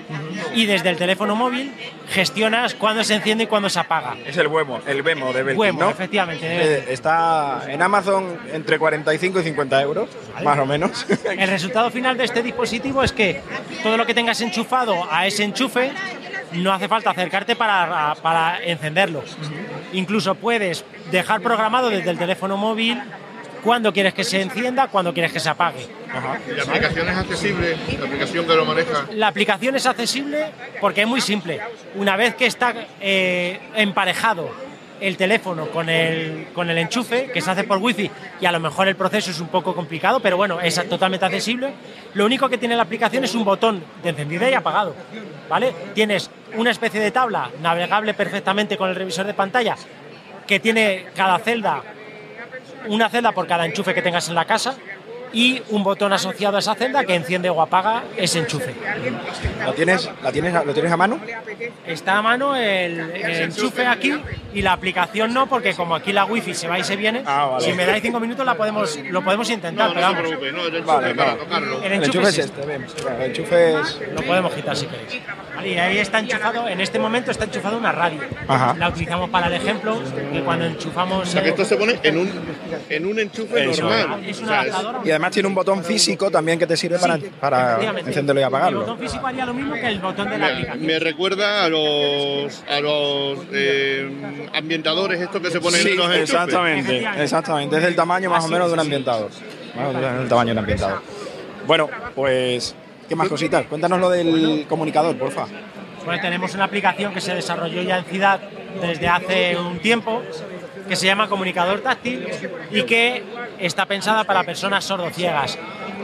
Y 0.55 0.67
desde 0.67 0.91
el 0.91 0.97
teléfono 0.99 1.35
móvil 1.35 1.73
gestionas 2.11 2.75
cuándo 2.75 3.03
se 3.05 3.15
enciende 3.15 3.45
y 3.45 3.47
cuándo 3.47 3.71
se 3.71 3.81
apaga. 3.81 4.17
Es 4.27 4.37
el 4.37 4.49
Wemo, 4.49 4.81
el 4.87 5.01
Wemo 5.01 5.33
de 5.33 5.43
Belkin, 5.43 5.59
Wemo, 5.59 5.81
¿no? 5.81 5.91
efectivamente. 5.91 6.47
Eh, 6.47 6.85
está 6.91 7.63
en 7.69 7.81
Amazon 7.81 8.39
entre 8.53 8.79
45 8.79 9.41
y 9.41 9.45
50 9.45 9.81
euros, 9.81 10.11
más 10.45 10.59
o 10.59 10.67
menos. 10.67 11.07
El 11.39 11.49
resultado 11.49 11.91
final 11.91 12.19
de 12.19 12.25
este 12.25 12.43
dispositivo 12.43 13.03
es 13.03 13.13
que 13.13 13.41
todo 13.83 13.97
lo 13.97 14.05
que 14.05 14.13
tengas 14.13 14.39
enchufado 14.43 15.11
a 15.11 15.27
ese 15.27 15.43
enchufe 15.43 15.91
no 16.57 16.73
hace 16.73 16.89
falta 16.89 17.11
acercarte 17.11 17.57
para, 17.57 18.15
para 18.23 18.63
encenderlo. 18.63 19.23
Incluso 19.93 20.35
puedes 20.35 20.85
dejar 21.11 21.41
programado 21.41 21.89
desde 21.89 22.11
el 22.11 22.19
teléfono 22.19 22.57
móvil 22.57 23.01
cuándo 23.63 23.93
quieres 23.93 24.15
que 24.15 24.25
se 24.25 24.41
encienda, 24.41 24.89
cuándo 24.89 25.13
quieres 25.13 25.33
que 25.33 25.41
se 25.41 25.49
apague. 25.49 25.89
¿Y 26.49 26.55
la 26.55 26.63
aplicación 26.63 27.09
es 27.09 27.17
accesible? 27.17 27.77
¿La 27.99 28.07
aplicación 28.07 28.47
que 28.47 28.55
lo 28.55 28.65
maneja? 28.65 29.07
La 29.13 29.29
aplicación 29.29 29.77
es 29.77 29.87
accesible 29.87 30.47
porque 30.81 31.03
es 31.03 31.09
muy 31.09 31.21
simple. 31.21 31.61
Una 31.97 32.17
vez 32.17 32.35
que 32.37 32.47
está 32.47 32.75
eh, 33.01 33.61
emparejado 33.75 34.66
el 35.01 35.17
teléfono 35.17 35.69
con 35.69 35.89
el, 35.89 36.49
con 36.55 36.71
el 36.71 36.79
enchufe, 36.79 37.31
que 37.33 37.41
se 37.41 37.51
hace 37.51 37.65
por 37.65 37.79
wifi, 37.79 38.11
y 38.41 38.47
a 38.47 38.53
lo 38.53 38.61
mejor 38.61 38.89
el 38.89 38.97
proceso 38.97 39.31
es 39.31 39.41
un 39.41 39.49
poco 39.49 39.75
complicado, 39.75 40.21
pero 40.21 40.37
bueno, 40.37 40.61
es 40.61 40.75
totalmente 40.89 41.27
accesible. 41.27 41.73
Lo 42.15 42.25
único 42.25 42.49
que 42.49 42.59
tiene 42.59 42.77
la 42.77 42.83
aplicación 42.83 43.25
es 43.25 43.35
un 43.35 43.45
botón 43.45 43.83
de 44.03 44.11
encendida 44.11 44.51
y 44.51 44.55
apagado. 44.55 44.95
¿vale? 45.49 45.75
Tienes 45.95 46.31
una 46.57 46.71
especie 46.71 47.01
de 47.01 47.11
tabla 47.11 47.51
navegable 47.61 48.15
perfectamente 48.15 48.77
con 48.77 48.89
el 48.89 48.97
revisor 48.97 49.27
de 49.27 49.35
pantalla, 49.35 49.77
que 50.47 50.61
tiene 50.61 51.07
cada 51.15 51.39
celda, 51.39 51.83
una 52.89 53.09
celda 53.09 53.33
por 53.33 53.47
cada 53.47 53.67
enchufe 53.67 53.95
que 53.95 54.03
tengas 54.03 54.29
en 54.29 54.35
la 54.35 54.45
casa, 54.45 54.77
y 55.33 55.63
un 55.71 55.83
botón 55.83 56.13
asociado 56.13 56.57
a 56.57 56.61
esa 56.61 56.75
celda 56.75 57.05
que 57.05 57.15
enciende 57.15 57.51
o 57.51 57.61
apaga 57.61 58.05
ese 58.17 58.39
enchufe. 58.41 58.75
¿Lo 59.65 59.73
tienes, 59.73 60.09
la 60.23 60.33
tienes, 60.33 60.55
a- 60.55 60.65
¿Lo 60.65 60.73
tienes 60.73 60.93
a 60.93 60.97
mano? 60.97 61.19
Está 61.87 62.19
a 62.19 62.23
mano 62.23 62.57
el, 62.57 63.01
el 63.01 63.31
enchufe 63.43 63.87
aquí 63.87 64.15
y 64.55 64.63
la 64.63 64.73
aplicación 64.73 65.33
no, 65.35 65.47
porque 65.47 65.75
como 65.75 65.95
aquí 65.95 66.13
la 66.13 66.25
wifi 66.25 66.55
se 66.55 66.69
va 66.69 66.79
y 66.79 66.85
se 66.85 66.97
viene, 66.97 67.23
vale. 67.23 67.65
si 67.65 67.73
me 67.73 67.85
dais 67.87 68.03
cinco 68.03 68.21
minutos 68.21 68.45
la 68.47 68.55
podemos, 68.55 68.99
lo 69.11 69.23
podemos 69.23 69.49
intentar. 69.51 69.89
No, 69.89 69.95
pero 69.95 70.07
no 70.07 70.09
se 70.09 70.15
vamos. 70.15 70.29
preocupe, 70.39 70.53
no, 70.53 70.67
el 70.67 70.75
enchufe 70.77 70.87
Vale, 70.87 71.15
para 71.15 71.31
vale. 71.33 71.45
tocarlo. 71.45 71.79
El 71.83 71.85
El 71.85 71.93
enchufe, 72.05 72.19
enchufe 72.19 72.29
es 72.29 72.39
es 72.39 72.45
este. 72.47 72.61
este, 72.61 72.67
bien. 72.79 72.87
El 73.21 73.27
enchufe 73.31 73.81
es... 73.81 74.01
Lo 74.15 74.23
podemos 74.23 74.53
quitar 74.55 74.77
si 74.77 74.87
queréis. 74.87 75.23
Vale, 75.55 75.69
y 75.69 75.79
ahí 75.79 75.99
está 75.99 76.19
enchufado, 76.19 76.69
en 76.69 76.81
este 76.81 76.99
momento 76.99 77.31
está 77.31 77.45
enchufado 77.45 77.79
una 77.79 77.93
radio. 77.93 78.21
Ajá. 78.49 78.75
La 78.79 78.89
utilizamos 78.89 79.31
para 79.31 79.47
el 79.49 79.55
ejemplo, 79.55 80.01
que 80.33 80.41
cuando 80.43 80.67
enchufamos... 80.67 81.29
O 81.29 81.31
sea, 81.31 81.43
que 81.43 81.51
esto 81.51 81.65
se 81.65 81.77
pone 81.77 81.99
en 82.03 82.19
un, 82.19 82.31
en 82.89 83.07
un 83.07 83.19
enchufe 83.19 83.71
Eso. 83.71 83.83
normal. 83.89 84.25
Es 84.27 84.39
O 84.41 84.43
una 84.45 84.53
sea, 84.53 84.63
es- 84.63 84.69
adaptadora. 84.75 85.01
Y 85.05 85.11
además 85.17 85.33
tiene 85.33 85.49
un 85.49 85.55
botón 85.55 85.83
físico 85.83 86.31
también 86.31 86.59
que 86.59 86.67
te 86.67 86.77
sirve 86.77 86.99
para, 86.99 87.19
para 87.41 87.79
encenderlo 88.01 88.41
y 88.41 88.43
El 88.43 88.49
apagarlo. 88.49 88.81
botón 88.81 88.99
físico 88.99 89.27
haría 89.27 89.45
lo 89.47 89.55
mismo 89.55 89.75
que 89.75 89.87
el 89.87 89.99
botón 90.01 90.31
de 90.31 90.39
la 90.39 90.47
me, 90.47 90.53
aplicación. 90.53 90.87
me 90.87 90.99
recuerda 90.99 91.65
a 91.65 91.69
los, 91.69 92.63
a 92.69 92.81
los 92.81 93.39
eh, 93.53 94.09
ambientadores 94.55 95.21
estos 95.21 95.41
que 95.43 95.51
se 95.51 95.61
ponen 95.61 95.81
Sí, 95.81 95.91
en 95.91 95.97
los 95.97 96.07
enchufes. 96.07 96.31
exactamente, 96.31 97.09
exactamente. 97.19 97.77
Es 97.77 97.83
del 97.83 97.97
tamaño 97.97 98.31
más 98.31 98.45
o 98.45 98.49
menos 98.49 98.69
de 98.69 98.75
un 98.75 98.81
ambientador. 98.81 99.31
Más 99.77 99.89
o 99.89 99.93
menos 99.93 100.19
del 100.21 100.29
tamaño 100.29 100.47
de 100.49 100.53
un 100.53 100.59
ambientador. 100.59 101.03
Bueno, 101.67 101.89
pues, 102.15 102.75
¿qué 103.09 103.17
más 103.17 103.29
cositas? 103.29 103.67
Cuéntanos 103.67 103.99
lo 104.01 104.09
del 104.11 104.67
comunicador, 104.69 105.17
porfa. 105.19 105.47
Pues 106.05 106.21
tenemos 106.21 106.55
una 106.55 106.65
aplicación 106.65 107.13
que 107.13 107.21
se 107.21 107.35
desarrolló 107.35 107.83
ya 107.83 107.99
en 107.99 108.05
Ciudad 108.05 108.41
desde 108.81 109.09
hace 109.09 109.57
un 109.57 109.79
tiempo 109.81 110.23
que 110.89 110.97
se 110.97 111.07
llama 111.07 111.29
Comunicador 111.29 111.81
Táctil 111.81 112.27
y 112.71 112.83
que 112.83 113.23
está 113.59 113.87
pensada 113.87 114.25
para 114.25 114.45
personas 114.45 114.85
sordociegas 114.85 115.59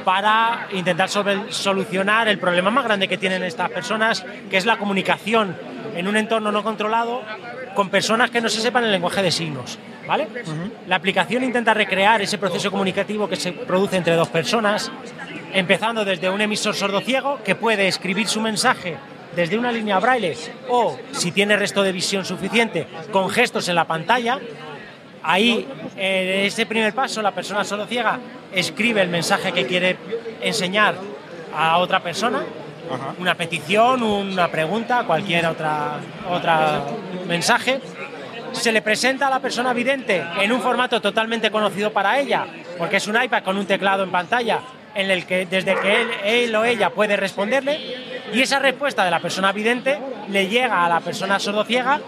para 0.05 0.67
intentar 0.73 1.09
solucionar 1.09 2.29
el 2.29 2.39
problema 2.39 2.71
más 2.71 2.85
grande 2.85 3.09
que 3.09 3.19
tienen 3.19 3.43
estas 3.43 3.71
personas, 3.71 4.25
que 4.51 4.57
es 4.57 4.67
la 4.67 4.77
comunicación 4.77 5.57
en 5.95 6.09
un 6.09 6.17
entorno 6.17 6.51
no 6.51 6.63
controlado 6.63 7.23
con 7.75 7.89
personas 7.89 8.31
que 8.31 8.41
no 8.41 8.49
se 8.49 8.61
sepan 8.61 8.85
el 8.85 8.93
lenguaje 8.93 9.23
de 9.23 9.31
signos. 9.31 9.79
¿vale? 10.07 10.29
La 10.89 10.97
aplicación 10.97 11.45
intenta 11.45 11.75
recrear 11.75 12.21
ese 12.23 12.39
proceso 12.39 12.71
comunicativo 12.71 13.29
que 13.29 13.37
se 13.37 13.53
produce 13.53 13.97
entre 13.97 14.15
dos 14.15 14.29
personas, 14.29 14.91
empezando 15.53 16.05
desde 16.05 16.31
un 16.31 16.41
emisor 16.41 16.75
sordociego 16.75 17.41
que 17.45 17.55
puede 17.55 17.89
escribir 17.89 18.27
su 18.27 18.41
mensaje 18.41 18.97
desde 19.35 19.59
una 19.59 19.73
línea 19.73 19.99
braille 19.99 20.37
o, 20.69 20.99
si 21.13 21.33
tiene 21.33 21.57
resto 21.57 21.83
de 21.83 21.93
visión 21.93 22.25
suficiente, 22.25 22.87
con 23.11 23.31
gestos 23.31 23.69
en 23.69 23.75
la 23.75 23.87
pantalla. 23.87 24.39
Ahí, 25.23 25.67
en 25.97 26.47
ese 26.47 26.67
primer 26.67 26.95
paso, 26.95 27.23
la 27.23 27.31
persona 27.31 27.65
sordociega 27.65 28.19
escribe 28.53 29.03
el 29.03 29.09
mensaje 29.09 29.53
que 29.53 29.67
quiere 29.67 29.97
enseñar 30.41 30.97
a 31.57 31.79
otra 31.79 32.01
persona, 32.01 32.43
una 33.19 33.35
petición, 33.35 34.03
una 34.03 34.49
pregunta, 34.49 35.05
cualquier 35.05 35.47
otra, 35.47 35.99
otra 36.29 36.83
mensaje. 37.27 37.81
Se 38.53 38.73
le 38.73 38.83
presenta 38.83 39.29
a 39.29 39.31
la 39.31 39.41
persona 39.41 39.73
vidente 39.73 40.25
en 40.41 40.53
un 40.53 40.61
formato 40.61 41.01
totalmente 41.01 41.51
conocido 41.51 41.93
para 41.93 42.19
ella, 42.19 42.45
porque 42.77 42.97
es 42.97 43.07
un 43.07 43.23
iPad 43.23 43.45
con 43.45 43.57
un 43.57 43.67
teclado 43.67 44.03
en 44.03 44.11
pantalla 44.11 44.61
en 44.95 45.11
el 45.11 45.25
que 45.25 45.47
desde 45.47 45.75
que 45.77 46.03
él, 46.03 46.09
él 46.25 46.55
o 46.55 46.65
ella 46.65 46.91
puede 46.91 47.17
responderle 47.17 47.81
y 48.33 48.41
esa 48.41 48.59
respuesta 48.59 49.05
de 49.05 49.11
la 49.11 49.21
persona 49.21 49.53
vidente 49.53 49.99
le 50.29 50.49
llega 50.49 50.85
a 50.85 50.89
la 50.89 51.01
persona 51.01 51.39
sordociega 51.39 52.01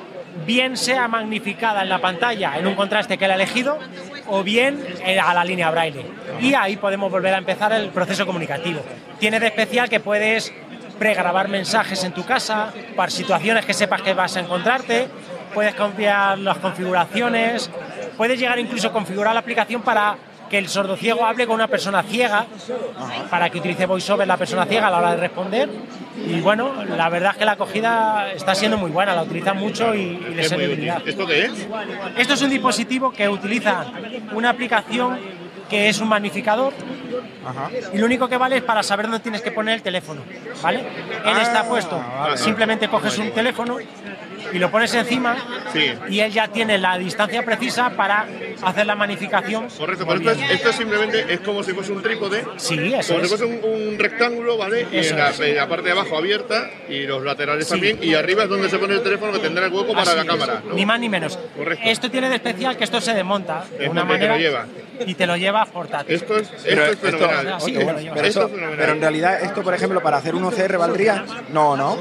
bien 0.46 0.76
sea 0.76 1.08
magnificada 1.08 1.82
en 1.82 1.88
la 1.88 2.00
pantalla 2.00 2.58
en 2.58 2.66
un 2.66 2.74
contraste 2.74 3.16
que 3.18 3.24
él 3.24 3.30
ha 3.30 3.34
elegido 3.34 3.78
o 4.26 4.42
bien 4.42 4.84
eh, 5.04 5.18
a 5.18 5.34
la 5.34 5.44
línea 5.44 5.70
braille. 5.70 6.04
Y 6.40 6.54
ahí 6.54 6.76
podemos 6.76 7.10
volver 7.10 7.34
a 7.34 7.38
empezar 7.38 7.72
el 7.72 7.88
proceso 7.88 8.26
comunicativo. 8.26 8.80
Tiene 9.18 9.40
de 9.40 9.46
especial 9.46 9.88
que 9.88 10.00
puedes 10.00 10.52
pregrabar 10.98 11.48
mensajes 11.48 12.04
en 12.04 12.12
tu 12.12 12.24
casa 12.24 12.72
para 12.96 13.10
situaciones 13.10 13.64
que 13.64 13.74
sepas 13.74 14.02
que 14.02 14.14
vas 14.14 14.36
a 14.36 14.40
encontrarte, 14.40 15.08
puedes 15.52 15.74
cambiar 15.74 16.38
las 16.38 16.58
configuraciones, 16.58 17.70
puedes 18.16 18.38
llegar 18.38 18.58
incluso 18.58 18.88
a 18.88 18.92
configurar 18.92 19.34
la 19.34 19.40
aplicación 19.40 19.82
para 19.82 20.16
que 20.54 20.58
el 20.58 20.68
sordociego 20.68 21.24
hable 21.24 21.48
con 21.48 21.56
una 21.56 21.66
persona 21.66 22.04
ciega, 22.04 22.46
para 23.28 23.50
que 23.50 23.58
utilice 23.58 23.86
VoiceOver 23.86 24.24
la 24.24 24.36
persona 24.36 24.64
ciega 24.66 24.86
a 24.86 24.90
la 24.92 24.98
hora 24.98 25.10
de 25.10 25.16
responder. 25.16 25.68
Y 26.28 26.40
bueno, 26.42 26.84
la 26.84 27.08
verdad 27.08 27.32
es 27.32 27.38
que 27.38 27.44
la 27.44 27.52
acogida 27.52 28.30
está 28.32 28.54
siendo 28.54 28.78
muy 28.78 28.92
buena, 28.92 29.16
la 29.16 29.24
utilizan 29.24 29.56
mucho 29.58 29.92
y, 29.96 29.98
y 30.00 30.34
les 30.36 30.46
Es 30.46 30.56
muy 30.56 30.66
útil. 30.66 30.92
¿Esto 31.06 31.26
qué 31.26 31.46
es? 31.46 31.68
Esto 32.16 32.34
es 32.34 32.42
un 32.42 32.50
dispositivo 32.50 33.10
que 33.10 33.28
utiliza 33.28 33.86
una 34.32 34.50
aplicación 34.50 35.18
que 35.68 35.88
es 35.88 35.98
un 36.00 36.08
magnificador 36.08 36.72
y 37.92 37.98
lo 37.98 38.06
único 38.06 38.28
que 38.28 38.36
vale 38.36 38.58
es 38.58 38.62
para 38.62 38.84
saber 38.84 39.06
dónde 39.06 39.20
tienes 39.20 39.42
que 39.42 39.50
poner 39.50 39.74
el 39.74 39.82
teléfono, 39.82 40.22
¿vale? 40.62 40.84
Él 41.24 41.36
está 41.38 41.64
puesto, 41.64 41.98
vale. 41.98 42.36
simplemente 42.36 42.86
coges 42.88 43.18
un 43.18 43.30
teléfono 43.32 43.78
y 44.52 44.58
lo 44.58 44.70
pones 44.70 44.92
encima 44.94 45.36
Sí. 45.72 45.92
y 46.08 46.20
él 46.20 46.32
ya 46.32 46.48
tiene 46.48 46.78
la 46.78 46.96
distancia 46.98 47.44
precisa 47.44 47.90
para 47.90 48.26
hacer 48.62 48.86
la 48.86 48.94
magnificación. 48.94 49.68
Correcto, 49.76 50.06
pero 50.06 50.18
esto, 50.30 50.44
es, 50.44 50.50
esto 50.50 50.70
es 50.70 50.76
simplemente 50.76 51.24
es 51.32 51.40
como 51.40 51.62
si 51.62 51.72
fuese 51.72 51.92
un 51.92 52.02
trípode. 52.02 52.44
Sí, 52.56 52.92
eso 52.94 53.14
Como 53.14 53.26
si 53.26 53.34
es. 53.34 53.40
fuese 53.40 53.44
un, 53.44 53.90
un 53.92 53.98
rectángulo, 53.98 54.56
¿vale? 54.56 54.86
Y 54.92 54.98
en 54.98 55.16
la, 55.18 55.30
es. 55.30 55.40
en 55.40 55.56
la 55.56 55.68
parte 55.68 55.86
de 55.86 55.92
abajo 55.92 56.16
abierta 56.16 56.70
y 56.88 57.02
los 57.06 57.22
laterales 57.24 57.66
Sí. 57.66 57.72
también. 57.72 57.98
Y 58.02 58.14
arriba 58.14 58.44
es 58.44 58.48
donde 58.48 58.68
se 58.68 58.78
pone 58.78 58.94
el 58.94 59.02
teléfono 59.02 59.32
que 59.32 59.38
tendrá 59.40 59.66
el 59.66 59.72
hueco 59.72 59.92
para 59.92 60.02
Así 60.02 60.16
la 60.16 60.24
cámara. 60.24 60.62
¿no? 60.66 60.74
Ni 60.74 60.84
más 60.86 61.00
ni 61.00 61.08
menos. 61.08 61.38
Correcto. 61.56 61.84
Esto 61.88 62.10
tiene 62.10 62.28
de 62.28 62.36
especial 62.36 62.76
que 62.76 62.84
esto 62.84 63.00
se 63.00 63.14
desmonta 63.14 63.64
de 63.78 63.84
Es 63.84 63.90
una 63.90 64.06
porque 64.06 64.22
te 64.24 64.28
manera 64.28 64.34
lo 64.34 64.40
lleva. 64.40 64.66
y 65.06 65.14
te 65.14 65.26
lo 65.26 65.36
lleva 65.36 65.64
portátil. 65.66 66.14
Esto 66.14 66.36
es, 66.36 66.42
esto 66.50 66.62
Pero 66.64 66.84
es 66.84 66.90
esto-. 67.02 67.60
Sí, 67.60 67.74
bueno. 67.74 67.98
pero, 68.14 68.26
Esto 68.26 68.42
es 68.46 68.50
fenomenal. 68.50 68.76
pero 68.78 68.92
en 68.92 69.00
realidad 69.00 69.42
esto, 69.42 69.62
por 69.62 69.74
ejemplo, 69.74 70.00
para 70.02 70.18
hacer 70.18 70.34
un 70.34 70.44
OCR 70.44 70.76
valdría... 70.78 71.24
No, 71.52 71.76
no. 71.76 71.96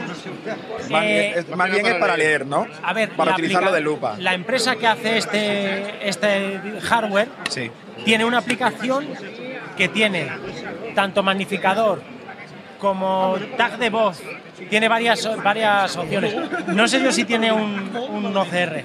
Más, 0.89 1.03
Eh, 1.05 1.31
bien, 1.33 1.39
es, 1.39 1.55
más 1.55 1.71
bien 1.71 1.85
es 1.85 1.93
para 1.95 2.17
leer, 2.34 2.45
¿no? 2.47 2.67
A 2.84 2.93
ver, 2.93 3.09
Para 3.11 3.34
utilizarlo 3.34 3.71
de 3.71 3.81
lupa. 3.81 4.15
La 4.19 4.34
empresa 4.34 4.75
que 4.75 4.88
hace 4.88 5.17
este, 5.17 6.07
este 6.07 6.59
hardware, 6.81 7.27
Sí. 7.49 7.69
tiene 8.05 8.25
una 8.25 8.39
aplicación 8.39 9.07
que 9.77 9.88
tiene 9.88 10.27
tanto 10.95 11.21
magnificador 11.23 12.01
como 12.79 13.38
tag 13.57 13.77
de 13.77 13.89
voz. 13.89 14.21
Tiene 14.69 14.88
varias, 14.88 15.27
varias 15.43 15.95
opciones. 15.97 16.36
No 16.67 16.88
sé 16.88 17.01
yo 17.03 17.11
si 17.11 17.23
tiene 17.25 17.51
un, 17.51 17.91
un 17.95 18.38
OCR. 18.38 18.84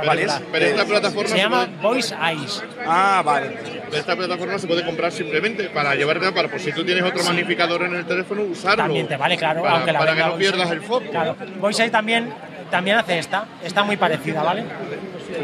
Pero, 0.00 0.12
es- 0.12 0.42
pero 0.50 0.64
esta 0.66 0.84
plataforma 0.84 1.28
Se 1.28 1.36
llama 1.36 1.66
puede- 1.66 1.82
Voice 1.82 2.14
Eyes. 2.14 2.64
Ah, 2.86 3.22
vale. 3.24 3.56
Esta 3.92 4.16
plataforma 4.16 4.58
se 4.58 4.66
puede 4.66 4.84
comprar 4.84 5.12
simplemente 5.12 5.64
para 5.68 5.94
llevarte 5.94 6.32
para 6.32 6.48
por 6.48 6.58
si 6.60 6.72
tú 6.72 6.84
tienes 6.84 7.04
otro 7.04 7.22
magnificador 7.24 7.82
en 7.82 7.94
el 7.96 8.06
teléfono 8.06 8.42
usarlo. 8.42 8.84
También 8.84 9.06
te 9.06 9.16
vale, 9.16 9.36
claro, 9.36 9.62
Para, 9.62 9.74
aunque 9.76 9.92
la 9.92 9.98
para 9.98 10.14
que 10.14 10.20
no 10.20 10.30
Voice 10.32 10.38
pierdas 10.50 10.70
el 10.70 10.80
foco. 10.80 11.10
Claro, 11.10 11.36
Voice 11.60 11.82
Eyes 11.82 11.92
también, 11.92 12.32
también 12.72 12.96
hace 12.96 13.18
esta, 13.18 13.44
está 13.62 13.84
muy 13.84 13.96
parecida, 13.96 14.42
¿vale? 14.42 14.64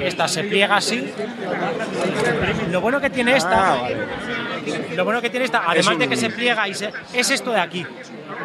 Esta 0.03 0.27
se 0.27 0.43
pliega 0.45 0.77
así. 0.77 1.13
Lo 2.71 2.81
bueno 2.81 3.01
que 3.01 3.11
tiene 3.11 3.37
esta, 3.37 3.75
Ah, 3.75 3.79
vale. 3.83 3.97
lo 4.97 5.05
bueno 5.05 5.21
que 5.23 5.31
tiene 5.31 5.45
esta, 5.45 5.63
además 5.67 5.95
un- 5.95 5.99
de 6.01 6.09
que 6.09 6.17
se 6.17 6.31
pliega 6.31 6.67
y 6.67 6.75
se, 6.75 6.91
es 7.13 7.31
esto 7.31 7.53
de 7.53 7.61
aquí, 7.61 7.87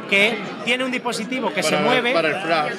que 0.09 0.37
tiene 0.65 0.83
un 0.83 0.91
dispositivo 0.91 1.51
que 1.53 1.63
se 1.63 1.77
mueve 1.77 2.13
para 2.13 2.27
el 2.27 2.35
flash. 2.35 2.73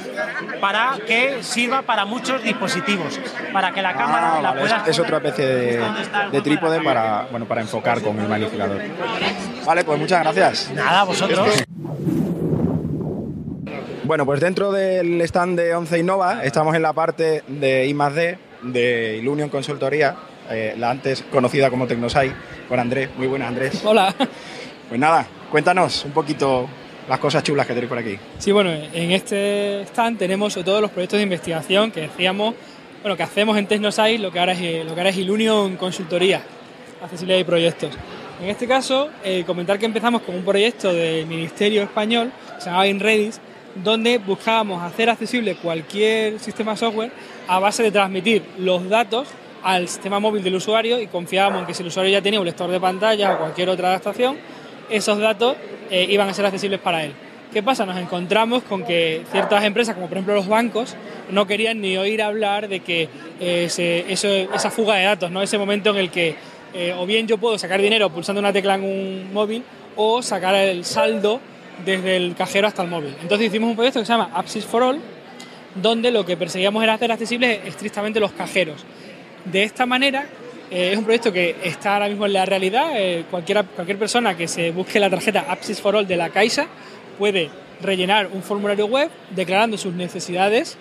para 0.60 0.96
que 1.06 1.42
sirva 1.42 1.82
para 1.82 2.04
muchos 2.04 2.42
dispositivos, 2.42 3.18
para 3.52 3.72
que 3.72 3.80
la 3.82 3.94
cámara 3.94 4.34
Ah, 4.36 4.42
la 4.42 4.48
vale, 4.50 4.60
puedas 4.60 4.82
es, 4.82 4.88
es 4.88 4.98
otra 4.98 5.16
especie 5.18 5.46
de, 5.46 5.84
de 6.32 6.40
trípode 6.42 6.80
para, 6.82 7.26
bueno, 7.30 7.46
para 7.46 7.60
enfocar 7.62 8.00
con 8.02 8.18
el 8.20 8.28
magnificador. 8.28 8.80
Vale, 9.64 9.84
pues 9.84 9.98
muchas 9.98 10.20
gracias. 10.22 10.70
Nada, 10.74 11.04
vosotros. 11.04 11.64
Bueno, 14.04 14.26
pues 14.26 14.38
dentro 14.38 14.70
del 14.70 15.18
stand 15.22 15.58
de 15.58 15.74
Once 15.74 15.98
Innova 15.98 16.44
estamos 16.44 16.76
en 16.76 16.82
la 16.82 16.92
parte 16.92 17.42
de 17.48 17.86
I 17.86 17.94
+D 17.94 18.38
de 18.60 19.16
Ilunion 19.16 19.48
Consultoría, 19.48 20.14
eh, 20.50 20.74
la 20.76 20.90
antes 20.90 21.24
conocida 21.32 21.70
como 21.70 21.86
Tecnosai, 21.86 22.30
con 22.68 22.78
Andrés. 22.78 23.08
Muy 23.16 23.28
buenas, 23.28 23.48
Andrés. 23.48 23.80
Hola. 23.82 24.14
Pues 24.90 25.00
nada, 25.00 25.26
cuéntanos 25.50 26.04
un 26.04 26.12
poquito 26.12 26.68
las 27.08 27.18
cosas 27.18 27.42
chulas 27.42 27.66
que 27.66 27.72
tenéis 27.72 27.88
por 27.88 27.96
aquí. 27.96 28.18
Sí, 28.38 28.52
bueno, 28.52 28.72
en 28.72 29.10
este 29.12 29.80
stand 29.84 30.18
tenemos 30.18 30.52
sobre 30.52 30.64
todo 30.64 30.82
los 30.82 30.90
proyectos 30.90 31.16
de 31.16 31.22
investigación 31.22 31.90
que 31.90 32.02
decíamos, 32.02 32.54
bueno, 33.00 33.16
que 33.16 33.22
hacemos 33.22 33.56
en 33.56 33.66
Tecnosai, 33.66 34.18
lo 34.18 34.30
que 34.30 34.38
ahora 34.38 34.52
es, 34.52 34.84
lo 34.84 34.94
que 34.94 35.00
ahora 35.00 35.10
es 35.10 35.16
Ilunion 35.16 35.78
Consultoría, 35.78 36.42
accesibilidad 37.02 37.40
y 37.40 37.44
proyectos. 37.44 37.92
En 38.42 38.50
este 38.50 38.68
caso, 38.68 39.08
eh, 39.24 39.44
comentar 39.46 39.78
que 39.78 39.86
empezamos 39.86 40.20
con 40.20 40.34
un 40.34 40.44
proyecto 40.44 40.92
del 40.92 41.24
Ministerio 41.26 41.82
Español, 41.82 42.30
que 42.56 42.60
se 42.60 42.66
llamaba 42.66 42.86
InRedis, 42.86 43.40
donde 43.82 44.18
buscábamos 44.18 44.82
hacer 44.82 45.10
accesible 45.10 45.56
cualquier 45.56 46.38
sistema 46.38 46.76
software 46.76 47.10
a 47.48 47.58
base 47.58 47.82
de 47.82 47.90
transmitir 47.90 48.42
los 48.58 48.88
datos 48.88 49.28
al 49.62 49.88
sistema 49.88 50.20
móvil 50.20 50.42
del 50.42 50.54
usuario 50.56 51.00
y 51.00 51.06
confiábamos 51.06 51.60
en 51.62 51.66
que 51.66 51.74
si 51.74 51.82
el 51.82 51.88
usuario 51.88 52.12
ya 52.12 52.22
tenía 52.22 52.38
un 52.38 52.46
lector 52.46 52.70
de 52.70 52.78
pantalla 52.78 53.34
o 53.34 53.38
cualquier 53.38 53.68
otra 53.70 53.88
adaptación, 53.88 54.36
esos 54.90 55.18
datos 55.18 55.56
eh, 55.90 56.06
iban 56.10 56.28
a 56.28 56.34
ser 56.34 56.44
accesibles 56.46 56.80
para 56.80 57.04
él. 57.04 57.12
¿Qué 57.52 57.62
pasa? 57.62 57.86
Nos 57.86 57.96
encontramos 57.96 58.62
con 58.64 58.84
que 58.84 59.22
ciertas 59.32 59.64
empresas, 59.64 59.94
como 59.94 60.08
por 60.08 60.18
ejemplo 60.18 60.34
los 60.34 60.48
bancos, 60.48 60.94
no 61.30 61.46
querían 61.46 61.80
ni 61.80 61.96
oír 61.96 62.20
hablar 62.20 62.68
de 62.68 62.80
que 62.80 63.08
eh, 63.40 63.68
se- 63.70 64.12
eso- 64.12 64.28
esa 64.28 64.70
fuga 64.70 64.96
de 64.96 65.04
datos, 65.04 65.30
¿no? 65.30 65.40
ese 65.40 65.56
momento 65.56 65.90
en 65.90 65.96
el 65.96 66.10
que 66.10 66.34
eh, 66.74 66.92
o 66.98 67.06
bien 67.06 67.26
yo 67.28 67.38
puedo 67.38 67.56
sacar 67.56 67.80
dinero 67.80 68.10
pulsando 68.10 68.40
una 68.40 68.52
tecla 68.52 68.74
en 68.74 68.82
un 68.84 69.32
móvil 69.32 69.62
o 69.96 70.20
sacar 70.22 70.56
el 70.56 70.84
saldo 70.84 71.40
desde 71.84 72.16
el 72.16 72.34
cajero 72.34 72.66
hasta 72.66 72.82
el 72.82 72.88
móvil. 72.88 73.14
Entonces 73.22 73.48
hicimos 73.48 73.70
un 73.70 73.76
proyecto 73.76 74.00
que 74.00 74.06
se 74.06 74.12
llama 74.12 74.30
Apsis 74.34 74.64
for 74.64 74.82
All, 74.82 75.00
donde 75.74 76.10
lo 76.10 76.24
que 76.24 76.36
perseguíamos 76.36 76.82
era 76.82 76.94
hacer 76.94 77.10
accesibles 77.10 77.60
estrictamente 77.64 78.20
los 78.20 78.32
cajeros. 78.32 78.84
De 79.44 79.62
esta 79.62 79.86
manera, 79.86 80.26
eh, 80.70 80.90
es 80.92 80.98
un 80.98 81.04
proyecto 81.04 81.32
que 81.32 81.56
está 81.64 81.94
ahora 81.94 82.08
mismo 82.08 82.26
en 82.26 82.32
la 82.32 82.44
realidad. 82.46 82.92
eh, 82.96 83.24
cualquiera, 83.30 83.62
cualquier 83.62 83.98
persona 83.98 84.36
que 84.36 84.48
se 84.48 84.70
busque 84.70 85.00
la 85.00 85.10
tarjeta 85.10 85.46
Apsis 85.48 85.80
for 85.80 85.96
All 85.96 86.06
de 86.06 86.16
la 86.16 86.30
Caixa 86.30 86.66
puede 87.18 87.50
rellenar 87.82 88.28
un 88.32 88.42
formulario 88.42 88.86
web 88.86 89.10
declarando 89.30 89.76
sus 89.76 89.94
necesidades 89.94 90.76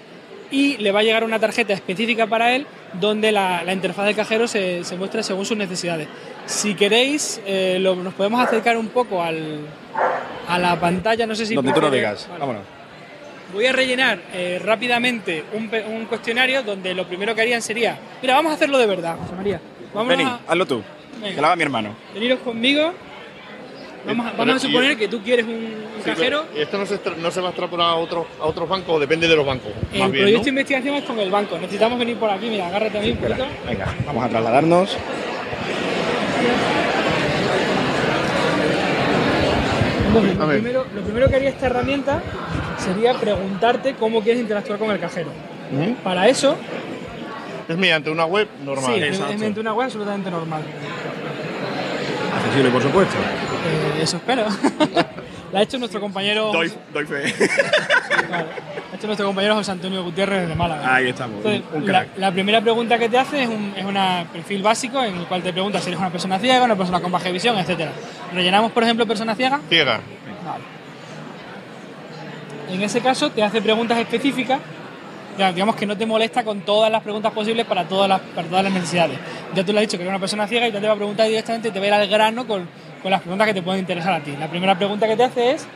y 0.52 0.78
le 0.78 0.92
va 0.92 1.00
a 1.00 1.04
llegar 1.04 1.24
una 1.24 1.40
tarjeta 1.40 1.74
específica 1.74 2.28
para 2.28 2.56
él 2.56 2.68
donde 3.00 3.32
la, 3.32 3.64
la 3.64 3.74
interfaz 3.74 4.06
del 4.06 4.16
cajero 4.16 4.48
se, 4.48 4.84
se 4.84 4.96
muestra 4.96 5.24
según 5.24 5.46
sus 5.46 5.58
necesidades. 5.58 6.08
Si 6.46 6.76
queréis, 6.76 7.42
eh, 7.46 7.78
lo- 7.80 7.96
nos 7.96 8.14
podemos 8.14 8.42
acercar 8.46 8.78
un 8.78 8.90
poco 8.90 9.22
al, 9.24 9.60
a 10.48 10.60
la 10.60 10.80
pantalla, 10.80 11.26
no 11.26 11.36
sé 11.36 11.46
si... 11.46 11.56
Donde 11.56 11.72
tú 11.74 11.82
lo 11.82 11.90
digas. 11.90 12.28
Vale. 12.28 12.40
Vámonos. 12.40 12.62
Voy 13.54 13.66
a 13.68 13.72
rellenar 13.72 14.20
eh, 14.34 14.60
rápidamente 14.64 15.44
un, 15.54 15.70
un 15.96 16.06
cuestionario 16.06 16.64
donde 16.64 16.94
lo 16.94 17.08
primero 17.08 17.36
que 17.36 17.42
harían 17.42 17.62
sería, 17.62 17.98
mira, 18.22 18.34
vamos 18.36 18.52
a 18.52 18.56
hacerlo 18.56 18.78
de 18.80 18.88
verdad, 18.88 19.16
José 19.22 19.36
María. 19.36 19.62
Vamos 19.94 20.08
Vení, 20.10 20.24
a 20.24 20.40
hazlo 20.48 20.66
tú. 20.66 20.82
Venga. 21.22 21.36
Que 21.36 21.42
lo 21.42 21.48
haga 21.48 21.56
mi 21.56 21.64
hermano. 21.64 21.96
veniros 22.14 22.40
conmigo. 22.40 22.94
Vamos 24.06 24.26
a, 24.26 24.32
Pero, 24.32 24.46
vamos 24.46 24.64
a 24.64 24.68
y- 24.68 24.70
suponer 24.72 24.98
que 24.98 25.08
tú 25.08 25.22
quieres 25.22 25.46
un, 25.46 25.54
un 25.54 26.04
Sí, 26.04 26.10
cajero. 26.10 26.46
¿Y 26.58 26.62
esto 26.62 26.78
no 26.78 26.86
se, 26.86 27.00
no 27.20 27.32
se 27.32 27.40
va 27.40 27.48
a 27.48 27.52
extrapolar 27.52 27.88
a 27.92 27.96
otros 27.96 28.26
a 28.42 28.46
otros 28.46 28.68
bancos? 28.68 29.00
Depende 29.00 29.28
de 29.30 29.36
los 29.36 29.46
bancos. 29.46 29.72
El 29.94 30.00
más 30.00 30.12
bien, 30.12 30.24
proyecto 30.24 30.40
¿no? 30.40 30.44
de 30.44 30.50
investigación 30.50 30.96
es 30.96 31.04
con 31.06 31.20
el 31.20 31.32
banco. 31.32 31.58
Necesitamos 31.58 32.00
venir 32.00 32.18
por 32.18 32.30
aquí. 32.30 32.48
Mira, 32.50 32.68
agárrate 32.68 32.98
a 32.98 33.02
mí 33.02 33.12
un 33.12 33.18
poquito. 33.18 33.46
Venga, 33.66 33.94
vamos 34.06 34.26
a 34.26 34.30
trasladarnos. 34.30 34.98
Entonces, 40.08 40.38
lo 40.38 40.48
primero, 40.48 40.86
lo 40.96 41.02
primero 41.02 41.28
que 41.30 41.36
haría 41.36 41.50
esta 41.50 41.66
herramienta 41.66 42.22
sería 42.78 43.14
preguntarte 43.16 43.96
cómo 43.96 44.22
quieres 44.22 44.42
interactuar 44.42 44.78
con 44.78 44.92
el 44.92 45.00
cajero. 45.00 45.30
Ujú. 45.72 45.96
Para 46.04 46.28
eso, 46.28 46.56
Es 47.68 47.78
mediante 47.78 48.10
una 48.12 48.26
web 48.26 48.48
normal. 48.64 48.86
sí, 48.94 49.02
es 49.02 49.20
es 49.20 49.36
mediante 49.36 49.60
una 49.60 49.74
web 49.74 49.86
absolutamente 49.86 50.30
normal. 50.30 50.62
Accesible, 52.38 52.70
por 52.70 52.82
supuesto. 52.84 53.16
Eh, 53.16 54.02
eso 54.04 54.18
espero. 54.18 54.46
La 55.54 55.60
ha 55.60 55.62
hecho 55.64 55.78
nuestro 55.78 56.02
compañero. 56.02 56.52
Doy, 56.52 56.72
doy 56.94 57.06
fe. 57.06 57.24
Claro, 58.28 58.48
ha 58.73 58.73
hecho 59.04 59.08
nuestro 59.08 59.26
compañero 59.28 59.56
José 59.56 59.72
Antonio 59.72 60.02
Gutiérrez 60.02 60.48
de 60.48 60.56
Málaga. 60.56 60.96
Ahí 60.96 61.10
estamos, 61.10 61.38
Entonces, 61.38 61.62
un, 61.74 61.84
un 61.84 61.92
la, 61.92 62.08
la 62.16 62.32
primera 62.32 62.62
pregunta 62.62 62.98
que 62.98 63.10
te 63.10 63.18
hace 63.18 63.44
es 63.44 63.50
un 63.50 63.74
es 63.76 63.84
una 63.84 64.26
perfil 64.32 64.64
básico 64.64 65.04
en 65.04 65.18
el 65.18 65.26
cual 65.26 65.44
te 65.44 65.52
pregunta 65.52 65.82
si 65.82 65.90
eres 65.90 66.00
una 66.00 66.10
persona 66.10 66.40
ciega, 66.40 66.64
una 66.64 66.78
persona 66.78 67.02
con 67.02 67.12
baja 67.12 67.30
visión, 67.30 67.58
etc. 67.58 67.90
Rellenamos, 68.34 68.72
por 68.72 68.84
ejemplo, 68.84 69.06
persona 69.06 69.36
ciega. 69.36 69.60
Ciega. 69.68 70.00
Vale. 70.46 70.64
En 72.72 72.82
ese 72.82 73.02
caso 73.02 73.30
te 73.30 73.44
hace 73.44 73.62
preguntas 73.62 73.98
específicas, 73.98 74.62
digamos 75.38 75.76
que 75.76 75.86
no 75.86 75.98
te 75.98 76.06
molesta 76.06 76.46
con 76.46 76.62
todas 76.62 76.90
las 76.90 77.04
preguntas 77.04 77.34
posibles 77.34 77.66
para 77.66 77.84
todas 77.84 78.08
las, 78.08 78.22
para 78.22 78.48
todas 78.48 78.64
las 78.64 78.72
necesidades. 78.72 79.20
Ya 79.54 79.66
tú 79.66 79.74
le 79.74 79.80
has 79.80 79.82
dicho 79.82 79.98
que 79.98 80.04
eres 80.04 80.12
una 80.12 80.20
persona 80.20 80.48
ciega 80.48 80.68
y 80.70 80.72
ya 80.72 80.80
te 80.80 80.88
va 80.88 80.94
a 80.94 80.98
preguntar 80.98 81.28
directamente, 81.28 81.72
te 81.72 81.80
va 81.80 81.86
a 81.86 81.88
ir 81.90 81.94
al 81.94 82.08
grano 82.08 82.48
con, 82.48 82.70
con 83.02 83.12
las 83.12 83.20
preguntas 83.20 83.48
que 83.48 83.54
te 83.54 83.62
pueden 83.62 83.82
interesar 83.82 84.14
a 84.14 84.22
ti. 84.22 84.34
La 84.40 84.48
primera 84.48 84.78
pregunta 84.78 85.08
que 85.08 85.18
te 85.18 85.24
hace 85.24 85.52
es 85.52 85.68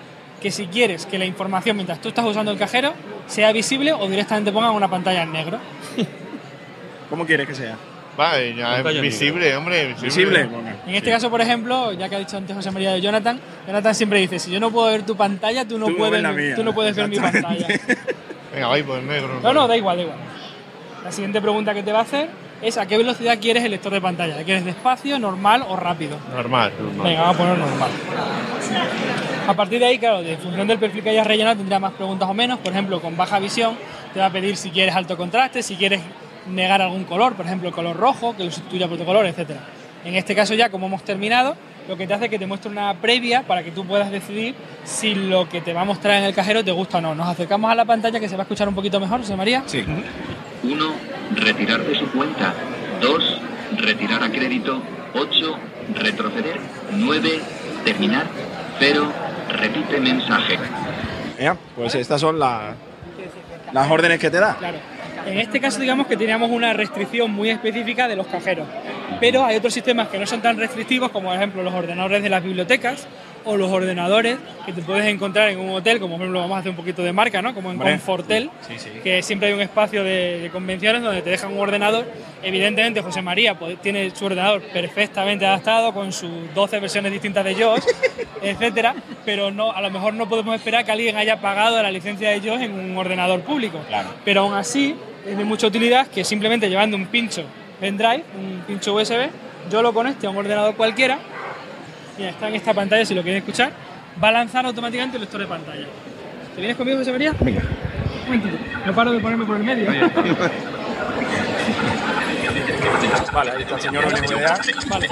que 0.42 0.52
si 0.52 0.68
quieres 0.68 1.06
que 1.06 1.18
la 1.18 1.26
información 1.26 1.76
mientras 1.76 2.00
tú 2.00 2.10
estás 2.10 2.26
usando 2.26 2.52
el 2.52 2.58
cajero 2.58 2.94
sea 3.28 3.52
visible 3.52 3.94
o 3.94 4.08
directamente 4.08 4.52
pongan 4.52 4.72
una 4.72 4.88
pantalla 4.88 5.24
en 5.24 5.32
negro. 5.34 5.60
¿Cómo 7.10 7.26
quieres 7.26 7.48
que 7.48 7.56
sea? 7.56 7.78
Vale, 8.18 8.56
ya 8.56 8.68
Pantalla 8.70 8.96
es 8.98 9.02
visible, 9.02 9.56
hombre. 9.56 9.94
Visible. 10.02 10.50
En 10.88 10.96
este 10.96 11.12
caso, 11.12 11.30
por 11.30 11.40
ejemplo, 11.40 11.94
ya 11.94 12.10
que 12.10 12.16
ha 12.16 12.20
dicho 12.20 12.36
antes 12.36 12.56
José 12.56 12.72
María 12.72 12.92
de 12.94 13.00
Jonathan, 13.00 13.40
Jonathan 13.68 13.94
siempre 13.94 14.20
dice, 14.20 14.40
si 14.40 14.50
yo 14.50 14.60
no 14.60 14.72
puedo 14.72 14.88
ver 14.88 15.04
tu 15.04 15.16
pantalla, 15.16 15.68
tú 15.68 15.78
no, 15.78 15.86
Tú 15.86 15.98
puedes, 15.98 16.24
mía. 16.36 16.56
tú 16.56 16.64
no 16.64 16.74
puedes 16.74 16.96
ver 16.96 17.08
mi 17.08 17.20
pantalla. 17.20 17.68
Venga, 18.54 18.68
vais 18.70 18.84
por 18.84 18.98
el 18.98 19.08
negro. 19.08 19.40
No, 19.44 19.54
no, 19.54 19.68
da 19.68 19.78
igual, 19.78 19.98
da 19.98 20.04
igual. 20.04 20.18
La 21.04 21.12
siguiente 21.12 21.40
pregunta 21.42 21.76
que 21.76 21.84
te 21.84 21.92
va 21.92 22.00
a 22.00 22.02
hacer 22.02 22.28
es 22.64 22.78
a 22.78 22.88
qué 22.88 22.98
velocidad 22.98 23.38
quieres 23.40 23.64
el 23.64 23.70
lector 23.70 23.94
de 23.94 24.02
pantalla. 24.02 24.44
¿Quieres 24.44 24.66
despacio, 24.66 25.20
normal 25.20 25.64
o 25.68 25.76
rápido? 25.76 26.18
Normal, 26.34 26.74
normal. 26.80 27.08
Venga, 27.08 27.22
vamos 27.22 27.36
a 27.36 27.38
poner 27.38 27.58
normal. 27.60 27.90
A 29.48 29.54
partir 29.54 29.80
de 29.80 29.86
ahí, 29.86 29.98
claro, 29.98 30.22
de 30.22 30.36
función 30.38 30.68
del 30.68 30.78
perfil 30.78 31.02
que 31.02 31.10
hayas 31.12 31.26
rellenado, 31.26 31.58
tendrá 31.58 31.80
más 31.80 31.94
preguntas 31.94 32.30
o 32.30 32.34
menos. 32.34 32.60
Por 32.60 32.74
ejemplo, 32.74 33.00
con 33.02 33.16
baja 33.16 33.40
visión, 33.40 33.78
te 34.14 34.20
va 34.20 34.26
a 34.26 34.30
pedir 34.30 34.58
si 34.58 34.72
quieres 34.72 34.94
alto 34.94 35.16
contraste, 35.16 35.64
si 35.64 35.76
quieres 35.76 36.02
negar 36.50 36.82
algún 36.82 37.06
color, 37.06 37.36
por 37.36 37.46
ejemplo, 37.46 37.70
el 37.70 37.74
color 37.74 37.96
rojo, 37.96 38.36
que 38.36 38.44
lo 38.44 38.52
sustituya 38.52 38.88
por 38.88 38.96
otro 38.96 39.06
color, 39.06 39.26
etc. 39.26 39.52
En 40.04 40.16
este 40.16 40.36
caso, 40.36 40.54
ya 40.54 40.70
como 40.70 40.88
hemos 40.88 41.04
terminado, 41.04 41.56
lo 41.88 41.96
que 41.96 42.06
te 42.06 42.14
hace 42.14 42.26
es 42.26 42.32
que 42.32 42.40
te 42.40 42.46
muestre 42.46 42.70
una 42.70 42.94
previa 42.96 43.44
para 43.44 43.64
que 43.64 43.72
tú 43.72 43.86
puedas 43.86 44.12
decidir 44.12 44.54
si 44.84 45.16
lo 45.16 45.48
que 45.48 45.62
te 45.62 45.72
va 45.74 45.82
a 45.82 45.86
mostrar 45.86 46.18
en 46.18 46.26
el 46.26 46.34
cajero 46.34 46.64
te 46.64 46.72
gusta 46.72 46.98
o 46.98 47.02
no. 47.02 47.16
Nos 47.16 47.30
acercamos 47.30 47.72
a 47.72 47.76
la 47.76 47.86
pantalla 47.86 48.20
que 48.20 48.28
se 48.28 48.36
va 48.36 48.42
a 48.42 48.44
escuchar 48.44 48.68
un 48.68 48.76
poquito 48.76 49.00
mejor, 49.00 49.22
José 49.22 49.36
María. 49.38 49.64
Sí. 49.66 49.86
1. 50.64 50.94
Retirar 51.36 51.84
de 51.86 51.98
su 51.98 52.12
cuenta. 52.12 52.54
2. 53.02 53.42
Retirar 53.78 54.24
a 54.24 54.30
crédito. 54.30 54.82
8. 55.14 55.58
Retroceder. 55.96 56.60
9. 56.92 57.40
Terminar. 57.86 58.26
0. 58.80 59.12
Repite 59.50 60.00
mensaje. 60.00 60.58
Pues 61.76 61.96
estas 61.96 62.20
son 62.20 62.40
las, 62.40 62.76
las 63.72 63.92
órdenes 63.92 64.20
que 64.20 64.30
te 64.30 64.40
da. 64.40 64.56
Claro. 64.56 64.78
En 65.26 65.38
este 65.40 65.60
caso, 65.60 65.80
digamos 65.80 66.08
que 66.08 66.16
teníamos 66.16 66.50
una 66.50 66.72
restricción 66.72 67.32
muy 67.32 67.50
específica 67.50 68.08
de 68.08 68.16
los 68.16 68.28
cajeros, 68.28 68.66
pero 69.20 69.44
hay 69.44 69.58
otros 69.58 69.74
sistemas 69.74 70.08
que 70.08 70.18
no 70.18 70.26
son 70.26 70.42
tan 70.42 70.58
restrictivos, 70.58 71.12
como 71.12 71.28
por 71.28 71.36
ejemplo 71.36 71.64
los 71.64 71.74
ordenadores 71.74 72.24
de 72.24 72.30
las 72.30 72.42
bibliotecas 72.42 73.08
o 73.48 73.58
los 73.58 73.72
ordenadores 73.72 74.38
que 74.66 74.74
te 74.74 74.82
puedes 74.82 75.06
encontrar 75.06 75.50
en 75.50 75.60
un 75.60 75.70
hotel, 75.70 76.00
como 76.00 76.16
por 76.16 76.22
ejemplo 76.24 76.42
vamos 76.42 76.58
a 76.58 76.60
hacer 76.60 76.70
un 76.72 76.76
poquito 76.76 77.02
de 77.02 77.14
marca, 77.14 77.42
¿no? 77.42 77.54
Como 77.54 77.70
en 77.72 77.78
Hombre. 77.78 77.92
Confortel, 77.94 78.50
Sí, 78.68 78.74
sí. 78.78 78.90
que 79.04 79.24
siempre 79.24 79.48
hay 79.48 79.54
un 79.54 79.62
espacio 79.62 80.04
de, 80.04 80.40
de 80.40 80.50
convenciones 80.50 81.02
donde 81.02 81.22
te 81.22 81.30
dejan 81.30 81.54
un 81.54 81.60
ordenador. 81.60 82.06
Evidentemente 82.44 83.02
José 83.02 83.22
María 83.22 83.58
pues, 83.58 83.82
tiene 83.82 84.10
su 84.16 84.26
ordenador 84.26 84.62
perfectamente 84.62 85.46
adaptado 85.46 85.94
con 85.94 86.12
sus 86.12 86.30
12 86.54 86.80
versiones 86.80 87.12
distintas 87.12 87.44
de 87.46 87.56
JAWS, 87.56 87.84
etcétera, 88.42 88.96
pero 89.26 89.50
no, 89.52 89.72
a 89.72 89.82
lo 89.82 89.90
mejor 89.90 90.14
no 90.14 90.28
podemos 90.30 90.56
esperar 90.56 90.86
que 90.86 90.92
alguien 90.92 91.16
haya 91.18 91.40
pagado 91.40 91.82
la 91.82 91.90
licencia 91.92 92.30
de 92.30 92.42
JAWS 92.42 92.62
en 92.62 92.72
un 92.74 92.98
ordenador 92.98 93.42
público. 93.42 93.80
Pero 94.26 94.42
aún 94.42 94.54
así 94.54 94.96
es 95.26 95.38
de 95.38 95.44
mucha 95.46 95.68
utilidad 95.68 96.08
que 96.08 96.24
simplemente 96.24 96.70
llevando 96.70 96.98
un 96.98 97.06
pincho 97.08 97.44
pendrive, 97.80 98.24
un 98.38 98.62
pincho 98.68 98.94
USB, 98.94 99.30
yo 99.70 99.82
lo 99.82 99.94
conecte 99.94 100.28
a 100.28 100.30
un 100.30 100.38
ordenador 100.38 100.76
cualquiera 100.76 101.18
Mira, 102.18 102.32
está 102.32 102.48
en 102.48 102.56
esta 102.56 102.74
pantalla, 102.74 103.06
si 103.06 103.14
lo 103.14 103.22
quieres 103.22 103.44
escuchar, 103.44 103.72
va 104.22 104.30
a 104.30 104.32
lanzar 104.32 104.66
automáticamente 104.66 105.18
el 105.18 105.22
lector 105.22 105.40
de 105.40 105.48
pantalla. 105.48 105.86
¿Te 106.56 106.62
vienes 106.62 106.78
conmigo, 106.78 106.98
José 106.98 107.12
María? 107.12 107.34
Venga. 107.40 107.62
Un 107.62 108.26
momentito. 108.26 108.58
No 108.86 108.96
paro 108.96 109.12
de 109.12 109.20
ponerme 109.20 109.46
por 109.46 109.58
el 109.58 109.64
medio. 109.64 109.92
Vale, 113.34 113.52
ahí 113.52 113.62
está 113.62 113.76
el 113.76 113.82
señor 113.82 114.06
NVDA. 114.06 114.60
Vale. 114.88 115.08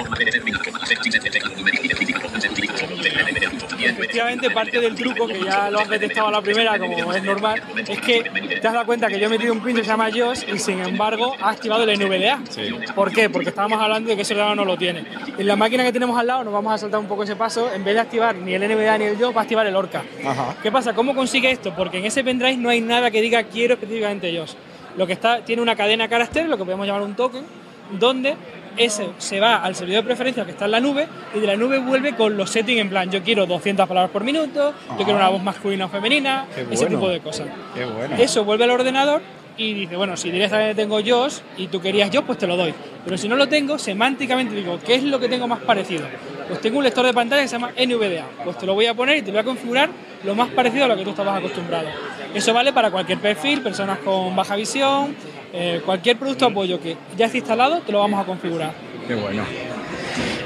Efectivamente, 3.78 4.50
parte 4.50 4.80
del 4.80 4.94
truco, 4.94 5.26
que 5.26 5.40
ya 5.40 5.70
lo 5.70 5.80
has 5.80 5.88
detectado 5.88 6.28
a 6.28 6.30
la 6.30 6.42
primera, 6.42 6.78
como 6.78 7.12
es 7.12 7.22
normal, 7.22 7.62
es 7.76 8.00
que 8.00 8.22
te 8.60 8.66
has 8.66 8.74
dado 8.74 8.86
cuenta 8.86 9.08
que 9.08 9.18
yo 9.20 9.26
he 9.26 9.28
metido 9.28 9.52
un 9.52 9.62
pin 9.62 9.76
que 9.76 9.82
se 9.82 9.88
llama 9.88 10.10
JOS 10.10 10.46
y 10.52 10.58
sin 10.58 10.80
embargo 10.80 11.36
ha 11.40 11.50
activado 11.50 11.84
el 11.84 11.98
NVDA. 11.98 12.40
¿Por 12.94 13.12
qué? 13.12 13.30
Porque 13.30 13.50
estábamos 13.50 13.80
hablando 13.80 14.10
de 14.10 14.16
que 14.16 14.22
ese 14.22 14.34
ordenador 14.34 14.56
no 14.56 14.64
lo 14.64 14.76
tiene. 14.76 15.04
En 15.38 15.46
la 15.46 15.56
máquina 15.56 15.84
que 15.84 15.92
tenemos 15.92 16.18
al 16.18 16.26
lado 16.26 16.44
nos 16.44 16.52
vamos 16.52 16.72
a 16.72 16.78
saltar 16.78 17.00
un 17.00 17.06
poco 17.06 17.22
ese 17.22 17.36
paso, 17.36 17.72
en 17.72 17.84
vez 17.84 17.94
de 17.94 18.00
activar 18.00 18.34
ni 18.34 18.54
el 18.54 18.62
NVDA 18.62 18.98
ni 18.98 19.04
el 19.04 19.18
JOS, 19.18 19.36
va 19.36 19.40
a 19.40 19.42
activar 19.42 19.66
el 19.66 19.76
Orca. 19.76 20.02
Ajá. 20.24 20.56
¿Qué 20.62 20.72
pasa? 20.72 20.94
¿Cómo 20.94 21.14
consigue 21.14 21.50
esto? 21.50 21.74
Porque 21.76 21.98
en 21.98 22.06
ese 22.06 22.24
pendrive 22.24 22.56
no 22.56 22.68
hay 22.68 22.80
nada 22.80 23.10
que 23.10 23.20
diga 23.20 23.44
quiero 23.44 23.74
específicamente 23.74 24.36
JOS. 24.36 24.56
Lo 24.96 25.06
que 25.06 25.12
está 25.12 25.44
tiene 25.44 25.62
una 25.62 25.76
cadena 25.76 26.04
de 26.04 26.10
caracteres, 26.10 26.48
lo 26.48 26.56
que 26.56 26.64
podemos 26.64 26.86
llamar 26.86 27.02
un 27.02 27.14
token, 27.14 27.44
donde 27.92 28.34
ese 28.76 29.08
se 29.18 29.40
va 29.40 29.56
al 29.56 29.74
servidor 29.74 30.02
de 30.02 30.08
preferencia 30.08 30.44
que 30.44 30.50
está 30.50 30.66
en 30.66 30.70
la 30.72 30.80
nube 30.80 31.08
y 31.34 31.40
de 31.40 31.46
la 31.46 31.56
nube 31.56 31.78
vuelve 31.78 32.14
con 32.14 32.36
los 32.36 32.50
settings 32.50 32.80
en 32.80 32.90
plan 32.90 33.10
yo 33.10 33.22
quiero 33.22 33.46
200 33.46 33.88
palabras 33.88 34.10
por 34.10 34.22
minuto, 34.24 34.74
yo 34.90 35.04
quiero 35.04 35.16
una 35.16 35.28
voz 35.28 35.42
masculina 35.42 35.86
o 35.86 35.88
femenina, 35.88 36.46
ese 36.70 36.86
tipo 36.86 37.08
de 37.08 37.20
cosas. 37.20 37.48
Qué 37.74 37.84
bueno. 37.84 38.16
Eso 38.16 38.44
vuelve 38.44 38.64
al 38.64 38.70
ordenador 38.70 39.22
y 39.58 39.72
dice, 39.72 39.96
bueno, 39.96 40.16
si 40.16 40.30
directamente 40.30 40.74
tengo 40.74 41.00
JOS 41.00 41.42
y 41.56 41.68
tú 41.68 41.80
querías 41.80 42.10
JOS, 42.12 42.24
pues 42.24 42.38
te 42.38 42.46
lo 42.46 42.56
doy. 42.56 42.74
Pero 43.04 43.16
si 43.16 43.28
no 43.28 43.36
lo 43.36 43.48
tengo, 43.48 43.78
semánticamente 43.78 44.54
digo, 44.54 44.78
¿qué 44.84 44.96
es 44.96 45.02
lo 45.02 45.18
que 45.18 45.28
tengo 45.28 45.48
más 45.48 45.60
parecido? 45.60 46.04
Pues 46.48 46.60
tengo 46.60 46.78
un 46.78 46.84
lector 46.84 47.06
de 47.06 47.14
pantalla 47.14 47.42
que 47.42 47.48
se 47.48 47.58
llama 47.58 47.72
NVDA. 47.72 48.26
Pues 48.44 48.58
te 48.58 48.66
lo 48.66 48.74
voy 48.74 48.86
a 48.86 48.94
poner 48.94 49.18
y 49.18 49.22
te 49.22 49.30
voy 49.30 49.40
a 49.40 49.44
configurar 49.44 49.88
lo 50.24 50.34
más 50.34 50.48
parecido 50.50 50.84
a 50.84 50.88
lo 50.88 50.96
que 50.96 51.04
tú 51.04 51.10
estabas 51.10 51.38
acostumbrado. 51.38 51.88
Eso 52.34 52.52
vale 52.52 52.72
para 52.72 52.90
cualquier 52.90 53.18
perfil, 53.18 53.62
personas 53.62 53.98
con 54.00 54.36
baja 54.36 54.56
visión, 54.56 55.16
eh, 55.52 55.80
cualquier 55.84 56.16
producto 56.16 56.46
de 56.46 56.50
apoyo 56.50 56.80
que 56.80 56.96
ya 57.16 57.26
esté 57.26 57.38
instalado, 57.38 57.80
te 57.80 57.92
lo 57.92 58.00
vamos 58.00 58.20
a 58.20 58.24
configurar. 58.24 58.72
Qué 59.06 59.14
bueno. 59.14 59.44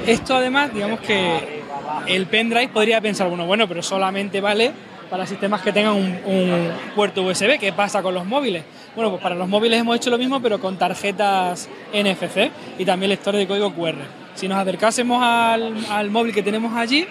Esto 0.05 0.35
además, 0.35 0.73
digamos 0.73 0.99
que 1.01 1.61
el 2.07 2.25
pendrive 2.27 2.69
podría 2.69 3.01
pensar, 3.01 3.27
bueno, 3.27 3.45
bueno, 3.45 3.67
pero 3.67 3.83
solamente 3.83 4.41
vale 4.41 4.71
para 5.09 5.27
sistemas 5.27 5.61
que 5.61 5.73
tengan 5.73 5.93
un, 5.93 6.19
un 6.25 6.71
puerto 6.95 7.21
USB. 7.21 7.59
¿Qué 7.59 7.73
pasa 7.73 8.01
con 8.01 8.13
los 8.13 8.25
móviles? 8.25 8.63
Bueno, 8.95 9.11
pues 9.11 9.21
para 9.21 9.35
los 9.35 9.47
móviles 9.47 9.79
hemos 9.79 9.97
hecho 9.97 10.09
lo 10.09 10.17
mismo, 10.17 10.41
pero 10.41 10.59
con 10.59 10.77
tarjetas 10.77 11.69
NFC 11.93 12.49
y 12.79 12.85
también 12.85 13.09
lectores 13.09 13.39
de 13.39 13.47
código 13.47 13.73
QR. 13.73 14.20
Si 14.35 14.47
nos 14.47 14.57
acercásemos 14.57 15.21
al, 15.21 15.73
al 15.89 16.09
móvil 16.09 16.33
que 16.33 16.41
tenemos 16.41 16.75
allí, 16.75 17.07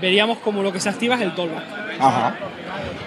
veríamos 0.00 0.38
como 0.38 0.62
lo 0.62 0.72
que 0.72 0.80
se 0.80 0.88
activa 0.88 1.14
es 1.14 1.22
el 1.22 1.34
tollback. 1.34 1.64
Ajá. 2.00 2.36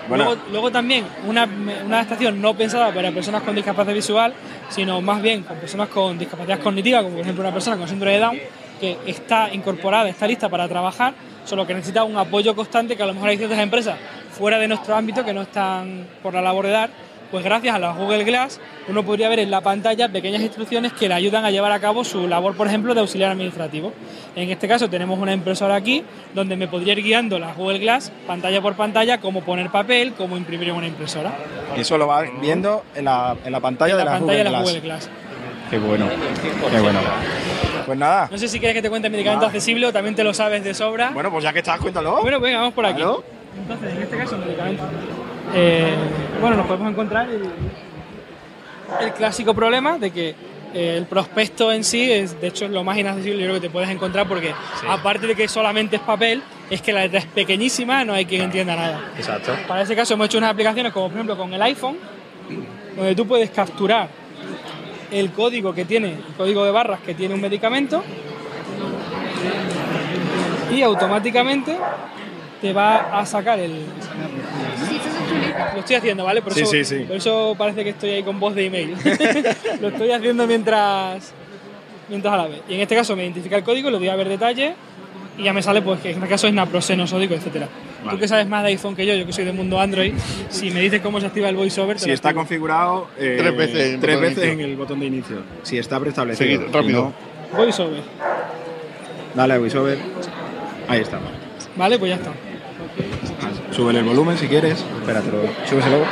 Bueno. 0.07 0.23
Luego, 0.23 0.41
luego 0.51 0.71
también 0.71 1.05
una, 1.27 1.47
una 1.85 1.97
adaptación 1.97 2.41
no 2.41 2.55
pensada 2.55 2.91
para 2.91 3.11
personas 3.11 3.43
con 3.43 3.53
discapacidad 3.53 3.93
visual, 3.93 4.33
sino 4.69 5.01
más 5.01 5.21
bien 5.21 5.43
con 5.43 5.57
personas 5.57 5.89
con 5.89 6.17
discapacidad 6.17 6.59
cognitiva, 6.59 7.03
como 7.03 7.15
por 7.15 7.21
ejemplo 7.21 7.43
una 7.43 7.53
persona 7.53 7.77
con 7.77 7.87
síndrome 7.87 8.13
de 8.13 8.19
Down, 8.19 8.39
que 8.79 8.97
está 9.05 9.53
incorporada, 9.53 10.09
está 10.09 10.25
lista 10.25 10.49
para 10.49 10.67
trabajar, 10.67 11.13
solo 11.45 11.67
que 11.67 11.73
necesita 11.73 12.03
un 12.03 12.17
apoyo 12.17 12.55
constante 12.55 12.95
que 12.95 13.03
a 13.03 13.05
lo 13.05 13.13
mejor 13.13 13.29
hay 13.29 13.37
ciertas 13.37 13.59
empresas 13.59 13.97
fuera 14.31 14.57
de 14.57 14.67
nuestro 14.67 14.95
ámbito 14.95 15.23
que 15.23 15.33
no 15.33 15.41
están 15.43 16.07
por 16.23 16.33
la 16.33 16.41
labor 16.41 16.65
de 16.65 16.71
dar, 16.71 16.89
pues 17.31 17.43
gracias 17.43 17.75
a 17.75 17.79
la 17.79 17.91
Google 17.93 18.23
Glass 18.23 18.59
uno 18.87 19.03
podría 19.03 19.29
ver 19.29 19.39
en 19.39 19.51
la 19.51 19.61
pantalla 19.61 20.09
pequeñas 20.09 20.41
instrucciones 20.41 20.93
que 20.93 21.07
le 21.07 21.13
ayudan 21.13 21.45
a 21.45 21.51
llevar 21.51 21.71
a 21.71 21.79
cabo 21.79 22.03
su 22.03 22.27
labor, 22.27 22.55
por 22.55 22.67
ejemplo, 22.67 22.93
de 22.93 23.01
auxiliar 23.01 23.31
administrativo. 23.31 23.93
En 24.35 24.49
este 24.49 24.67
caso 24.67 24.89
tenemos 24.89 25.19
una 25.19 25.33
impresora 25.33 25.75
aquí 25.75 26.03
donde 26.33 26.55
me 26.55 26.67
podría 26.67 26.93
ir 26.93 27.03
guiando 27.03 27.39
la 27.39 27.53
Google 27.53 27.79
Glass 27.79 28.11
pantalla 28.25 28.61
por 28.61 28.75
pantalla 28.75 29.19
cómo 29.19 29.41
poner 29.41 29.69
papel, 29.69 30.13
cómo 30.13 30.37
imprimir 30.37 30.69
en 30.69 30.75
una 30.75 30.87
impresora. 30.87 31.33
Y 31.77 31.81
eso 31.81 31.97
lo 31.97 32.07
va 32.07 32.23
viendo 32.41 32.83
en 32.95 33.05
la, 33.05 33.35
en 33.45 33.51
la 33.51 33.59
pantalla 33.59 33.93
En 33.93 33.99
de 33.99 34.05
la 34.05 34.11
la, 34.11 34.17
pantalla 34.17 34.43
de 34.43 34.49
la 34.49 34.61
Google 34.61 34.79
Glass. 34.79 35.09
Qué 35.69 35.77
bueno. 35.77 36.07
Qué 36.71 36.79
bueno. 36.79 36.99
Pues 37.85 37.97
nada. 37.97 38.27
No 38.31 38.37
sé 38.37 38.47
si 38.47 38.59
quieres 38.59 38.75
que 38.75 38.81
te 38.81 38.89
cuente 38.89 39.07
el 39.07 39.11
medicamento 39.11 39.45
accesible 39.45 39.87
o 39.87 39.93
también 39.93 40.15
te 40.15 40.23
lo 40.23 40.33
sabes 40.33 40.63
de 40.63 40.73
sobra. 40.73 41.11
Bueno, 41.11 41.31
pues 41.31 41.43
ya 41.43 41.53
que 41.53 41.59
estás, 41.59 41.79
cuéntalo. 41.79 42.21
Bueno, 42.21 42.39
venga, 42.39 42.59
vamos 42.59 42.73
por 42.73 42.85
aquí. 42.85 43.01
Entonces, 43.01 43.93
en 43.93 44.01
este 44.01 44.17
caso, 44.17 44.35
el 44.35 44.41
medicamento. 44.41 44.83
Eh, 45.53 45.93
bueno, 46.41 46.57
nos 46.57 46.67
podemos 46.67 46.91
encontrar 46.91 47.27
el, 47.29 47.41
el 49.01 49.13
clásico 49.13 49.53
problema 49.53 49.97
de 49.97 50.11
que 50.11 50.35
eh, 50.73 50.95
el 50.97 51.05
prospecto 51.05 51.71
en 51.71 51.83
sí 51.83 52.11
es, 52.11 52.39
de 52.39 52.47
hecho, 52.47 52.65
es 52.65 52.71
lo 52.71 52.83
más 52.83 52.97
inaccesible 52.97 53.39
yo 53.39 53.45
creo 53.45 53.55
que 53.55 53.67
te 53.67 53.69
puedes 53.71 53.89
encontrar 53.89 54.27
porque, 54.27 54.53
aparte 54.87 55.25
de 55.25 55.35
que 55.35 55.47
solamente 55.47 55.95
es 55.95 56.01
papel, 56.01 56.43
es 56.69 56.81
que 56.81 56.93
la 56.93 57.01
letra 57.01 57.19
es 57.19 57.25
pequeñísima, 57.25 58.05
no 58.05 58.13
hay 58.13 58.25
quien 58.25 58.43
entienda 58.43 58.75
nada. 58.75 59.11
Exacto. 59.17 59.53
Para 59.67 59.81
ese 59.81 59.95
caso 59.95 60.13
hemos 60.13 60.27
hecho 60.27 60.37
unas 60.37 60.51
aplicaciones 60.51 60.93
como 60.93 61.07
por 61.07 61.15
ejemplo 61.15 61.37
con 61.37 61.53
el 61.53 61.61
iPhone, 61.63 61.97
donde 62.95 63.15
tú 63.15 63.25
puedes 63.25 63.49
capturar 63.49 64.09
el 65.11 65.31
código 65.31 65.73
que 65.73 65.85
tiene, 65.85 66.09
el 66.09 66.33
código 66.37 66.63
de 66.63 66.71
barras 66.71 66.99
que 66.99 67.15
tiene 67.15 67.33
un 67.33 67.41
medicamento 67.41 68.03
y 70.71 70.83
automáticamente 70.83 71.75
te 72.61 72.73
va 72.73 73.19
a 73.19 73.25
sacar 73.25 73.59
el... 73.59 73.83
Lo 75.73 75.79
estoy 75.79 75.95
haciendo, 75.95 76.23
¿vale? 76.25 76.41
Por 76.41 76.53
Sí, 76.53 76.61
eso, 76.61 76.71
sí, 76.71 76.83
sí. 76.85 76.95
Por 77.07 77.17
eso 77.17 77.55
parece 77.57 77.83
que 77.83 77.89
estoy 77.91 78.09
ahí 78.11 78.23
con 78.23 78.39
voz 78.39 78.55
de 78.55 78.65
email. 78.65 78.95
lo 79.81 79.89
estoy 79.89 80.11
haciendo 80.11 80.47
mientras, 80.47 81.31
mientras 82.09 82.33
a 82.33 82.37
la 82.37 82.47
vez. 82.47 82.61
Y 82.67 82.75
en 82.75 82.81
este 82.81 82.95
caso 82.95 83.15
me 83.15 83.23
identifica 83.23 83.57
el 83.57 83.63
código, 83.63 83.89
le 83.89 83.97
doy 83.99 84.07
a 84.09 84.15
ver 84.15 84.27
detalle 84.29 84.73
y 85.37 85.43
ya 85.43 85.53
me 85.53 85.61
sale 85.61 85.81
pues 85.81 86.01
que 86.01 86.09
en 86.11 86.15
este 86.17 86.27
caso 86.27 86.47
es 86.47 86.53
naproxeno 86.53 87.07
sódico, 87.07 87.33
etcétera. 87.33 87.67
Vale. 88.03 88.11
Tú 88.15 88.19
que 88.21 88.27
sabes 88.27 88.47
más 88.47 88.63
de 88.63 88.69
iPhone 88.69 88.95
que 88.95 89.05
yo, 89.05 89.13
yo 89.13 89.25
que 89.25 89.33
soy 89.33 89.45
de 89.45 89.51
mundo 89.53 89.79
Android, 89.79 90.13
si 90.49 90.71
me 90.71 90.81
dices 90.81 91.01
cómo 91.01 91.19
se 91.19 91.27
activa 91.27 91.49
el 91.49 91.55
voiceover, 91.55 91.95
te 91.97 92.03
Si 92.03 92.07
lo 92.09 92.13
está 92.13 92.29
activo. 92.29 92.41
configurado 92.41 93.07
eh, 93.17 93.35
Tres 93.39 93.55
veces 93.57 93.75
en 93.87 93.93
el 93.95 93.99
tres 93.99 94.15
botón 94.15 94.21
de 94.21 94.29
veces 94.29 94.43
en 94.43 94.51
inicio. 94.51 94.65
el 94.71 94.75
botón 94.77 94.99
de 94.99 95.05
inicio. 95.05 95.37
Si 95.63 95.77
está 95.77 95.99
preestablecido. 95.99 96.45
Seguid, 96.59 96.67
Si 96.67 96.73
rápido. 96.73 97.13
no, 97.53 97.57
Voiceover. 97.57 98.01
dale 99.35 99.53
a 99.53 99.57
VoiceOver. 99.59 99.97
Ahí 100.87 101.01
está. 101.01 101.19
Vale, 101.75 101.97
pues 101.99 102.09
ya 102.09 102.15
está. 102.15 102.31
Súbele 103.71 103.99
el 103.99 104.05
volumen 104.05 104.37
si 104.37 104.47
quieres. 104.47 104.83
Espératelo. 104.99 105.41
Súbeselo. 105.67 106.03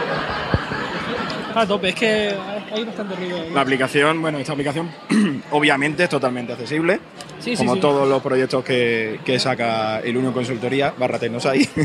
A 1.55 1.65
tope, 1.65 1.89
es 1.89 1.95
que 1.95 2.35
hay 2.71 2.85
bastante 2.85 3.15
ruido. 3.15 3.37
ahí. 3.41 3.49
La 3.51 3.61
aplicación, 3.61 4.21
bueno, 4.21 4.37
esta 4.37 4.53
aplicación 4.53 4.91
obviamente 5.51 6.03
es 6.03 6.09
totalmente 6.09 6.53
accesible. 6.53 6.99
Sí, 7.39 7.55
como 7.55 7.75
sí. 7.75 7.79
todos 7.81 8.07
los 8.07 8.21
proyectos 8.21 8.63
que, 8.63 9.19
que 9.25 9.39
saca 9.39 9.99
el 10.01 10.17
Unión 10.17 10.33
Consultoría, 10.33 10.93
barra 10.97 11.17
Tecnosai. 11.17 11.67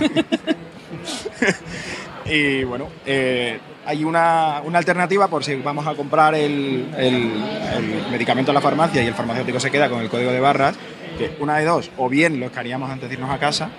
y 2.27 2.65
bueno, 2.65 2.89
eh, 3.07 3.59
hay 3.87 4.05
una, 4.05 4.61
una 4.65 4.79
alternativa 4.79 5.29
por 5.29 5.45
si 5.45 5.55
vamos 5.57 5.87
a 5.87 5.95
comprar 5.95 6.35
el, 6.35 6.89
el- 6.97 7.33
el 7.77 8.11
medicamento 8.11 8.51
en 8.51 8.55
la 8.57 8.61
farmacia 8.61 9.03
y 9.03 9.07
el 9.07 9.15
farmacéutico 9.15 9.59
se 9.59 9.71
queda 9.71 9.89
con 9.89 10.01
el 10.01 10.09
código 10.09 10.31
de 10.33 10.41
barras, 10.41 10.77
que 11.19 11.33
una 11.41 11.57
de 11.59 11.65
dos, 11.65 11.91
o 11.97 12.09
bien 12.09 12.39
lo 12.41 12.47
escaneamos 12.47 12.91
antes 12.91 13.09
de 13.09 13.15
irnos 13.15 13.31
a 13.31 13.39
casa, 13.39 13.71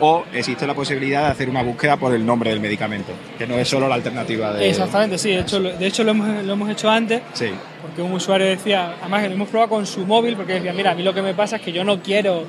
o 0.00 0.24
existe 0.32 0.66
la 0.66 0.74
posibilidad 0.74 1.24
de 1.26 1.30
hacer 1.30 1.48
una 1.48 1.62
búsqueda 1.62 1.96
por 1.96 2.14
el 2.14 2.24
nombre 2.24 2.50
del 2.50 2.60
medicamento, 2.60 3.12
que 3.38 3.46
no 3.46 3.56
es 3.58 3.68
solo 3.68 3.88
la 3.88 3.94
alternativa 3.94 4.52
de... 4.54 4.68
Exactamente, 4.70 5.18
sí. 5.18 5.30
De 5.30 5.40
hecho, 5.40 5.60
lo, 5.60 5.72
de 5.72 5.86
hecho 5.86 6.02
lo, 6.04 6.10
hemos, 6.12 6.44
lo 6.44 6.52
hemos 6.54 6.70
hecho 6.70 6.90
antes. 6.90 7.22
Sí. 7.34 7.50
Porque 7.82 8.02
un 8.02 8.12
usuario 8.12 8.46
decía, 8.46 8.94
además 9.00 9.22
que 9.22 9.28
lo 9.28 9.34
hemos 9.34 9.48
probado 9.48 9.70
con 9.70 9.86
su 9.86 10.06
móvil, 10.06 10.36
porque 10.36 10.54
decía, 10.54 10.72
mira, 10.72 10.92
a 10.92 10.94
mí 10.94 11.02
lo 11.02 11.14
que 11.14 11.22
me 11.22 11.34
pasa 11.34 11.56
es 11.56 11.62
que 11.62 11.72
yo 11.72 11.84
no 11.84 12.00
quiero 12.02 12.44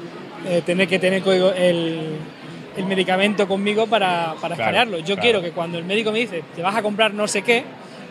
eh, 0.48 0.62
tener 0.66 0.88
que 0.88 0.98
tener 1.00 1.24
el, 1.28 2.18
el 2.78 2.86
medicamento 2.86 3.48
conmigo 3.48 3.88
para, 3.88 4.34
para 4.42 4.56
Claro, 4.56 4.72
escanearlo. 4.72 4.98
Yo 5.00 5.06
claro. 5.16 5.22
quiero 5.22 5.42
que 5.42 5.52
cuando 5.52 5.78
el 5.78 5.84
médico 5.86 6.12
me 6.12 6.20
dice, 6.20 6.44
te 6.56 6.62
vas 6.62 6.76
a 6.76 6.82
comprar 6.82 7.14
no 7.14 7.28
sé 7.28 7.42
qué, 7.42 7.64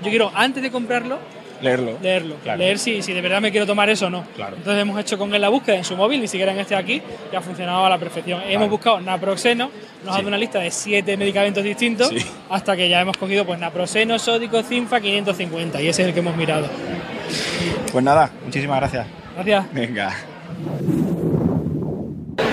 yo 0.03 0.11
quiero 0.11 0.31
antes 0.35 0.63
de 0.63 0.71
comprarlo, 0.71 1.19
Leerlo. 1.63 1.99
leerlo. 2.03 2.37
Claro. 2.43 2.59
Leer 2.59 2.79
si, 2.79 3.03
si 3.03 3.13
de 3.13 3.21
verdad 3.21 3.41
me 3.41 3.51
quiero 3.51 3.67
tomar 3.67 3.89
eso 3.91 4.07
o 4.07 4.11
no. 4.11 4.25
Claro. 4.37 4.57
Entonces 4.57 4.81
hemos 4.83 4.99
hecho 5.01 5.19
con 5.19 5.35
él 5.35 5.41
la 5.41 5.49
búsqueda 5.49 5.77
en 5.77 5.85
su 5.85 5.97
móvil, 5.97 6.21
ni 6.21 6.29
siquiera 6.29 6.53
en 6.53 6.59
este 6.59 6.75
de 6.75 6.81
aquí, 6.81 7.03
y 7.33 7.37
ha 7.37 7.41
funcionado 7.41 7.85
a 7.85 7.89
la 7.91 7.99
perfección. 7.99 8.41
Hemos 8.49 8.71
buscado 8.71 9.01
naproxeno, 9.01 9.71
nos 10.05 10.15
ha 10.15 10.17
dado 10.19 10.29
una 10.29 10.39
lista 10.39 10.59
de 10.61 10.71
siete 10.71 11.17
medicamentos 11.17 11.63
distintos, 11.63 12.09
Sí. 12.09 12.25
hasta 12.49 12.77
que 12.77 12.89
ya 12.89 13.01
hemos 13.01 13.17
cogido 13.17 13.45
pues 13.45 13.59
naproxeno, 13.59 14.19
sódico, 14.19 14.63
cinfa, 14.63 15.01
550, 15.01 15.81
y 15.83 15.89
ese 15.89 16.03
es 16.03 16.09
el 16.09 16.15
que 16.15 16.21
hemos 16.21 16.37
mirado. 16.37 16.67
Pues 17.93 18.05
nada, 18.05 18.31
muchísimas 18.45 18.79
gracias. 18.81 19.07
Gracias. 19.37 19.73
Venga. 19.73 21.20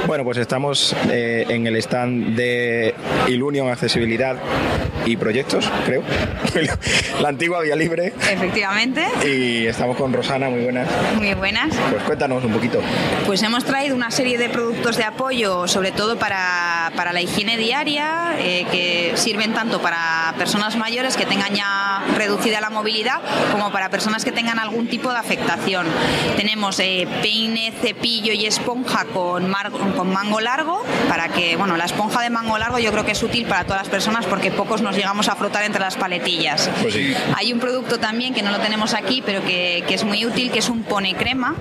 Bueno, 0.07 0.23
pues 0.23 0.37
estamos 0.37 0.95
eh, 1.11 1.45
en 1.49 1.67
el 1.67 1.75
stand 1.75 2.35
de 2.37 2.95
Ilunion 3.27 3.69
Accesibilidad 3.69 4.37
y 5.05 5.17
Proyectos, 5.17 5.69
creo. 5.85 6.01
La 7.21 7.29
antigua 7.29 7.61
Vía 7.61 7.75
Libre. 7.75 8.13
Efectivamente, 8.31 9.03
Y 9.25 9.65
estamos 9.67 9.97
con 9.97 10.13
Rosana, 10.13 10.49
muy 10.49 10.63
buenas. 10.63 10.87
muy 11.15 11.33
buenas. 11.33 11.73
Pues 11.91 12.03
cuéntanos 12.03 12.43
un 12.43 12.53
poquito. 12.53 12.79
Pues 13.25 13.43
hemos 13.43 13.65
traído 13.65 13.95
una 13.95 14.09
serie 14.11 14.37
de 14.37 14.47
productos 14.49 14.95
de 14.97 15.03
apoyo, 15.03 15.67
sobre 15.67 15.91
todo 15.91 16.17
para, 16.17 16.91
para 16.95 17.11
la 17.11 17.21
higiene 17.21 17.57
diaria, 17.57 18.35
eh, 18.39 18.65
que 18.71 19.11
sirven 19.15 19.53
tanto 19.53 19.81
para 19.81 20.33
personas 20.37 20.77
mayores 20.77 21.17
que 21.17 21.25
tengan 21.25 21.53
ya 21.53 22.01
reducida 22.17 22.61
la 22.61 22.69
movilidad, 22.69 23.19
como 23.51 23.71
para 23.71 23.89
personas 23.89 24.23
que 24.23 24.31
tengan 24.31 24.57
algún 24.59 24.87
tipo 24.87 25.11
de 25.11 25.17
afectación. 25.17 25.85
Tenemos 26.37 26.79
eh, 26.79 27.07
peine, 27.21 27.73
cepillo 27.81 28.31
y 28.33 28.45
esponja 28.45 29.05
con, 29.13 29.49
mar- 29.49 29.71
con 29.97 30.13
mango 30.13 30.39
largo, 30.39 30.83
para 31.09 31.29
que, 31.29 31.55
bueno, 31.57 31.75
la 31.75 31.85
esponja 31.85 32.21
de 32.21 32.29
mango 32.29 32.57
largo 32.57 32.77
yo 32.79 32.91
creo 32.91 33.03
que 33.03 33.11
es 33.13 33.23
útil 33.23 33.45
para 33.47 33.63
todas 33.63 33.81
las 33.81 33.89
personas 33.89 34.25
porque 34.25 34.51
pocos 34.51 34.81
nos 34.81 34.95
llegamos 34.95 35.27
a 35.27 35.35
frotar 35.35 35.63
entre 35.63 35.81
las 35.81 35.95
paletillas. 35.97 36.69
Pues 36.81 36.93
sí. 36.93 37.13
Hay 37.35 37.51
un 37.51 37.59
producto 37.59 37.99
también 37.99 38.33
que 38.33 38.43
no 38.43 38.51
lo 38.51 38.59
tenemos 38.59 38.93
aquí, 38.93 39.23
pero 39.25 39.43
que, 39.43 39.83
que 39.87 39.95
es 39.95 40.03
muy 40.03 40.25
útil, 40.25 40.51
que 40.51 40.59
es 40.59 40.69
un 40.69 40.83
pone 40.83 41.15
crema, 41.15 41.55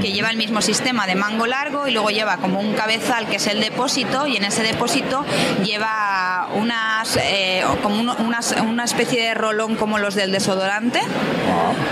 que 0.00 0.12
lleva 0.12 0.30
el 0.30 0.36
mismo 0.36 0.62
sistema 0.62 1.06
de 1.06 1.16
mango 1.16 1.46
largo 1.46 1.88
y 1.88 1.90
luego 1.92 2.10
lleva 2.10 2.36
como 2.38 2.60
un 2.60 2.74
cabezal 2.74 3.26
que 3.26 3.36
es 3.36 3.46
el 3.48 3.60
depósito 3.60 4.26
y 4.26 4.36
en 4.36 4.44
ese 4.44 4.62
depósito 4.62 5.24
lleva 5.64 6.48
unas, 6.54 7.16
eh, 7.22 7.64
como 7.82 8.00
uno- 8.00 8.16
unas- 8.20 8.54
una 8.62 8.84
especie 8.84 9.22
de 9.22 9.34
rolón 9.34 9.76
como 9.76 9.98
los 9.98 10.14
del 10.14 10.30
desodorante, 10.32 11.00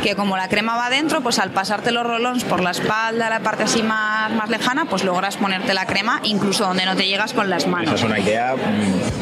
que 0.02 0.14
como 0.14 0.36
la 0.36 0.48
crema 0.48 0.76
va 0.76 0.90
dentro, 0.90 1.20
pues 1.20 1.38
al 1.38 1.50
pasarte 1.50 1.90
los 1.90 2.04
rolons 2.06 2.44
por 2.44 2.60
la 2.62 2.70
espalda, 2.70 3.28
la 3.30 3.40
parte 3.40 3.64
así 3.64 3.82
más, 3.82 4.30
más 4.32 4.48
lejana, 4.50 4.84
pues 4.86 5.04
logras 5.04 5.36
ponerte 5.36 5.74
la 5.74 5.79
crema 5.86 6.20
incluso 6.24 6.64
donde 6.64 6.84
no 6.84 6.96
te 6.96 7.06
llegas 7.06 7.32
con 7.32 7.48
las 7.50 7.66
manos. 7.66 7.94
Esa 7.94 8.04
es 8.06 8.10
una 8.10 8.18
idea 8.20 8.54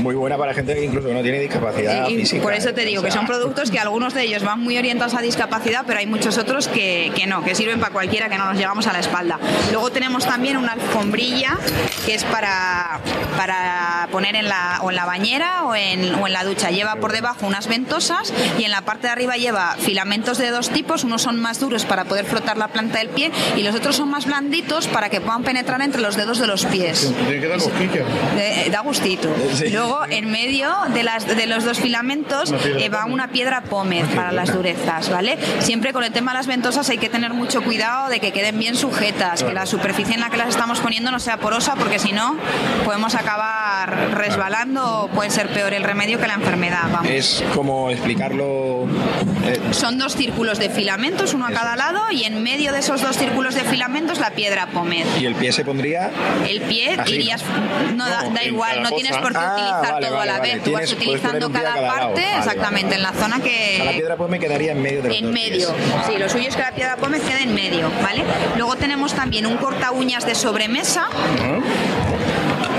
muy 0.01 0.15
buena 0.15 0.37
para 0.37 0.55
gente 0.55 0.75
que 0.75 0.85
incluso 0.85 1.09
no 1.13 1.23
tiene 1.23 1.41
discapacidad 1.41 2.09
Y- 2.09 2.17
física. 2.17 2.43
por 2.43 2.55
eso 2.55 2.73
te 2.75 2.85
digo 2.85 3.01
O 3.01 3.05
que 3.05 3.11
sea, 3.11 3.21
son 3.21 3.27
productos 3.27 3.71
que 3.71 3.79
algunos 3.79 4.15
de 4.15 4.23
ellos 4.25 4.43
van 4.43 4.61
muy 4.61 4.77
orientados 4.79 5.15
a 5.15 5.21
discapacidad, 5.23 5.85
pero 5.87 5.99
hay 5.99 6.07
muchos 6.07 6.39
otros 6.39 6.69
que, 6.69 7.13
que 7.15 7.27
no, 7.27 7.43
que 7.45 7.55
sirven 7.55 7.81
para 7.81 7.93
cualquiera 7.93 8.29
que 8.29 8.37
no 8.39 8.47
nos 8.47 8.57
llegamos 8.57 8.87
a 8.87 8.93
la 8.93 9.01
espalda. 9.01 9.39
Luego 9.73 9.91
tenemos 9.91 10.25
también 10.27 10.57
una 10.57 10.73
alfombrilla 10.73 11.57
que 12.07 12.15
es 12.15 12.25
para, 12.25 13.01
para 13.37 14.09
poner 14.11 14.35
en 14.37 14.49
la, 14.49 14.81
o 14.83 14.91
en 14.91 14.97
la 14.97 15.05
bañera 15.05 15.65
o 15.65 15.75
en, 15.75 16.15
o 16.17 16.27
en 16.27 16.33
la 16.33 16.45
ducha. 16.45 16.71
Lleva 16.71 16.97
por 16.97 17.13
debajo 17.13 17.47
unas 17.47 17.69
ventosas 17.69 18.33
y 18.59 18.65
en 18.65 18.71
la 18.71 18.83
parte 18.83 19.07
de 19.07 19.13
arriba 19.13 19.37
lleva 19.37 19.77
filamentos 19.79 20.39
de 20.39 20.51
dos 20.51 20.71
tipos. 20.71 21.05
Unos 21.05 21.23
son 21.23 21.39
más 21.39 21.61
duros 21.61 21.85
para 21.85 22.05
poder 22.05 22.25
frotar 22.25 22.57
la 22.59 22.69
planta 22.69 22.99
del 22.99 23.09
pie 23.11 23.31
y 23.57 23.63
los 23.63 23.75
otros 23.75 23.97
son 23.97 24.11
más 24.11 24.27
blanditos 24.27 24.89
para 24.89 25.09
que 25.09 25.21
puedan 25.21 25.45
penetrar 25.45 25.81
entre 25.83 26.01
los 26.01 26.17
dedos 26.17 26.39
de 26.39 26.47
los 26.49 26.64
pies. 26.66 27.12
Tiene 27.26 27.40
que 27.40 27.46
dar 27.49 27.59
cosquillas. 27.59 28.07
Eh, 28.38 28.68
da 28.72 28.80
gustito. 28.80 29.28
Luego, 29.70 30.01
en 30.11 30.30
medio 30.30 30.74
de, 30.92 31.03
las, 31.05 31.26
de 31.26 31.46
los 31.46 31.64
dos 31.64 31.78
filamentos 31.78 32.53
eh, 32.64 32.88
va 32.88 33.05
una 33.05 33.28
piedra 33.28 33.62
pómez 33.62 34.07
para 34.14 34.32
las 34.32 34.53
durezas, 34.53 35.09
¿vale? 35.11 35.38
Siempre 35.61 35.92
con 35.92 36.03
el 36.03 36.11
tema 36.12 36.32
de 36.32 36.38
las 36.38 36.46
ventosas 36.46 36.88
hay 36.90 36.99
que 36.99 37.09
tener 37.09 37.32
mucho 37.34 37.62
cuidado 37.62 38.09
de 38.09 38.18
que 38.20 38.32
queden 38.32 38.59
bien 38.59 38.74
sujetas, 38.74 39.42
que 39.44 39.53
la 39.53 39.66
superficie 39.66 40.14
en 40.14 40.20
la 40.20 40.30
que 40.30 40.36
las 40.38 40.49
estamos 40.49 40.80
poniendo 40.80 41.11
no 41.11 41.20
sea 41.20 41.36
porosa, 41.38 41.74
porque 41.76 41.99
si 41.99 42.12
no, 42.12 42.36
podemos 42.84 43.14
acabar 43.14 44.11
resbalando 44.14 45.03
o 45.03 45.09
puede 45.09 45.30
ser 45.30 45.49
peor 45.49 45.72
el 45.74 45.84
remedio 45.84 46.18
que 46.18 46.26
la 46.26 46.34
enfermedad. 46.34 46.84
Vamos. 46.92 47.11
Es 47.11 47.44
como 47.55 47.90
explicarlo. 47.90 48.86
eh, 49.46 49.61
Son 49.72 49.99
dos 49.99 50.14
círculos 50.16 50.59
de 50.59 50.70
filamentos, 50.70 51.34
uno 51.34 51.46
a 51.46 51.51
cada 51.51 51.76
lado, 51.76 52.01
y 52.11 52.24
en 52.24 52.42
medio 52.42 52.72
de 52.72 52.78
esos 52.80 53.03
dos 53.03 53.16
círculos 53.16 53.55
de 53.55 53.62
filamentos 53.62 54.18
la 54.18 54.30
piedra 54.30 54.66
pómez. 54.68 55.07
y 55.20 55.26
el 55.26 55.34
pie 55.34 55.53
se 55.53 55.64
pondría. 55.64 56.11
El 56.47 56.61
pie 56.62 56.95
Así, 56.99 57.14
irías, 57.14 57.43
no, 57.95 58.09
da, 58.09 58.24
da 58.30 58.45
igual, 58.45 58.82
no 58.82 58.91
tienes 58.93 59.16
por 59.18 59.32
qué 59.32 59.39
Ah, 59.41 59.53
utilizar 59.55 59.93
vale, 59.95 60.07
todo 60.07 60.16
vale, 60.16 60.30
a 60.30 60.34
la 60.34 60.39
vale. 60.41 60.55
vez, 60.55 60.62
tú 60.64 60.72
vas 60.72 60.82
Tienes- 60.84 60.93
utilizando 61.03 61.51
cada, 61.53 61.74
parte, 61.74 62.20
Vale, 62.22 62.39
exactamente, 62.39 62.95
en 62.95 63.03
la 63.03 63.12
zona 63.12 63.36
O 63.36 63.43
sea, 63.43 63.84
la 63.84 63.91
que... 63.91 63.97
piedra 63.99 64.16
pues 64.16 64.30
me 64.30 64.39
quedaría 64.39 64.72
en 64.72 64.82
medio 64.82 65.03
de 65.03 65.09
los 65.09 65.18
En 65.18 65.24
dos 65.24 65.32
medio, 65.32 65.74
pies. 65.74 65.89
sí, 66.07 66.18
lo 66.18 66.28
suyo 66.28 66.49
es 66.49 66.57
que 66.57 66.62
la 66.62 66.72
piedra 66.72 66.97
pómez 66.97 67.22
quede 67.22 67.43
en 67.43 67.55
medio, 67.55 67.91
¿vale? 68.03 68.22
Luego 68.57 68.76
tenemos 68.76 69.12
también 69.14 69.47
un 69.47 69.57
corta 69.57 69.91
uñas 69.91 70.24
de 70.26 70.34
sobremesa 70.34 71.09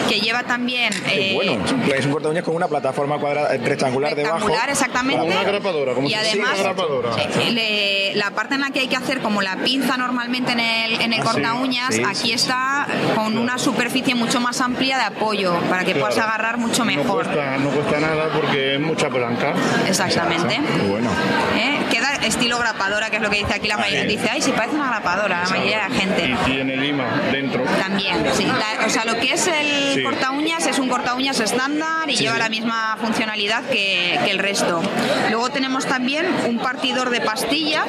que 0.09 0.19
lleva 0.19 0.43
también... 0.43 0.91
Eh, 1.07 1.31
bueno, 1.35 1.63
es 1.95 2.05
un, 2.05 2.11
corta 2.11 2.29
uñas 2.29 2.43
con 2.43 2.55
una 2.55 2.67
plataforma 2.67 3.17
cuadrada, 3.19 3.53
eh, 3.55 3.59
rectangular, 3.63 4.15
debajo. 4.15 4.35
rectangular, 4.37 4.69
exactamente. 4.69 5.19
Como 5.21 5.31
una 5.31 5.43
grapadora, 5.43 5.93
como 5.93 6.07
y 6.07 6.11
si 6.11 6.15
además, 6.15 6.49
fuera 6.55 6.71
una 6.71 6.73
grapadora. 6.73 7.09
eh, 7.41 7.51
le- 7.51 8.15
la 8.15 8.31
parte 8.31 8.55
en 8.55 8.61
la 8.61 8.71
que 8.71 8.79
hay 8.81 8.87
que 8.87 8.95
hacer 8.95 9.21
como 9.21 9.41
la 9.41 9.55
pinza 9.57 9.95
normalmente 9.97 10.51
en 10.53 10.59
el, 10.59 11.01
en 11.01 11.13
el 11.13 11.19
Ah, 11.21 11.23
corta 11.23 11.53
uñas, 11.53 11.93
sí, 11.93 12.03
aquí 12.03 12.15
sí, 12.15 12.31
está 12.33 12.87
con 13.15 13.37
una 13.37 13.57
superficie 13.57 14.15
mucho 14.15 14.39
más 14.41 14.59
amplia 14.61 14.97
de 14.97 15.03
apoyo 15.03 15.53
para 15.69 15.83
que 15.85 15.93
puedas 15.95 16.17
agarrar 16.17 16.57
mucho 16.57 16.79
No 16.79 16.85
mejor. 16.85 17.23
cuesta, 17.25 17.57
no 17.57 17.69
cuesta 17.69 17.99
nada 17.99 18.29
porque 18.33 18.75
es 18.75 18.79
mucha 18.79 19.07
blanca. 19.09 19.53
Exactamente. 19.87 20.59
Bueno. 20.89 21.09
¿Eh? 21.57 21.77
Queda 21.91 22.15
estilo 22.25 22.57
grapadora, 22.59 23.09
que 23.09 23.17
es 23.17 23.21
lo 23.21 23.29
que 23.29 23.37
dice 23.37 23.53
aquí 23.53 23.67
la 23.67 23.77
mayoría. 23.77 24.03
Dice, 24.03 24.29
ay, 24.31 24.41
si 24.41 24.51
parece 24.51 24.75
una 24.75 24.87
grapadora, 24.89 25.41
la 25.43 25.49
mayoría 25.49 25.83
de 25.83 25.89
la 25.89 25.95
gente. 25.99 26.25
Y 26.29 26.35
tiene 26.51 26.77
lima 26.77 27.05
dentro. 27.31 27.63
También, 27.63 28.23
sí. 28.33 28.45
La- 28.45 28.85
o 28.85 28.89
sea, 28.89 29.05
lo 29.05 29.15
que 29.19 29.33
es 29.33 29.47
el 29.47 29.98
Sí. 29.99 30.03
corta 30.03 30.31
uñas 30.31 30.65
es 30.67 30.79
un 30.79 30.89
corta 30.89 31.13
uñas 31.15 31.39
estándar 31.39 32.09
y 32.09 32.15
Sí, 32.17 32.23
lleva 32.23 32.35
sí. 32.35 32.39
la 32.41 32.49
misma 32.49 32.97
funcionalidad 32.99 33.63
que, 33.65 34.19
que 34.25 34.31
el 34.31 34.39
resto. 34.39 34.81
Luego 35.29 35.49
tenemos 35.49 35.85
también 35.85 36.25
un 36.47 36.57
partidor 36.59 37.09
de 37.09 37.21
pastillas, 37.21 37.85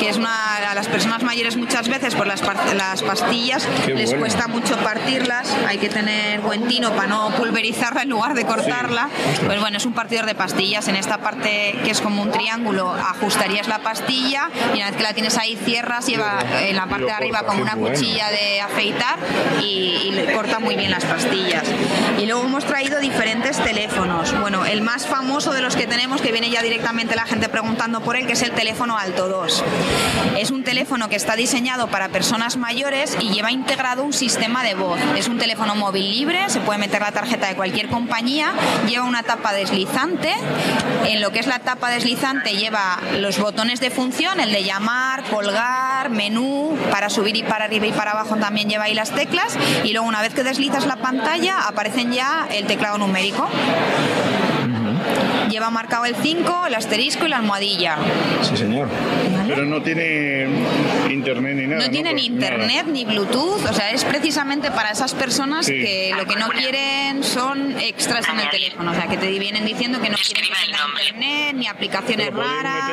que 0.00 0.08
es 0.08 0.16
una 0.16 0.56
a 0.70 0.74
las 0.74 0.88
personas 0.88 1.22
mayores 1.22 1.56
muchas 1.56 1.88
veces 1.88 2.14
por 2.14 2.26
las, 2.26 2.40
par- 2.42 2.74
las 2.74 3.02
pastillas 3.02 3.66
Qué 3.84 3.94
les 3.94 4.10
bueno. 4.10 4.20
cuesta 4.20 4.48
mucho 4.48 4.76
partirlas, 4.78 5.48
hay 5.68 5.78
que 5.78 5.88
tener 5.88 6.40
buen 6.40 6.66
tino 6.68 6.92
para 6.92 7.08
no 7.08 7.30
pulverizarla 7.30 8.02
en 8.02 8.10
lugar 8.10 8.34
de 8.34 8.44
cortarla. 8.44 9.08
Pues 9.46 9.60
bueno, 9.60 9.76
es 9.76 9.86
un 9.86 9.92
partidor 9.92 10.26
de 10.26 10.34
pastillas. 10.34 10.88
En 10.88 10.96
esta 10.96 11.18
parte 11.18 11.76
que 11.84 11.90
es 11.90 12.00
como 12.00 12.22
un 12.22 12.30
triángulo, 12.30 12.92
ajustarías 12.92 13.68
la 13.68 13.78
pastilla 13.78 14.50
y 14.74 14.78
una 14.78 14.86
vez 14.88 14.96
que 14.96 15.02
la 15.02 15.12
tienes 15.14 15.36
ahí 15.38 15.56
cierras, 15.64 16.06
lleva 16.06 16.38
en 16.60 16.76
la 16.76 16.86
parte 16.86 17.06
de 17.06 17.12
arriba 17.12 17.42
como 17.44 17.62
una 17.62 17.74
cuchilla 17.76 18.30
de 18.30 18.60
afeitar 18.60 19.18
y, 19.60 19.64
y 20.06 20.10
le 20.12 20.32
corta 20.32 20.58
muy 20.58 20.76
bien 20.76 20.90
las 20.90 21.04
pastillas. 21.04 21.15
Y 22.18 22.26
luego 22.26 22.42
hemos 22.44 22.64
traído 22.64 23.00
diferentes 23.00 23.58
teléfonos. 23.58 24.38
Bueno, 24.40 24.64
el 24.66 24.82
más 24.82 25.06
famoso 25.06 25.52
de 25.52 25.60
los 25.60 25.76
que 25.76 25.86
tenemos, 25.86 26.20
que 26.20 26.32
viene 26.32 26.50
ya 26.50 26.62
directamente 26.62 27.14
la 27.14 27.24
gente 27.24 27.48
preguntando 27.48 28.00
por 28.00 28.16
él, 28.16 28.26
que 28.26 28.34
es 28.34 28.42
el 28.42 28.52
teléfono 28.52 28.98
Alto 28.98 29.28
2. 29.28 29.64
Es 30.38 30.50
un 30.50 30.64
teléfono 30.64 31.08
que 31.08 31.16
está 31.16 31.36
diseñado 31.36 31.88
para 31.88 32.08
personas 32.08 32.56
mayores 32.56 33.16
y 33.20 33.30
lleva 33.30 33.50
integrado 33.50 34.04
un 34.04 34.12
sistema 34.12 34.62
de 34.62 34.74
voz. 34.74 34.98
Es 35.16 35.28
un 35.28 35.38
teléfono 35.38 35.74
móvil 35.74 36.10
libre, 36.10 36.48
se 36.48 36.60
puede 36.60 36.78
meter 36.78 37.00
la 37.00 37.12
tarjeta 37.12 37.48
de 37.48 37.54
cualquier 37.54 37.88
compañía, 37.88 38.52
lleva 38.86 39.04
una 39.04 39.22
tapa 39.22 39.52
deslizante. 39.52 40.34
En 41.06 41.20
lo 41.20 41.30
que 41.30 41.40
es 41.40 41.46
la 41.46 41.60
tapa 41.60 41.90
deslizante 41.90 42.56
lleva 42.56 42.98
los 43.18 43.38
botones 43.38 43.80
de 43.80 43.90
función, 43.90 44.40
el 44.40 44.52
de 44.52 44.64
llamar, 44.64 45.24
colgar, 45.24 46.10
menú, 46.10 46.76
para 46.90 47.10
subir 47.10 47.36
y 47.36 47.42
para 47.42 47.66
arriba 47.66 47.86
y 47.86 47.92
para 47.92 48.12
abajo 48.12 48.36
también 48.36 48.68
lleva 48.68 48.84
ahí 48.84 48.94
las 48.94 49.10
teclas. 49.10 49.56
Y 49.84 49.92
luego 49.92 50.06
una 50.06 50.20
vez 50.20 50.34
que 50.34 50.42
deslizas 50.42 50.86
la 50.86 50.96
pantalla 51.06 51.68
aparecen 51.68 52.12
ya 52.12 52.48
el 52.50 52.66
teclado 52.66 52.98
numérico. 52.98 53.48
Lleva 55.48 55.70
marcado 55.70 56.04
el 56.06 56.16
5, 56.16 56.66
el 56.66 56.74
asterisco 56.74 57.26
y 57.26 57.28
la 57.28 57.36
almohadilla. 57.38 57.96
Sí, 58.42 58.56
señor. 58.56 58.88
Pero 59.46 59.64
no 59.64 59.80
tiene 59.82 60.46
internet 61.10 61.56
ni 61.56 61.66
nada. 61.66 61.84
No 61.84 61.90
tiene 61.90 62.12
ni 62.14 62.26
internet 62.26 62.86
ni 62.88 63.04
Bluetooth, 63.04 63.64
o 63.64 63.72
sea, 63.72 63.90
es 63.92 64.04
precisamente 64.04 64.70
para 64.70 64.90
esas 64.90 65.14
personas 65.14 65.66
Sí. 65.66 65.72
que 65.72 66.12
lo 66.16 66.26
que 66.26 66.36
no 66.36 66.48
quieren 66.48 67.22
son 67.22 67.78
extras 67.80 68.28
en 68.28 68.40
el 68.40 68.50
teléfono, 68.50 68.90
o 68.90 68.94
sea, 68.94 69.06
que 69.06 69.16
te 69.16 69.26
vienen 69.38 69.64
diciendo 69.64 70.00
que 70.00 70.10
no 70.10 70.16
quieren 70.16 70.44
que 70.44 71.00
internet 71.00 71.54
ni 71.56 71.66
aplicaciones 71.68 72.32
raras. 72.34 72.92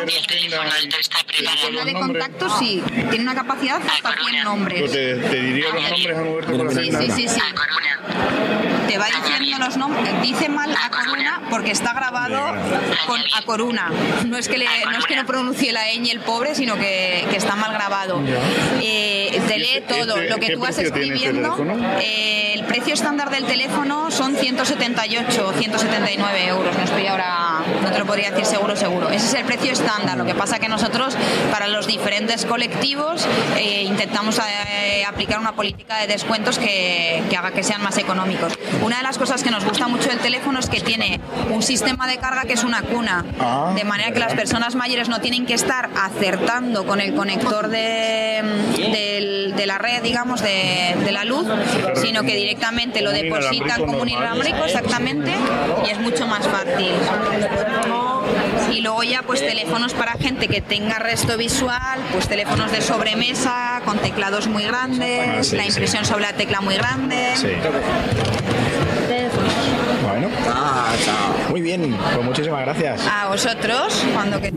La 1.41 1.55
tienda 1.61 1.85
de 1.85 1.93
contactos 1.93 2.59
sí, 2.59 2.83
tiene 3.09 3.23
una 3.23 3.35
capacidad 3.35 3.79
de 3.79 3.89
hasta 3.89 4.09
100 4.13 4.19
Pues 4.31 4.43
nombres. 4.43 4.91
te, 4.91 5.15
te 5.15 5.41
diría 5.41 5.65
los 5.73 5.89
nombres 5.89 6.17
a 6.17 6.21
moverte 6.23 6.53
por 6.53 6.65
la 6.73 6.81
Sí, 6.81 6.91
sí, 6.91 7.11
sí, 7.11 7.27
sí. 7.27 7.41
Te 8.93 8.99
va 8.99 9.07
diciendo 9.07 9.57
los 9.57 9.75
nombres, 9.77 10.21
dice 10.21 10.49
mal 10.49 10.69
a 10.71 10.89
Coruna 10.91 11.41
porque 11.49 11.71
está 11.71 11.93
grabado 11.93 12.39
con 13.07 13.19
a 13.19 13.41
Coruna. 13.43 13.91
No 14.27 14.37
es 14.37 14.47
que 14.47 14.59
le, 14.59 14.67
no 14.91 14.99
es 14.99 15.05
que 15.07 15.15
no 15.15 15.25
pronuncie 15.25 15.71
la 15.71 15.85
ñ 15.95 16.11
el 16.11 16.19
pobre, 16.19 16.53
sino 16.53 16.75
que, 16.75 17.25
que 17.31 17.37
está 17.37 17.55
mal 17.55 17.73
grabado. 17.73 18.21
Eh, 18.81 19.41
te 19.47 19.57
lee 19.57 19.63
este- 19.77 19.81
todo. 19.81 20.17
este- 20.17 20.29
Lo 20.29 20.37
que 20.37 20.53
tú 20.53 20.59
vas 20.59 20.77
este 20.77 20.83
escribiendo. 20.83 21.57
eh, 21.99 22.53
el 22.53 22.65
precio 22.65 22.93
estándar 22.93 23.31
del 23.31 23.45
teléfono 23.45 24.11
son 24.11 24.35
178 24.35 25.47
o 25.47 25.53
179 25.53 26.45
euros. 26.47 26.77
No 26.77 26.83
estoy 26.83 27.07
ahora, 27.07 27.61
no 27.81 27.91
te 27.91 27.97
lo 27.97 28.05
podría 28.05 28.29
decir 28.29 28.45
seguro, 28.45 28.75
seguro. 28.75 29.09
Ese 29.09 29.25
es 29.25 29.33
el 29.33 29.45
precio 29.45 29.71
estándar. 29.71 30.17
Lo 30.17 30.25
que 30.25 30.35
pasa 30.35 30.59
que 30.59 30.69
nosotros, 30.69 31.17
para 31.51 31.67
los 31.67 31.87
diferentes 31.87 32.45
colectivos, 32.45 33.25
eh, 33.57 33.81
intentamos 33.87 34.39
eh, 34.39 35.03
aplicar 35.05 35.39
una 35.39 35.53
política 35.55 35.97
de 35.97 36.07
descuentos 36.07 36.59
que, 36.59 37.23
que 37.29 37.35
haga 37.37 37.51
que 37.51 37.63
sean 37.63 37.81
más 37.81 37.97
económicos. 37.97 38.53
Una 38.83 38.97
de 38.97 39.03
las 39.03 39.17
cosas 39.17 39.43
que 39.43 39.49
nos 39.49 39.63
gusta 39.65 39.87
mucho 39.87 40.09
del 40.09 40.19
teléfono 40.19 40.59
es 40.59 40.67
que 40.69 40.81
tiene 40.81 41.19
un 41.49 41.63
sistema 41.63 42.05
de 42.07 42.17
carga 42.17 42.43
que 42.43 42.53
es 42.53 42.63
una 42.63 42.81
cuna, 42.81 43.25
Ah, 43.39 43.71
de 43.75 43.83
manera 43.83 44.11
que 44.11 44.19
las 44.19 44.33
personas 44.33 44.75
mayores 44.75 45.07
no 45.09 45.21
tienen 45.21 45.45
que 45.45 45.53
estar 45.53 45.89
acertando 45.95 46.85
con 46.85 46.99
el 46.99 47.13
conector 47.15 47.69
de, 47.69 48.41
de 49.55 49.65
la 49.65 49.77
red, 49.77 50.01
digamos, 50.03 50.41
de, 50.41 50.95
de 51.03 51.11
la 51.11 51.23
luz, 51.23 51.47
sino 51.95 52.23
que 52.23 52.35
directamente 52.35 53.01
lo 53.01 53.11
depositan 53.11 53.85
como 53.85 54.01
un 54.01 54.09
inalámbrico, 54.09 54.65
exactamente, 54.65 55.33
y 55.85 55.89
es 55.89 55.99
mucho 55.99 56.27
más 56.27 56.45
fácil. 56.47 56.91
Y 58.71 58.81
luego 58.81 59.03
ya 59.03 59.21
pues 59.21 59.39
teléfonos 59.39 59.93
para 59.93 60.13
gente 60.13 60.47
que 60.47 60.59
tenga 60.61 60.99
resto 60.99 61.37
visual, 61.37 61.99
pues 62.11 62.27
teléfonos 62.27 62.71
de 62.71 62.81
sobremesa 62.81 63.81
con 63.85 63.97
teclados 63.99 64.47
muy 64.47 64.63
grandes, 64.63 65.37
Ah, 65.39 65.43
sí, 65.43 65.55
la 65.55 65.63
sí. 65.63 65.69
impresión 65.69 66.05
sobre 66.05 66.23
la 66.23 66.33
tecla 66.33 66.59
muy 66.61 66.75
grande. 66.75 67.33
Sí. 67.35 67.47
Bueno. 70.07 70.29
Muy 71.49 71.61
bien, 71.61 71.95
pues 72.13 72.25
muchísimas 72.25 72.61
gracias. 72.61 73.01
A 73.07 73.27
vosotros, 73.27 74.03
cuando 74.13 74.41
que... 74.41 74.51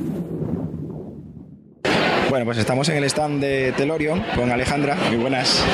Bueno, 2.37 2.45
pues 2.45 2.59
estamos 2.59 2.87
en 2.91 2.99
el 2.99 3.05
stand 3.05 3.41
de 3.41 3.73
Telorion 3.73 4.21
con 4.35 4.53
Alejandra. 4.53 4.95
Muy 5.09 5.17
buenas. 5.17 5.65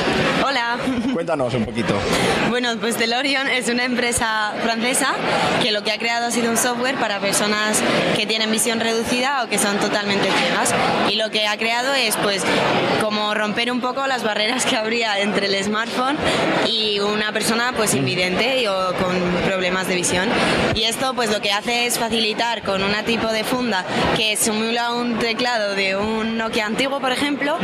Hola. 0.47 0.77
Cuéntanos 1.13 1.53
un 1.55 1.65
poquito. 1.65 1.93
Bueno, 2.51 2.77
pues 2.81 2.97
Delorion 3.01 3.49
es 3.49 3.69
una 3.69 3.85
empresa 3.85 4.53
francesa 4.63 5.09
que 5.61 5.73
lo 5.73 5.83
que 5.83 5.91
ha 5.91 5.99
creado 5.99 6.27
ha 6.27 6.31
sido 6.31 6.49
un 6.53 6.57
software 6.57 6.95
para 7.01 7.19
personas 7.19 7.83
que 8.17 8.27
tienen 8.27 8.53
visión 8.53 8.79
reducida 8.79 9.43
o 9.43 9.49
que 9.49 9.59
son 9.59 9.77
totalmente 9.79 10.29
ciegas. 10.31 10.73
Y 11.11 11.17
lo 11.17 11.31
que 11.33 11.49
ha 11.49 11.57
creado 11.57 11.95
es 11.95 12.17
pues 12.19 12.45
como 13.01 13.35
romper 13.35 13.73
un 13.73 13.81
poco 13.81 14.07
las 14.07 14.23
barreras 14.23 14.65
que 14.65 14.77
habría 14.77 15.19
entre 15.19 15.47
el 15.47 15.65
smartphone 15.65 16.17
y 16.71 17.01
una 17.01 17.33
persona 17.33 17.73
pues 17.77 17.93
invidente 17.95 18.61
y- 18.63 18.69
o 18.69 18.95
con 19.03 19.17
problemas 19.47 19.89
de 19.89 19.97
visión. 19.97 20.29
Y 20.77 20.85
esto 20.85 21.13
pues 21.15 21.29
lo 21.33 21.41
que 21.41 21.51
hace 21.51 21.87
es 21.87 21.99
facilitar 21.99 22.63
con 22.63 22.85
un 22.85 22.93
tipo 23.05 23.27
de 23.33 23.43
funda 23.43 23.85
que 24.17 24.37
simula 24.37 24.93
un 24.93 25.19
teclado 25.19 25.75
de 25.75 25.97
un 25.97 26.41
Nokia 26.53 26.67
antiguo, 26.67 27.01
por 27.01 27.13
ejemplo, 27.13 27.57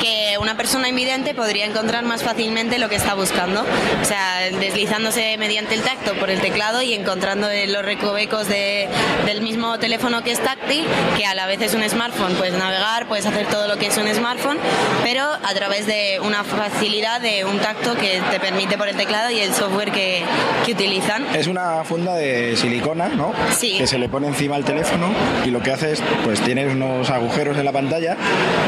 que 0.00 0.36
una 0.40 0.56
persona 0.56 0.88
invidente 0.88 1.32
podría 1.32 1.64
encontrar 1.64 2.02
más 2.04 2.24
fácilmente 2.24 2.80
lo 2.80 2.88
que 2.88 2.96
está 2.96 3.14
buscando. 3.14 3.60
O 3.60 4.04
sea, 4.04 4.40
deslizándose 4.58 5.36
mediante 5.38 5.76
el 5.76 5.82
tacto 5.82 6.14
por 6.14 6.28
el 6.28 6.40
teclado 6.40 6.82
y 6.82 6.92
encontrando 6.92 7.48
en 7.48 7.72
los 7.72 7.84
recovecos 7.84 8.48
de- 8.48 8.88
del 9.26 9.42
mismo 9.42 9.78
teléfono 9.78 10.24
que 10.24 10.32
es 10.32 10.40
táctil, 10.40 10.84
que 11.16 11.24
a 11.24 11.36
la 11.36 11.46
vez 11.46 11.60
es 11.62 11.72
un 11.74 11.88
smartphone. 11.88 12.34
Puedes 12.34 12.54
navegar, 12.54 13.06
puedes 13.06 13.26
hacer 13.26 13.46
todo 13.46 13.68
lo 13.68 13.76
que 13.78 13.86
es 13.86 13.96
un 13.96 14.12
smartphone, 14.12 14.58
pero 15.04 15.22
a 15.24 15.54
través 15.54 15.86
de 15.86 16.18
una 16.20 16.42
facilidad 16.42 17.20
de 17.20 17.44
un 17.44 17.60
tacto 17.60 17.94
que 17.94 18.20
te 18.32 18.40
permite 18.40 18.76
por 18.76 18.88
el 18.88 18.96
teclado 18.96 19.30
y 19.30 19.38
el 19.38 19.54
software 19.54 19.92
que, 19.92 20.24
que 20.66 20.72
utilizan. 20.72 21.24
Es 21.36 21.46
una 21.46 21.84
funda 21.84 22.16
de 22.16 22.56
silicona, 22.56 23.06
¿no? 23.08 23.32
Sí. 23.56 23.78
Que 23.78 23.86
se 23.86 23.98
le 24.00 24.08
pone 24.08 24.26
encima 24.26 24.56
al 24.56 24.64
teléfono 24.64 25.12
y 25.44 25.50
lo 25.52 25.62
que 25.62 25.70
hace 25.70 25.92
es, 25.92 26.02
pues 26.24 26.40
tienes 26.40 26.72
unos 26.72 27.08
agujeros 27.08 27.56
en 27.56 27.64
la 27.64 27.70
pantalla, 27.70 28.16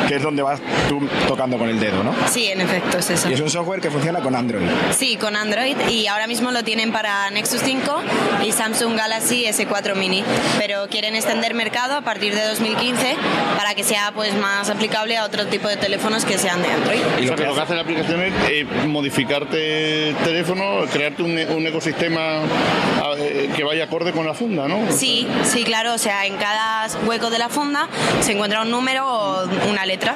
que 0.09 0.17
es 0.17 0.23
donde 0.23 0.43
vas 0.43 0.61
tú 0.89 1.01
tocando 1.29 1.57
con 1.59 1.69
el 1.69 1.81
dedo, 1.81 2.03
¿no? 2.05 2.15
Sí, 2.31 2.47
en 2.49 2.61
efecto, 2.61 2.99
es 2.99 3.11
eso. 3.11 3.31
Y 3.31 3.35
es 3.35 3.41
un 3.41 3.51
software 3.51 3.81
que 3.81 3.91
funciona 3.91 4.21
con 4.21 4.35
Android. 4.35 4.63
Sí, 4.97 5.17
con 5.17 5.35
Android 5.37 5.77
y 5.89 6.07
ahora 6.07 6.27
mismo 6.27 6.51
lo 6.51 6.63
tienen 6.63 6.93
para 6.93 7.31
Nexus 7.31 7.61
5 7.65 8.03
y 8.47 8.53
Samsung 8.53 8.97
Galaxy 8.97 9.45
S4 9.47 9.95
Mini, 9.95 10.23
pero 10.59 10.87
quieren 10.89 11.15
extender 11.15 11.55
mercado 11.55 11.97
a 11.97 12.01
partir 12.03 12.35
de 12.35 12.45
2015 12.47 13.17
para 13.57 13.75
que 13.75 13.83
sea 13.85 14.13
pues 14.15 14.35
más 14.35 14.69
aplicable 14.71 15.17
a 15.17 15.25
otro 15.25 15.47
tipo 15.47 15.69
de 15.69 15.77
teléfonos 15.77 16.25
que 16.25 16.39
sean 16.39 16.63
de 16.63 16.69
Android. 16.71 17.01
O 17.01 17.27
sea, 17.27 17.37
que 17.37 17.45
lo 17.47 17.55
que 17.55 17.61
hace 17.61 17.75
la 17.75 17.81
aplicación 17.83 18.21
es 18.23 18.33
eh, 18.51 18.67
modificarte 18.87 20.09
el 20.11 20.17
teléfono, 20.17 20.85
crearte 20.93 21.23
un, 21.23 21.31
un 21.57 21.67
ecosistema 21.67 22.21
a- 22.41 23.15
eh, 23.19 23.49
que 23.57 23.63
vaya 23.65 23.85
acorde 23.85 24.13
con 24.13 24.27
la 24.27 24.35
funda, 24.35 24.67
¿no? 24.69 24.91
Sí, 24.93 25.27
sí, 25.45 25.65
claro, 25.65 25.95
o 25.95 25.99
sea, 25.99 26.27
en 26.27 26.37
cada 26.37 26.87
hueco 27.07 27.31
de 27.31 27.39
la 27.39 27.49
funda 27.49 27.89
se 28.21 28.33
encuentra 28.33 28.63
un 28.63 28.71
número 28.71 29.07
o 29.07 29.44
una 29.69 29.85
letra. 29.87 30.15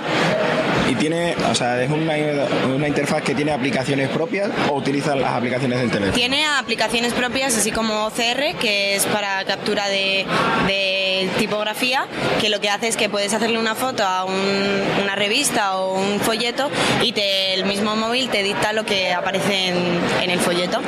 Y 0.90 0.94
tiene, 0.94 1.34
o 1.50 1.54
sea, 1.54 1.82
es 1.82 1.90
una, 1.90 2.14
una 2.74 2.88
interfaz 2.88 3.22
que 3.22 3.34
tiene 3.34 3.52
aplicaciones 3.52 4.08
propias 4.08 4.48
o 4.70 4.74
utilizan 4.76 5.20
las 5.20 5.32
aplicaciones 5.34 5.78
del 5.80 5.90
teléfono. 5.90 6.14
Tiene 6.14 6.46
aplicaciones 6.46 7.12
propias, 7.12 7.54
así 7.58 7.70
como 7.70 8.06
OCR, 8.06 8.56
que 8.58 8.96
es 8.96 9.04
para 9.06 9.44
captura 9.44 9.86
de, 9.88 10.24
de 10.66 11.28
tipografía, 11.38 12.06
que 12.40 12.48
lo 12.48 12.60
que 12.60 12.70
hace 12.70 12.88
es 12.88 12.96
que 12.96 13.10
puedes 13.10 13.34
hacerle 13.34 13.58
una 13.58 13.74
foto 13.74 14.02
a 14.02 14.24
un- 14.24 14.82
una 15.02 15.14
revista 15.14 15.76
o 15.76 15.94
un 15.98 16.20
folleto 16.20 16.70
y 17.02 17.12
te- 17.12 17.52
el 17.54 17.66
mismo 17.66 17.94
móvil 17.96 18.30
te 18.30 18.42
dicta 18.42 18.72
lo 18.72 18.84
que 18.86 19.12
aparece 19.12 19.68
en, 19.68 19.76
en 20.22 20.30
el 20.30 20.38
folleto. 20.40 20.80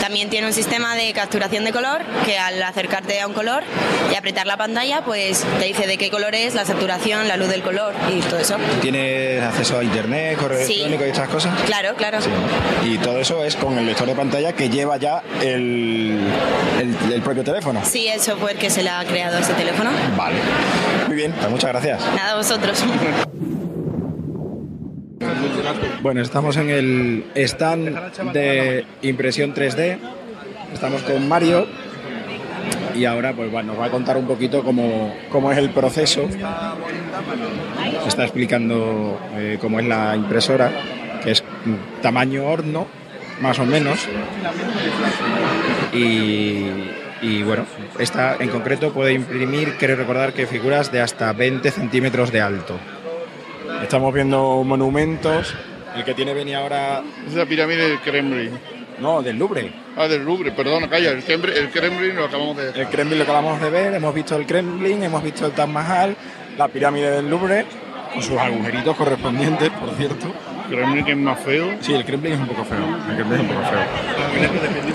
También 0.00 0.30
tiene 0.30 0.46
un 0.46 0.52
sistema 0.54 0.94
de 0.96 1.12
capturación 1.12 1.64
de 1.64 1.72
color, 1.72 2.00
que 2.24 2.38
al 2.38 2.62
acercarte 2.62 3.20
a 3.20 3.26
un 3.26 3.34
color 3.34 3.62
y 4.10 4.14
apretar 4.14 4.46
la 4.46 4.56
pantalla, 4.56 5.02
pues 5.04 5.44
te 5.58 5.66
dice 5.66 5.86
de 5.86 5.98
qué 5.98 6.10
color 6.10 6.34
es, 6.34 6.54
la 6.54 6.64
saturación, 6.64 7.28
la 7.28 7.36
luz 7.36 7.48
del 7.48 7.60
color 7.62 7.81
y 8.10 8.20
todo 8.20 8.38
eso. 8.38 8.56
¿Tienes 8.80 9.42
acceso 9.42 9.78
a 9.78 9.84
internet, 9.84 10.36
correo 10.38 10.58
Sí. 10.66 10.74
electrónico 10.74 11.06
y 11.06 11.08
estas 11.10 11.28
cosas? 11.28 11.60
Claro, 11.66 11.94
claro. 11.96 12.18
Y 12.84 12.98
todo 12.98 13.18
eso 13.18 13.42
es 13.44 13.56
con 13.56 13.78
el 13.78 13.86
lector 13.86 14.06
de 14.06 14.14
pantalla 14.14 14.52
que 14.52 14.68
lleva 14.68 14.96
ya 14.96 15.22
el, 15.40 16.18
el, 16.80 17.12
el 17.12 17.22
propio 17.22 17.42
teléfono. 17.44 17.80
Sí, 17.84 18.06
el 18.08 18.20
software 18.20 18.56
que 18.56 18.70
se 18.70 18.82
le 18.82 18.90
ha 18.90 19.04
creado 19.04 19.36
a 19.36 19.40
ese 19.40 19.54
teléfono. 19.54 19.90
Vale. 20.16 20.36
Muy 21.06 21.16
bien, 21.16 21.32
pues 21.32 21.50
muchas 21.50 21.70
gracias. 21.70 22.00
Nada, 22.16 22.36
vosotros. 22.36 22.82
Bueno, 26.02 26.20
estamos 26.20 26.56
en 26.56 26.70
el 26.70 27.24
stand 27.36 28.32
de 28.32 28.84
impresión 29.02 29.54
3D. 29.54 29.98
Estamos 30.74 31.02
con 31.02 31.28
Mario. 31.28 31.66
Y 32.94 33.04
ahora 33.04 33.32
pues 33.32 33.50
bueno, 33.50 33.72
nos 33.72 33.80
va 33.80 33.86
a 33.86 33.90
contar 33.90 34.16
un 34.16 34.26
poquito 34.26 34.62
cómo, 34.62 35.14
cómo 35.30 35.50
es 35.52 35.58
el 35.58 35.70
proceso. 35.70 36.28
Está 38.06 38.24
explicando 38.24 39.20
eh, 39.34 39.58
cómo 39.60 39.80
es 39.80 39.86
la 39.86 40.16
impresora, 40.16 40.70
que 41.22 41.32
es 41.32 41.44
tamaño 42.00 42.44
horno, 42.44 42.86
más 43.40 43.58
o 43.58 43.66
menos. 43.66 44.06
Y, 45.92 46.66
y, 47.20 47.42
bueno, 47.42 47.66
esta 47.98 48.36
en 48.38 48.48
concreto 48.48 48.92
puede 48.92 49.12
imprimir, 49.12 49.76
quiero 49.78 49.96
recordar 49.96 50.32
que 50.32 50.46
figuras 50.46 50.90
de 50.90 51.00
hasta 51.00 51.32
20 51.32 51.70
centímetros 51.70 52.32
de 52.32 52.40
alto. 52.40 52.78
Estamos 53.82 54.14
viendo 54.14 54.62
monumentos. 54.64 55.54
El 55.94 56.04
que 56.04 56.14
tiene 56.14 56.32
Beni 56.32 56.54
ahora. 56.54 57.02
Es 57.26 57.34
la 57.34 57.44
pirámide 57.44 57.88
del 57.88 58.00
Kremlin. 58.00 58.58
No, 59.02 59.20
del 59.20 59.36
Louvre. 59.36 59.68
Ah, 59.96 60.06
del 60.06 60.24
Louvre, 60.24 60.52
perdona, 60.52 60.88
calla, 60.88 61.10
el 61.10 61.24
Kremlin, 61.24 61.52
el 61.56 61.70
Kremlin 61.70 62.14
lo 62.14 62.26
acabamos 62.26 62.56
de 62.56 62.70
El 62.80 62.86
Kremlin 62.86 63.18
lo 63.18 63.24
acabamos 63.24 63.60
de 63.60 63.68
ver, 63.68 63.92
hemos 63.94 64.14
visto 64.14 64.36
el 64.36 64.46
Kremlin, 64.46 65.02
hemos 65.02 65.20
visto 65.24 65.44
el 65.44 65.50
Taj 65.50 65.68
Mahal, 65.68 66.14
la 66.56 66.68
pirámide 66.68 67.10
del 67.10 67.28
Louvre, 67.28 67.66
con 68.14 68.22
sus 68.22 68.38
agujeritos 68.38 68.96
correspondientes, 68.96 69.70
por 69.70 69.90
cierto. 69.96 70.32
Kremlin 70.68 71.04
que 71.04 71.10
es 71.10 71.18
más 71.18 71.40
feo. 71.40 71.66
Sí, 71.80 71.92
el 71.94 72.04
Kremlin 72.04 72.34
es 72.34 72.38
un 72.38 72.46
poco 72.46 72.64
feo. 72.64 72.78
El 73.08 73.16
Kremlin 73.16 73.34
es 73.34 73.40
un 73.40 73.48
poco 73.48 73.60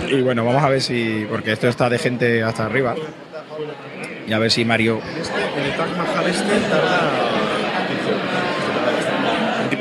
feo. 0.08 0.18
Y 0.18 0.22
bueno, 0.22 0.45
vamos 0.45 0.64
a 0.64 0.70
ver 0.70 0.82
si. 0.82 1.28
Porque 1.30 1.51
esto 1.51 1.68
está 1.68 1.89
de 1.89 1.99
gente 1.99 2.41
hasta 2.43 2.66
arriba. 2.66 2.95
Y 4.26 4.32
a 4.32 4.39
ver 4.39 4.49
si 4.49 4.64
Mario. 4.64 5.01
El 5.58 5.76
Taj 5.76 5.97
Mahal 5.97 6.28
este 6.28 6.60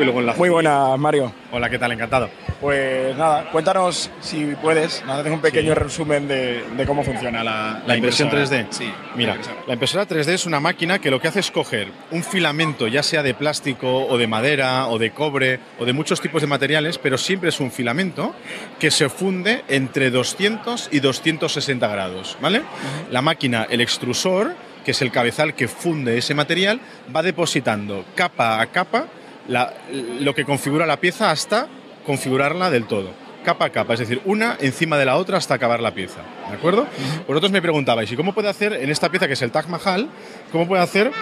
tarda 0.09 0.35
Muy 0.37 0.49
buenas, 0.49 0.99
Mario. 0.99 1.33
Hola, 1.53 1.71
¿qué 1.71 1.79
tal? 1.79 1.93
Encantado. 1.93 2.29
Pues 2.61 3.15
nada, 3.19 3.51
cuéntanos 3.53 4.11
si 4.23 4.55
puedes, 4.63 5.05
nos 5.07 5.19
haces 5.19 5.31
un 5.31 5.41
pequeño 5.41 5.75
resumen 5.75 6.27
de, 6.27 6.65
de 6.77 6.87
cómo 6.87 7.05
funciona 7.05 7.45
la, 7.45 7.83
La 7.87 7.97
impresión 7.97 8.29
impresora. 8.29 8.63
3D. 8.63 8.67
Sí, 8.71 8.91
Mira, 9.15 9.37
la 9.67 9.75
impresora 9.75 10.09
3D 10.09 10.29
es 10.31 10.47
una 10.47 10.59
máquina 10.59 10.99
que 10.99 11.11
lo 11.11 11.21
que 11.21 11.29
hace 11.29 11.41
es 11.41 11.51
coger 11.51 11.89
un 12.11 12.25
filamento, 12.25 12.89
ya 12.89 13.03
sea 13.03 13.23
de 13.23 13.35
plástico 13.35 14.07
o 14.07 14.17
de 14.17 14.27
madera 14.27 14.89
o 14.89 14.99
de 14.99 15.11
cobre 15.11 15.61
o 15.79 15.85
de 15.85 15.93
muchos 15.93 16.23
tipos 16.23 16.41
de 16.41 16.47
materiales, 16.47 16.97
pero 16.97 17.19
siempre 17.19 17.51
es 17.51 17.61
un 17.61 17.71
filamento 17.71 18.35
que 18.79 18.91
se 18.91 19.11
funde 19.11 19.63
entre 19.69 20.11
200 20.11 20.89
y 20.93 21.01
260 21.01 21.87
grados, 21.89 22.39
¿vale? 22.41 22.63
La 23.11 23.21
máquina, 23.21 23.67
el 23.69 23.83
extrusor, 23.83 24.55
que 24.83 24.93
es 24.93 25.03
el 25.03 25.11
cabezal 25.13 25.55
que 25.55 25.69
funde 25.69 26.17
ese 26.17 26.35
material, 26.35 26.81
va 27.15 27.23
depositando 27.23 28.07
capa 28.15 28.63
a 28.63 28.67
capa 28.69 29.09
la- 29.47 29.75
lo 30.21 30.35
que 30.35 30.45
configura 30.47 30.87
la 30.87 30.97
pieza 30.97 31.31
hasta 31.31 31.69
configurarla 32.07 32.71
del 32.71 32.85
todo. 32.87 33.11
Capa 33.45 33.67
a 33.67 33.71
capa, 33.71 33.95
es 33.95 34.01
decir, 34.01 34.21
una 34.25 34.57
encima 34.61 34.97
de 34.99 35.05
la 35.05 35.17
otra 35.17 35.39
hasta 35.39 35.55
acabar 35.55 35.81
la 35.81 35.93
pieza. 35.93 36.21
¿De 36.49 36.57
acuerdo? 36.57 36.87
Vosotros 37.29 37.53
me 37.53 37.61
preguntabais, 37.63 38.11
¿y 38.11 38.17
cómo 38.17 38.33
puede 38.33 38.49
hacer 38.49 38.73
en 38.73 38.91
esta 38.91 39.09
pieza 39.11 39.27
que 39.29 39.35
es 39.35 39.43
el 39.43 39.51
Taj 39.53 39.69
Mahal, 39.69 40.09
cómo 40.51 40.67
puede 40.67 40.83
hacer 40.83 41.13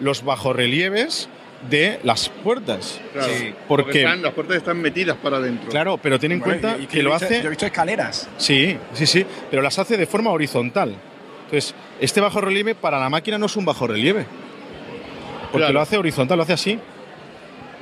los 0.00 0.24
bajorrelieves 0.24 1.28
de 1.68 2.00
las 2.02 2.30
puertas? 2.30 3.00
Claro, 3.12 3.28
Sí, 3.34 3.54
porque 3.68 3.84
porque 3.84 3.98
están- 4.02 4.22
las 4.22 4.32
puertas 4.32 4.56
están 4.56 4.80
metidas 4.80 5.16
para 5.22 5.36
adentro. 5.38 5.68
Claro, 5.68 5.98
pero 5.98 6.18
ten 6.18 6.32
en 6.32 6.40
Vale, 6.40 6.58
cuenta 6.60 6.78
y- 6.80 6.84
y 6.84 6.86
que 6.86 7.02
lo 7.02 7.14
hace. 7.14 7.40
yo 7.42 7.46
he 7.48 7.50
visto 7.50 7.66
escaleras. 7.66 8.28
Sí, 8.38 8.78
sí, 8.94 9.04
sí, 9.06 9.26
pero 9.50 9.60
las 9.60 9.78
hace 9.78 9.98
de 9.98 10.06
forma 10.06 10.30
horizontal. 10.30 10.94
Entonces, 11.44 11.74
este 12.00 12.22
bajo 12.22 12.40
relieve 12.40 12.74
para 12.74 12.98
la 12.98 13.10
máquina 13.10 13.36
no 13.36 13.44
es 13.46 13.56
un 13.56 13.66
bajo 13.66 13.86
relieve. 13.86 14.24
Porque 15.52 15.58
Claro. 15.58 15.74
lo 15.74 15.80
hace 15.82 15.98
horizontal, 15.98 16.38
lo 16.38 16.42
hace 16.44 16.54
así. 16.54 16.78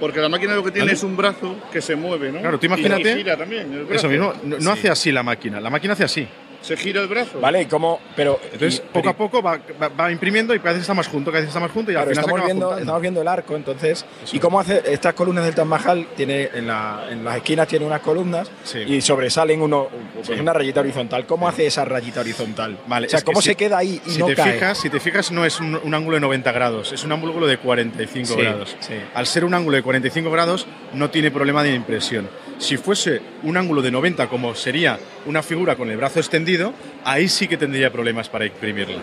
Porque 0.03 0.19
la 0.19 0.29
máquina 0.29 0.57
lo 0.57 0.65
que 0.65 0.73
tiene 0.73 0.87
¿Vale? 0.87 0.95
es 0.95 1.05
un 1.05 1.17
brazo 1.17 1.57
que 1.71 1.81
se 1.81 1.95
mueve, 1.95 2.33
¿no? 2.33 2.41
Claro, 2.41 2.59
tú 2.59 2.67
imagínate. 2.67 3.13
Y 3.13 3.17
gira 3.19 3.37
también. 3.37 3.73
el 3.73 3.85
brazo. 3.85 3.95
Eso 3.95 4.09
mismo, 4.09 4.33
no, 4.43 4.57
no 4.59 4.73
Sí. 4.75 4.81
hace 4.81 4.91
así 4.91 5.13
la 5.13 5.23
máquina, 5.23 5.61
la 5.61 5.71
máquina 5.71 5.93
hace 5.93 6.03
así. 6.03 6.27
Se 6.63 6.77
gira 6.77 7.01
el 7.03 7.09
brazo. 7.09 7.41
Vale, 7.41 7.63
¿y 7.63 7.67
cómo? 7.67 8.01
Pero, 8.17 8.41
Entonces, 8.53 8.81
poco 8.81 9.09
a 9.11 9.13
poco 9.17 9.43
va, 9.43 9.59
va- 9.81 9.89
va 9.89 10.11
imprimiendo 10.11 10.55
y 10.55 10.59
cada 10.61 10.73
vez 10.73 10.81
está 10.83 10.95
más 10.95 11.09
junto, 11.09 11.31
cada 11.31 11.41
vez 11.43 11.49
está 11.49 11.61
más 11.61 11.71
junto 11.71 11.93
y 11.93 11.95
al 11.95 12.03
final 12.03 12.15
se 12.15 12.21
estamos, 12.21 12.33
acaba 12.39 12.47
viendo, 12.47 12.67
juntando. 12.67 12.81
estamos 12.83 13.03
viendo 13.03 13.21
el 13.23 13.29
arco, 13.29 13.57
entonces. 13.57 14.05
¿Y 14.33 14.39
cómo 14.39 14.59
hace 14.61 14.83
estas 14.87 15.15
columnas 15.15 15.45
del 15.45 15.55
Taj 15.55 15.67
Mahal? 15.67 16.07
Tiene, 16.17 16.49
en, 16.55 16.67
la- 16.67 17.07
en 17.11 17.25
las 17.25 17.37
esquinas 17.37 17.69
tiene 17.69 17.85
unas 17.85 18.01
columnas 18.01 18.51
y 18.87 19.01
sobresalen 19.01 19.61
uno, 19.61 19.89
pues 20.15 20.29
Sí. 20.29 20.33
una 20.35 20.53
rayita 20.53 20.81
horizontal. 20.81 21.27
¿Cómo 21.27 21.49
hace 21.49 21.67
esa 21.67 21.85
rayita 21.85 22.21
horizontal? 22.21 22.79
Vale, 22.87 23.07
o 23.07 23.11
sea, 23.11 23.23
¿cómo 23.23 23.41
si- 23.43 23.49
se 23.51 23.55
queda 23.57 23.79
ahí 23.79 24.01
y 24.07 24.11
si 24.11 24.19
no 24.21 24.27
te 24.27 24.35
cae? 24.37 24.53
Fijas, 24.55 24.79
si 24.79 24.89
te 24.91 25.01
fijas, 25.01 25.33
no 25.33 25.45
es 25.45 25.61
un, 25.61 25.79
un 25.83 25.95
ángulo 25.95 26.15
de 26.17 26.21
90 26.21 26.53
grados, 26.53 26.93
es 26.93 27.03
un 27.05 27.13
ángulo 27.13 27.47
de 27.47 27.59
45 27.59 28.35
Sí, 28.35 28.41
grados. 28.41 28.77
Al 29.15 29.27
ser 29.27 29.45
un 29.45 29.55
ángulo 29.55 29.77
de 29.77 29.83
45 29.83 30.31
grados, 30.31 30.67
no 30.95 31.11
tiene 31.11 31.31
problema 31.31 31.63
de 31.63 31.75
impresión. 31.75 32.29
Si 32.63 32.77
fuese 32.77 33.21
un 33.43 33.57
ángulo 33.57 33.83
de 33.83 33.91
90, 33.91 34.29
como 34.29 34.55
sería 34.55 34.97
una 35.27 35.43
figura 35.43 35.75
con 35.75 35.91
el 35.91 35.97
brazo 35.97 36.21
extendido, 36.21 36.73
ahí 37.05 37.29
sí 37.29 37.49
que 37.49 37.57
tendría 37.57 37.91
problemas 37.91 38.29
para 38.29 38.47
imprimirla. 38.47 38.99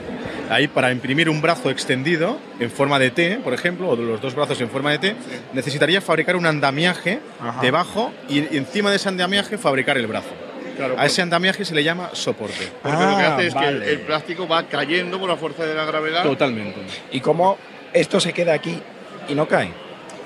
Ahí, 0.49 0.70
para 0.70 0.91
imprimir 0.93 1.30
un 1.30 1.41
brazo 1.41 1.70
extendido 1.70 2.39
en 2.62 2.72
forma 2.72 2.97
de 2.99 3.12
T, 3.12 3.39
por 3.43 3.53
ejemplo, 3.53 3.89
o 3.89 3.95
los 3.97 4.22
dos 4.22 4.34
brazos 4.34 4.62
en 4.62 4.70
forma 4.70 4.91
de 4.91 4.99
T, 4.99 5.16
necesitaría 5.51 5.99
fabricar 5.99 6.38
un 6.38 6.45
andamiaje 6.45 7.20
Ajá. 7.41 7.62
debajo 7.62 8.14
y 8.30 8.39
encima 8.55 8.91
de 8.91 8.95
ese 8.95 9.10
andamiaje 9.10 9.57
fabricar 9.57 9.97
el 9.97 10.07
brazo. 10.07 10.30
Claro, 10.78 10.95
a 10.97 11.05
ese 11.05 11.22
andamiaje 11.22 11.66
se 11.66 11.76
le 11.76 11.84
llama 11.84 12.12
soporte. 12.14 12.70
Porque 12.82 12.95
lo 13.03 13.18
que 13.18 13.24
Ah, 13.24 13.36
hace 13.36 13.47
es 13.47 13.53
que 13.55 13.68
el, 13.68 13.84
el 13.84 13.99
plástico 13.99 14.47
va 14.47 14.64
cayendo 14.68 15.20
por 15.20 15.28
la 15.28 15.36
fuerza 15.36 15.66
de 15.66 15.76
la 15.76 15.84
gravedad. 15.84 16.24
Totalmente. 16.24 16.80
¿Y 17.12 17.20
cómo 17.20 17.57
esto 17.91 18.22
se 18.22 18.32
queda 18.32 18.53
aquí 18.53 18.80
y 19.28 19.34
no 19.36 19.49
cae? 19.49 19.74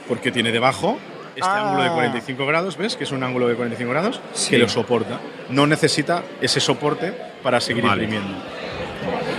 Porque 0.08 0.32
tiene 0.32 0.52
debajo 0.52 1.00
este 1.36 1.42
Ah. 1.50 1.68
ángulo 1.70 1.84
de 1.84 1.90
45 1.90 2.46
grados, 2.46 2.78
¿ves? 2.78 2.96
Que 2.96 3.04
es 3.06 3.12
un 3.12 3.24
ángulo 3.24 3.48
de 3.48 3.56
45 3.56 3.92
grados 3.92 4.22
Sí. 4.34 4.52
que 4.52 4.58
lo 4.60 4.70
soporta. 4.70 5.20
No 5.50 5.66
necesita 5.68 6.24
ese 6.42 6.60
soporte 6.60 7.14
para 7.42 7.60
seguir 7.62 7.84
Vale. 7.84 8.04
imprimiendo. 8.04 8.38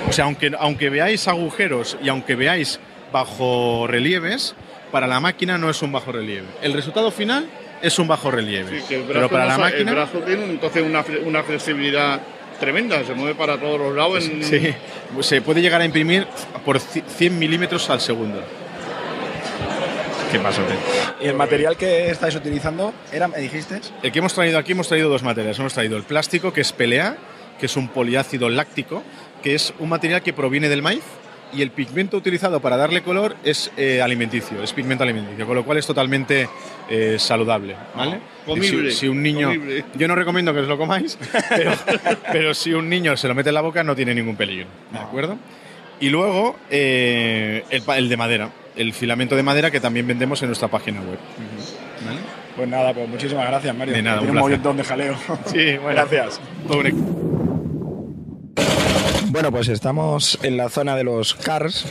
O 0.09 0.13
sea, 0.13 0.25
aunque, 0.27 0.53
aunque 0.59 0.91
veáis 0.91 1.27
agujeros 1.29 1.97
y 2.03 2.09
aunque 2.09 2.35
veáis 2.35 2.79
bajo 3.13 3.87
relieves, 3.87 4.55
para 4.93 5.07
la 5.07 5.21
máquina 5.21 5.57
no 5.59 5.71
es 5.71 5.81
un 5.83 5.93
bajo 5.93 6.13
relieve. 6.13 6.47
El 6.63 6.73
resultado 6.73 7.11
final 7.11 7.47
es 7.83 7.99
un 7.99 8.07
bajo 8.09 8.31
relieve. 8.31 8.81
Sí, 8.81 8.85
que 8.89 8.97
el 8.97 9.03
brazo, 9.05 9.15
pero 9.15 9.29
para 9.31 9.45
no 9.45 9.51
la 9.51 9.59
máquina... 9.59 9.91
el 9.91 9.97
brazo 9.97 10.19
tiene 10.21 10.45
entonces 10.45 10.83
una, 10.83 11.05
una 11.25 11.43
flexibilidad 11.43 12.21
tremenda, 12.61 13.03
se 13.05 13.15
mueve 13.15 13.35
para 13.35 13.57
todos 13.59 13.79
los 13.81 13.95
lados. 13.97 14.25
en- 14.25 14.43
Sí, 14.45 14.75
se 15.21 15.41
puede 15.43 15.61
llegar 15.61 15.81
a 15.81 15.85
imprimir 15.85 16.27
por 16.65 16.79
ci- 16.79 17.03
100 17.07 17.39
milímetros 17.39 17.89
al 17.91 18.01
segundo. 18.01 18.43
¿Qué 20.31 20.39
pasó? 20.41 20.63
¿Y 21.21 21.27
el 21.27 21.35
material 21.37 21.77
que 21.77 22.11
estáis 22.11 22.35
utilizando 22.35 22.93
era, 23.13 23.29
me 23.29 23.39
dijiste? 23.39 23.81
El 24.03 24.11
que 24.11 24.19
hemos 24.19 24.35
traído 24.35 24.59
aquí 24.59 24.73
hemos 24.73 24.89
traído 24.89 25.09
dos 25.09 25.23
materiales. 25.23 25.59
Hemos 25.59 25.75
traído 25.75 25.97
el 25.97 26.03
plástico, 26.03 26.53
que 26.53 26.61
es 26.61 26.73
PLA, 26.73 27.17
que 27.59 27.67
es 27.67 27.77
un 27.77 27.89
poliácido 27.89 28.49
láctico, 28.49 29.03
que 29.43 29.55
es 29.55 29.73
un 29.79 29.89
material 29.89 30.23
que 30.23 30.33
proviene 30.33 30.69
del 30.69 30.83
maíz, 30.83 31.05
y 31.53 31.63
el 31.63 31.71
pigmento 31.71 32.17
utilizado 32.17 32.61
para 32.61 32.77
darle 32.77 33.03
color 33.03 33.37
es 33.45 33.71
eh, 33.77 34.03
alimenticio, 34.03 34.61
es 34.61 34.73
pigmento 34.73 35.05
alimenticio, 35.05 35.47
con 35.47 35.55
lo 35.55 35.65
cual 35.65 35.79
es 35.79 35.87
totalmente 35.87 36.49
eh, 36.91 37.17
saludable. 37.19 37.77
¿vale? 37.95 38.19
Comible, 38.45 38.89
Y 38.89 38.91
Si, 38.91 38.99
si 39.01 39.09
un 39.09 39.23
niño, 39.23 39.49
comible. 39.49 39.85
yo 39.95 40.09
no 40.09 40.17
recomiendo 40.17 40.53
que 40.53 40.61
os 40.61 40.67
lo 40.69 40.77
comáis, 40.77 41.17
pero, 41.51 41.73
pero 42.33 42.55
si 42.55 42.73
un 42.73 42.89
niño 42.89 43.17
se 43.17 43.29
lo 43.29 43.37
mete 43.37 43.51
en 43.51 43.55
la 43.55 43.61
boca 43.61 43.85
no 43.85 43.95
tiene 43.95 44.15
ningún 44.17 44.35
peligro. 44.35 44.67
¿De 44.91 44.99
acuerdo? 44.99 45.39
Y 46.01 46.09
luego 46.11 46.57
eh, 46.71 47.65
el, 47.71 48.09
de 48.09 48.17
madera, 48.17 48.51
el 48.77 48.93
filamento 48.93 49.37
de 49.37 49.43
madera 49.43 49.71
que 49.71 49.81
también 49.81 50.07
vendemos 50.07 50.43
en 50.43 50.49
nuestra 50.49 50.69
página 50.69 51.01
web. 51.01 51.19
¿Vale? 52.05 52.19
Pues 52.57 52.69
nada, 52.69 52.93
pues 52.95 53.09
muchísimas 53.09 53.47
gracias, 53.49 53.75
Mario. 53.75 53.95
De 53.95 54.03
nada, 54.03 54.21
un 54.21 54.27
un 54.29 54.33
placer. 54.35 54.51
montón 54.51 54.77
de 54.77 54.85
jaleo. 54.85 55.17
Sí, 55.47 55.77
bueno. 55.79 56.07
Gracias. 56.09 56.41
Un. 56.69 57.35
Bueno, 59.31 59.51
pues 59.51 59.69
estamos 59.69 60.39
en 60.43 60.57
la 60.57 60.69
zona 60.69 60.95
de 60.95 61.05
los 61.05 61.35
cars. 61.35 61.85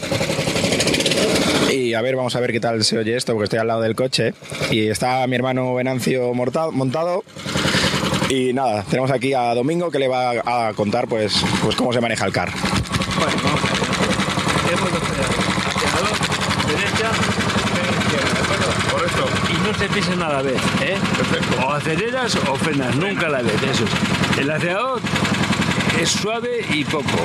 Y 1.72 1.94
a 1.96 2.02
ver, 2.02 2.16
vamos 2.16 2.36
a 2.36 2.40
ver 2.40 2.52
qué 2.52 2.60
tal 2.60 2.84
se 2.84 2.98
oye 2.98 3.16
esto, 3.18 3.34
porque 3.34 3.46
estoy 3.46 3.60
al 3.60 3.68
lado 3.68 3.82
del 3.82 3.96
coche. 3.96 4.34
Y 4.72 4.88
está 4.88 5.26
mi 5.28 5.36
hermano 5.36 5.74
Venancio 5.74 6.34
montado. 6.34 7.24
Y 8.30 8.54
nada, 8.54 8.84
tenemos 8.90 9.12
aquí 9.12 9.34
a 9.34 9.54
Domingo 9.54 9.92
que 9.92 10.00
le 10.00 10.08
va 10.08 10.68
a 10.70 10.74
contar 10.74 11.08
pues, 11.08 11.44
pues 11.62 11.76
cómo 11.76 11.92
se 11.92 12.00
maneja 12.00 12.26
el 12.26 12.32
car. 12.32 12.50
Bueno, 13.20 13.53
vamos 14.76 14.92
a 14.92 14.94
ver. 14.94 14.94
Tenemos 14.94 14.94
dos 14.94 15.04
pedales. 15.04 15.38
Acelerador, 15.68 16.18
derecha, 16.68 17.12
freno 17.74 17.92
izquierda, 18.02 18.34
¿de 18.34 18.40
acuerdo? 18.40 18.68
Correcto. 18.92 19.26
Y 19.50 19.68
no 19.68 19.74
se 19.78 19.90
pisen 19.90 20.22
a 20.24 20.30
la 20.30 20.42
vez, 20.42 20.62
¿eh? 20.82 20.98
O 21.64 21.72
aceleras 21.72 22.36
o 22.36 22.56
frenas, 22.56 22.96
nunca 22.96 23.28
a 23.28 23.30
la 23.30 23.42
vez, 23.44 23.62
eso 23.62 23.84
es. 23.84 24.40
El 24.40 24.50
acelerador 24.50 25.00
es 26.00 26.10
suave 26.10 26.66
y 26.72 26.84
poco. 26.86 27.20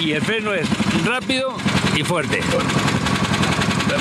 Y 0.00 0.12
el 0.12 0.22
freno 0.22 0.54
es 0.54 0.66
rápido 1.04 1.54
y 1.94 2.02
fuerte. 2.02 2.40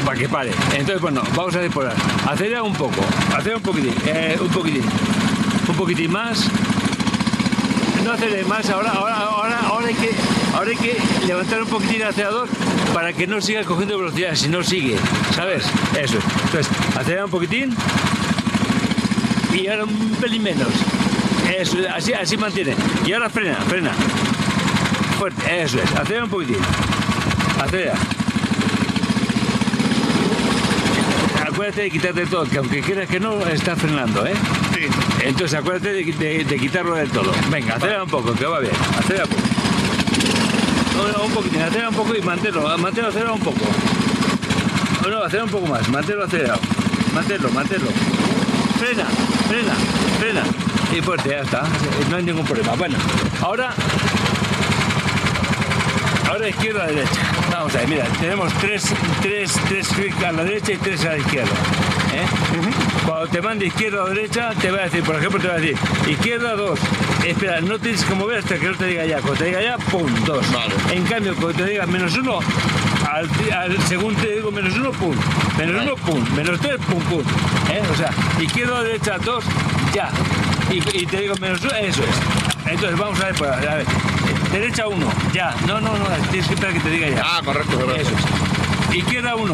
Para 0.05 0.17
que 0.17 0.29
pare. 0.29 0.51
Entonces, 0.71 1.01
bueno, 1.01 1.21
vamos 1.35 1.53
a 1.55 1.59
depurar. 1.59 1.93
Acelera 2.25 2.63
un 2.63 2.73
poco, 2.73 3.01
acelera 3.35 3.57
un 3.57 3.63
poquitín, 3.63 3.93
eh, 4.05 4.37
un 4.39 4.47
poquitín. 4.47 4.85
Un 5.67 5.75
poquitín 5.75 6.11
más. 6.11 6.47
No 8.05 8.13
acelere 8.13 8.45
más, 8.45 8.69
ahora, 8.69 8.91
ahora, 8.91 9.17
ahora, 9.17 9.59
ahora, 9.59 9.87
hay 9.87 9.93
que, 9.93 10.09
ahora 10.55 10.71
hay 10.71 10.77
que 10.77 10.97
levantar 11.27 11.61
un 11.61 11.67
poquitín 11.69 11.97
el 12.01 12.07
acelerador 12.07 12.47
para 12.93 13.13
que 13.13 13.27
no 13.27 13.41
siga 13.41 13.63
cogiendo 13.63 13.97
velocidad, 13.97 14.35
si 14.35 14.47
no 14.49 14.63
sigue, 14.63 14.97
¿sabes? 15.35 15.63
Eso 15.99 16.17
es. 16.17 16.23
Entonces, 16.45 16.67
acelera 16.97 17.25
un 17.25 17.31
poquitín 17.31 17.75
y 19.53 19.67
ahora 19.67 19.83
un 19.85 20.11
pelín 20.19 20.43
menos. 20.43 20.67
Eso, 21.57 21.79
es, 21.79 21.87
así, 21.87 22.13
así 22.13 22.37
mantiene. 22.37 22.75
Y 23.05 23.13
ahora 23.13 23.29
frena, 23.29 23.55
frena. 23.67 23.91
Fuerte, 25.19 25.61
eso 25.63 25.79
es. 25.81 25.91
Acelera 25.95 26.23
un 26.25 26.29
poquitín. 26.29 26.57
Acelera. 27.63 27.93
Acuérdate 31.45 31.81
de 31.81 31.91
quitarte 31.91 32.25
todo, 32.25 32.45
que 32.45 32.57
aunque 32.57 32.81
quieras 32.81 33.07
que 33.09 33.19
no, 33.19 33.45
está 33.47 33.75
frenando, 33.75 34.25
¿eh? 34.25 34.33
Sí. 34.73 34.87
Entonces 35.25 35.59
acuérdate 35.59 35.93
de, 35.93 36.03
de- 36.05 36.43
de 36.45 36.57
quitarlo 36.57 36.95
del 36.95 37.09
todo. 37.09 37.31
Venga, 37.51 37.75
acelera 37.75 38.03
un 38.03 38.09
poco, 38.09 38.33
que 38.33 38.45
va 38.45 38.59
bien. 38.59 38.73
Acelera 38.97 39.25
un 39.25 39.29
poco. 39.29 39.43
Un 41.01 41.31
poquitín, 41.31 41.61
acelera 41.61 41.89
un 41.89 41.95
poco 41.95 42.15
y 42.15 42.21
manténlo, 42.21 42.77
manténlo 42.77 43.09
acelerado 43.09 43.35
un 43.35 43.41
poco. 43.41 43.59
No, 45.01 45.09
no, 45.09 45.23
acelera 45.23 45.45
un 45.45 45.49
poco 45.49 45.67
más, 45.67 45.87
manténlo 45.89 46.23
acelerado. 46.23 46.59
Manténlo, 47.13 47.49
manténlo. 47.49 47.87
Frena, 48.79 49.05
frena, 49.47 49.73
frena. 50.19 50.43
Y 50.95 51.01
fuerte, 51.01 51.29
ya 51.29 51.41
está. 51.41 51.63
No 52.09 52.17
hay 52.17 52.23
ningún 52.23 52.45
problema. 52.45 52.73
Bueno, 52.75 52.97
ahora. 53.41 53.73
Ahora 56.29 56.49
izquierda, 56.49 56.85
derecha. 56.85 57.21
Vamos 57.51 57.75
a 57.75 57.79
ver, 57.79 57.87
mira, 57.87 58.05
tenemos 58.19 58.53
tres, 58.53 58.93
tres, 59.21 59.53
tres 59.67 59.87
clics 59.89 60.23
a 60.23 60.31
la 60.31 60.43
derecha 60.43 60.73
y 60.73 60.77
tres 60.77 61.05
a 61.05 61.09
la 61.09 61.17
izquierda. 61.17 61.51
¿eh? 62.13 62.25
Cuando 63.05 63.27
te 63.27 63.41
mande 63.41 63.65
izquierda 63.65 64.03
o 64.03 64.07
derecha, 64.07 64.51
te 64.59 64.71
va 64.71 64.79
a 64.79 64.83
decir, 64.83 65.03
por 65.03 65.15
ejemplo, 65.15 65.39
te 65.39 65.47
va 65.47 65.55
a 65.55 65.57
decir 65.57 65.77
izquierda 66.07 66.55
2. 66.55 66.79
Espera, 67.25 67.61
no 67.61 67.77
tienes 67.79 68.03
que 68.03 68.13
mover 68.15 68.39
hasta 68.39 68.57
que 68.57 68.65
no 68.67 68.75
te 68.75 68.85
diga 68.87 69.05
ya. 69.05 69.17
Cuando 69.19 69.35
te 69.39 69.45
diga 69.45 69.61
ya, 69.61 69.77
pum, 69.77 70.11
2. 70.25 70.45
En 70.91 71.03
cambio, 71.03 71.35
cuando 71.35 71.53
te 71.63 71.65
diga 71.69 71.85
menos 71.85 72.15
1, 72.17 72.39
al, 73.11 73.29
al- 73.53 73.77
según 73.87 74.15
te 74.15 74.27
digo 74.35 74.51
menos 74.51 74.73
1, 74.75 74.91
pum. 74.93 75.15
Menos 75.57 75.83
1, 75.83 75.95
pum. 75.97 76.23
Menos 76.35 76.59
3, 76.59 76.75
pum, 76.89 76.99
pum. 77.03 77.21
¿eh? 77.71 77.81
O 77.91 77.95
sea, 77.95 78.09
izquierda 78.41 78.81
derecha 78.83 79.17
2, 79.23 79.43
ya. 79.93 80.09
Y, 80.71 80.77
y 80.97 81.05
te 81.05 81.21
digo 81.21 81.35
menos 81.39 81.61
1, 81.61 81.71
eso 81.75 82.01
es. 82.03 82.71
Entonces 82.71 82.97
vamos 82.97 83.19
a 83.21 83.25
ver, 83.25 83.35
pues, 83.35 83.51
a 83.51 83.55
ver. 83.75 83.85
Derecha 84.51 84.87
1, 84.87 85.05
ya. 85.33 85.55
No, 85.67 85.79
no, 85.79 85.95
no, 85.97 86.05
tienes 86.31 86.47
que 86.47 86.53
esperar 86.55 86.73
que 86.73 86.79
te 86.81 86.89
diga 86.89 87.09
ya. 87.09 87.21
Ah, 87.23 87.41
correcto, 87.45 87.79
correcto. 87.79 88.01
Eso 88.01 88.11
es. 88.89 88.95
Izquierda 88.97 89.35
1. 89.35 89.53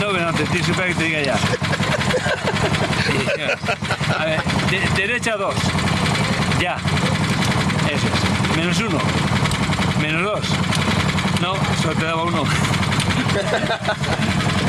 No, 0.00 0.08
pero 0.12 0.28
antes 0.28 0.48
tienes 0.50 0.66
que 0.66 0.72
esperar 0.72 0.88
que 0.90 0.94
te 0.96 1.04
diga 1.04 1.22
ya. 1.22 1.38
De- 4.70 4.88
derecha 4.96 5.36
2. 5.36 5.54
Ya. 6.60 6.76
Eso 7.88 8.06
es. 8.06 8.56
Menos 8.56 8.78
1. 8.80 8.98
Menos 10.00 10.22
2. 10.22 10.40
No, 11.40 11.54
solo 11.82 11.94
te 11.94 12.04
daba 12.04 12.22
1. 12.24 12.44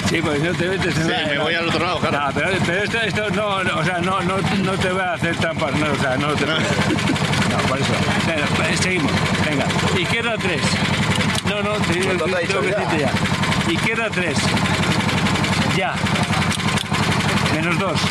Sí, 0.09 0.21
pues 0.21 0.41
no 0.43 0.51
te 0.53 0.67
metes 0.67 0.93
en 0.97 1.03
Sí, 1.05 1.09
la- 1.09 1.25
me 1.25 1.39
voy 1.39 1.53
al 1.53 1.69
otro 1.69 1.85
lado, 1.85 1.99
claro. 1.99 2.19
No, 2.19 2.33
pero, 2.33 2.47
pero 2.65 2.83
esto, 2.83 2.97
esto 2.99 3.29
no, 3.29 3.63
no, 3.63 3.77
o 3.77 3.83
sea, 3.85 3.99
no, 3.99 4.19
no, 4.23 4.35
no 4.61 4.71
te 4.73 4.91
va 4.91 5.11
a 5.11 5.13
hacer 5.13 5.37
trampas, 5.37 5.73
no, 5.75 5.85
o 5.89 5.95
sea, 6.01 6.17
no 6.17 6.33
te 6.33 6.45
No, 6.45 6.55
por 7.69 7.79
eso. 7.79 7.93
Venga, 8.27 8.45
pues, 8.57 8.77
seguimos. 8.81 9.09
Venga, 9.49 9.65
izquierda 9.97 10.33
3. 10.37 10.61
No, 11.45 11.61
no, 11.63 11.71
te 11.75 11.93
digo, 11.93 12.05
¿Cuánto 12.07 12.25
te 12.25 12.35
ha 12.35 12.39
tengo 12.45 12.59
que 12.61 12.67
decirte 12.67 12.99
ya. 12.99 13.71
Izquierda 13.71 14.09
3. 14.11 14.37
Ya. 15.77 15.93
Menos 17.55 17.79
2. 17.79 18.01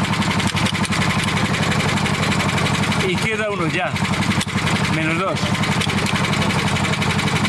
Izquierda 3.10 3.50
1, 3.50 3.66
ya. 3.72 3.90
Menos 4.94 5.18
2. 5.18 5.40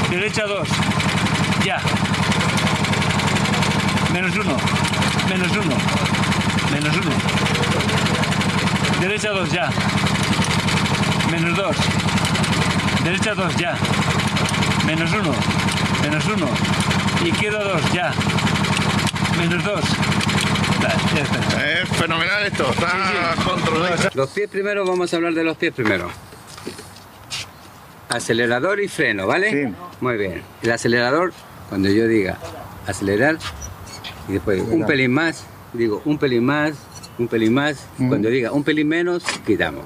Derecha 0.09 0.47
2. 0.47 0.67
Ya. 1.63 1.79
Menos 4.11 4.35
1. 4.35 4.57
Menos 5.29 5.51
1. 5.51 5.61
Menos 6.71 6.97
1. 6.97 7.11
Derecha 9.01 9.29
2, 9.29 9.51
ya. 9.51 9.69
Menos 11.29 11.55
2. 11.55 11.75
Derecha 13.03 13.35
2, 13.35 13.55
ya. 13.57 13.77
Menos 14.87 15.13
1. 15.13 15.31
Menos 16.01 16.25
1. 16.25 16.47
Izquierda 17.23 17.63
2, 17.63 17.93
ya. 17.93 18.11
Menos 19.37 19.63
2. 19.63 20.20
Está. 20.81 21.71
Es 21.81 21.89
fenomenal 21.89 22.43
esto, 22.45 22.69
está 22.71 23.35
controlado. 23.45 24.09
Los 24.13 24.29
pies 24.31 24.49
primero, 24.49 24.85
vamos 24.85 25.13
a 25.13 25.17
hablar 25.17 25.33
de 25.33 25.43
los 25.43 25.57
pies 25.57 25.73
primero. 25.73 26.09
Acelerador 28.09 28.79
y 28.79 28.87
freno, 28.87 29.27
¿vale? 29.27 29.73
Muy 29.99 30.17
bien. 30.17 30.41
El 30.61 30.71
acelerador, 30.71 31.33
cuando 31.69 31.89
yo 31.89 32.07
diga 32.07 32.37
acelerar, 32.87 33.37
y 34.27 34.33
después 34.33 34.61
un 34.69 34.85
pelín 34.85 35.13
más, 35.13 35.43
digo 35.73 36.01
un 36.05 36.17
pelín 36.17 36.45
más, 36.45 36.73
un 37.17 37.27
pelín 37.27 37.53
más, 37.53 37.85
y 37.99 38.07
cuando 38.07 38.29
diga 38.29 38.51
un 38.51 38.63
pelín 38.63 38.87
menos, 38.87 39.23
quitamos. 39.45 39.85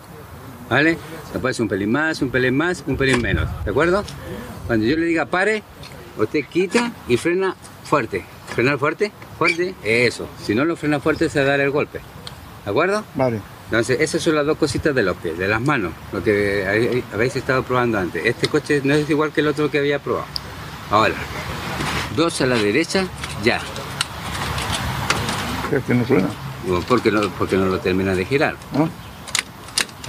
¿Vale? 0.69 0.97
Después 1.31 1.59
un 1.59 1.67
pelín 1.67 1.91
más, 1.91 2.21
un 2.21 2.31
pelín 2.31 2.57
más, 2.57 2.83
un 2.87 2.97
pelín 2.97 3.21
menos. 3.21 3.47
¿De 3.65 3.71
acuerdo? 3.71 4.03
Cuando 4.65 4.85
yo 4.85 4.95
le 4.95 5.05
diga 5.05 5.25
pare, 5.25 5.61
usted 6.17 6.45
quita 6.45 6.91
y 7.07 7.17
frena 7.17 7.55
fuerte. 7.83 8.25
¿Frenar 8.55 8.79
fuerte? 8.79 9.11
Fuerte. 9.37 9.75
Eso. 9.83 10.29
Si 10.41 10.55
no 10.55 10.63
lo 10.63 10.77
frena 10.77 11.01
fuerte, 11.01 11.29
se 11.29 11.39
va 11.39 11.45
a 11.45 11.49
dar 11.49 11.59
el 11.59 11.71
golpe. 11.71 11.99
¿De 12.63 12.71
acuerdo? 12.71 13.03
Vale. 13.13 13.41
Entonces, 13.65 13.99
esas 13.99 14.21
son 14.21 14.35
las 14.35 14.45
dos 14.45 14.57
cositas 14.57 14.95
de 14.95 15.03
los 15.03 15.17
pies, 15.17 15.37
de 15.37 15.47
las 15.47 15.59
manos, 15.59 15.91
lo 16.13 16.23
que 16.23 17.03
habéis 17.11 17.35
estado 17.35 17.63
probando 17.63 17.97
antes. 17.97 18.25
Este 18.25 18.47
coche 18.47 18.79
no 18.83 18.93
es 18.93 19.09
igual 19.09 19.31
que 19.31 19.41
el 19.41 19.47
otro 19.47 19.69
que 19.69 19.79
había 19.79 19.99
probado. 19.99 20.27
Ahora, 20.89 21.15
dos 22.15 22.39
a 22.41 22.45
la 22.45 22.55
derecha, 22.55 23.05
ya. 23.43 23.59
Es 25.71 25.83
que 25.83 25.93
no 25.93 26.05
suena. 26.05 26.29
Porque 26.87 27.11
no, 27.11 27.27
porque 27.31 27.57
no 27.57 27.65
lo 27.65 27.79
termina 27.79 28.15
de 28.15 28.23
girar. 28.23 28.55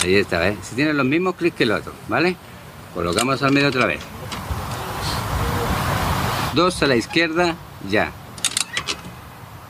Ahí 0.05 0.17
está, 0.17 0.47
¿eh? 0.49 0.57
Si 0.63 0.77
tiene 0.77 0.93
los 0.93 1.07
mismos 1.07 1.35
clics 1.35 1.57
que 1.57 1.65
el 1.65 1.73
otro, 1.73 1.93
¿vale? 2.09 2.37
Colocamos 2.95 3.43
al 3.43 3.53
medio 3.53 3.69
otra 3.69 3.87
vez. 3.87 4.01
Dos 6.55 6.83
a 6.83 6.87
la 6.87 6.97
izquierda, 6.97 7.57
ya. 7.89 8.13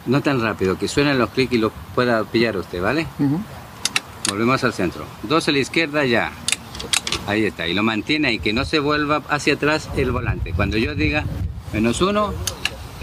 No 0.06 0.20
tan 0.22 0.40
rápido, 0.40 0.78
que 0.78 0.88
suenen 0.88 1.18
los 1.18 1.30
clics 1.30 1.52
y 1.52 1.58
los 1.58 1.72
pueda 1.94 2.22
pillar 2.24 2.56
usted, 2.56 2.80
¿vale? 2.80 3.06
Volvemos 4.28 4.62
al 4.64 4.72
centro. 4.72 5.04
Dos 5.22 5.48
a 5.48 5.52
la 5.52 5.58
izquierda, 5.58 6.04
ya. 6.04 6.30
Ahí 7.26 7.44
está. 7.44 7.66
Y 7.66 7.74
lo 7.74 7.82
mantiene 7.82 8.28
ahí, 8.28 8.38
que 8.38 8.52
no 8.52 8.64
se 8.64 8.78
vuelva 8.78 9.22
hacia 9.28 9.54
atrás 9.54 9.88
el 9.96 10.12
volante. 10.12 10.52
Cuando 10.52 10.76
yo 10.76 10.94
diga 10.94 11.24
menos 11.72 12.00
uno, 12.00 12.32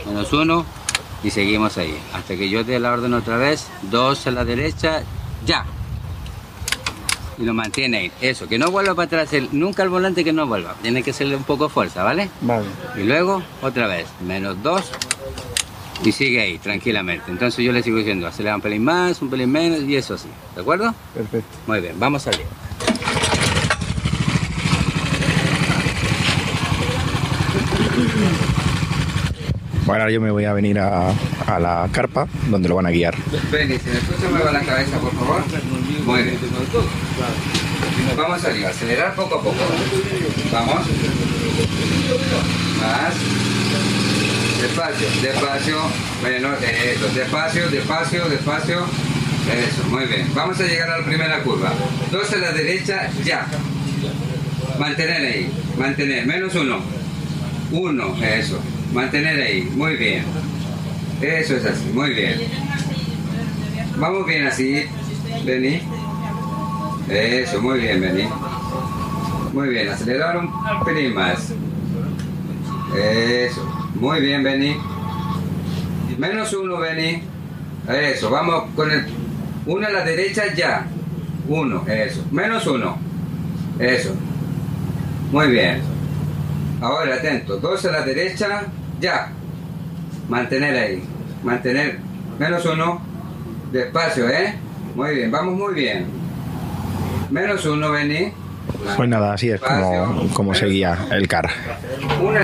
menos 0.05 0.31
uno, 0.33 0.65
y 1.23 1.29
seguimos 1.29 1.77
ahí. 1.77 1.97
Hasta 2.13 2.35
que 2.35 2.49
yo 2.49 2.63
dé 2.63 2.79
la 2.79 2.91
orden 2.93 3.13
otra 3.13 3.37
vez. 3.37 3.67
Dos 3.83 4.25
a 4.27 4.31
la 4.31 4.45
derecha, 4.45 5.03
ya. 5.45 5.65
Y 7.37 7.43
lo 7.45 7.53
mantiene 7.53 7.97
ahí. 7.97 8.11
Eso, 8.21 8.47
que 8.47 8.57
no 8.59 8.69
vuelva 8.69 8.93
para 8.95 9.05
atrás. 9.07 9.33
el- 9.33 9.49
nunca 9.51 9.83
el 9.83 9.89
volante 9.89 10.23
que 10.23 10.31
no 10.33 10.45
vuelva. 10.47 10.75
Tiene 10.81 11.03
que 11.03 11.11
hacerle 11.11 11.35
un 11.35 11.43
poco 11.43 11.67
fuerza, 11.67 12.03
¿vale? 12.03 12.29
Vale. 12.41 12.65
Y 12.95 13.03
luego, 13.03 13.41
otra 13.61 13.87
vez, 13.87 14.07
menos 14.25 14.61
dos. 14.61 14.83
Y 16.05 16.11
sigue 16.11 16.41
ahí, 16.41 16.57
tranquilamente. 16.57 17.31
Entonces 17.31 17.63
yo 17.63 17.71
le 17.71 17.81
sigo 17.81 17.97
diciendo, 17.97 18.27
acelera 18.27 18.55
un 18.55 18.61
pelín 18.61 18.83
más, 18.83 19.21
un 19.21 19.29
pelín 19.29 19.51
menos, 19.51 19.81
y 19.83 19.95
eso 19.95 20.15
así. 20.15 20.27
¿De 20.55 20.61
acuerdo? 20.61 20.93
Perfecto. 21.13 21.47
Muy 21.65 21.79
bien, 21.79 21.97
vamos 21.97 22.27
a 22.27 22.31
salir. 22.31 22.45
Bueno, 29.85 30.03
ahora 30.03 30.13
yo 30.13 30.21
me 30.21 30.31
voy 30.31 30.45
a 30.45 30.53
venir 30.53 30.79
a, 30.79 31.09
a 31.45 31.59
la 31.59 31.87
carpa 31.91 32.25
donde 32.49 32.69
lo 32.69 32.75
van 32.75 32.85
a 32.85 32.89
guiar. 32.89 33.15
Benny, 33.51 33.77
si 33.79 33.89
me 33.89 33.97
escucha, 33.97 34.29
mueva 34.29 34.51
la 34.51 34.61
cabeza, 34.61 34.97
por 34.97 35.13
favor. 35.13 35.41
Muy 36.05 36.23
bien. 36.23 36.37
Vamos 38.15 38.37
a 38.37 38.39
salir, 38.39 38.65
acelerar 38.65 39.13
poco 39.15 39.35
a 39.35 39.41
poco. 39.41 39.57
Vamos. 40.51 40.87
Más. 42.81 43.52
Despacio, 44.63 45.07
despacio. 45.21 45.77
Menos, 46.23 46.57
eso. 46.63 47.07
Despacio, 47.13 47.69
despacio, 47.69 48.29
despacio. 48.29 48.77
Eso, 48.79 49.83
muy 49.89 50.05
bien. 50.05 50.31
Vamos 50.33 50.57
a 50.61 50.63
llegar 50.63 50.89
a 50.89 50.99
la 50.99 51.05
primera 51.05 51.43
curva. 51.43 51.73
Dos 52.09 52.31
a 52.31 52.37
la 52.37 52.53
derecha, 52.53 53.09
ya. 53.25 53.45
Mantener 54.79 55.21
ahí, 55.21 55.51
mantener. 55.77 56.25
Menos 56.25 56.55
uno. 56.55 56.79
Uno, 57.71 58.15
eso. 58.23 58.57
Mantener 58.93 59.41
ahí, 59.41 59.63
muy 59.75 59.97
bien. 59.97 60.23
Eso 61.21 61.57
es 61.57 61.65
así, 61.65 61.89
muy 61.93 62.11
bien. 62.11 62.39
Vamos 63.97 64.25
bien 64.25 64.47
así, 64.47 64.85
Beni. 65.43 65.81
Eso, 67.09 67.61
muy 67.61 67.79
bien, 67.79 67.99
Beni. 67.99 68.29
Muy 69.51 69.67
bien, 69.67 69.89
acelerar 69.89 70.37
un 70.37 70.49
pelín. 70.85 71.15
Eso, 72.95 73.82
muy 73.95 74.21
bien, 74.21 74.43
Beni. 74.43 74.75
Menos 76.17 76.53
uno, 76.53 76.77
Beni. 76.79 77.23
Eso, 77.89 78.29
vamos 78.29 78.65
con 78.75 78.91
el... 78.91 79.05
Uno 79.65 79.87
a 79.87 79.91
la 79.91 80.03
derecha, 80.03 80.53
ya. 80.53 80.85
Uno, 81.47 81.83
eso. 81.87 82.25
Menos 82.31 82.65
uno. 82.67 82.97
Eso. 83.79 84.15
Muy 85.31 85.47
bien. 85.47 85.81
Ahora, 86.81 87.15
atento. 87.15 87.57
Dos 87.57 87.85
a 87.85 87.91
la 87.91 88.01
derecha, 88.01 88.63
ya. 88.99 89.31
Mantener 90.29 90.75
ahí. 90.75 91.03
Mantener. 91.43 91.99
Menos 92.39 92.65
uno. 92.65 93.01
Despacio, 93.71 94.29
¿eh? 94.29 94.55
Muy 94.95 95.15
bien, 95.15 95.31
vamos 95.31 95.55
muy 95.55 95.73
bien. 95.73 96.05
Menos 97.31 97.65
uno, 97.65 97.91
vení. 97.91 98.31
Pues 98.95 99.09
nada, 99.09 99.33
así 99.33 99.49
es 99.49 99.59
como, 99.59 100.29
como 100.33 100.53
se 100.53 100.67
guía 100.67 101.07
el 101.11 101.27
car. 101.27 101.49
Una. 102.21 102.42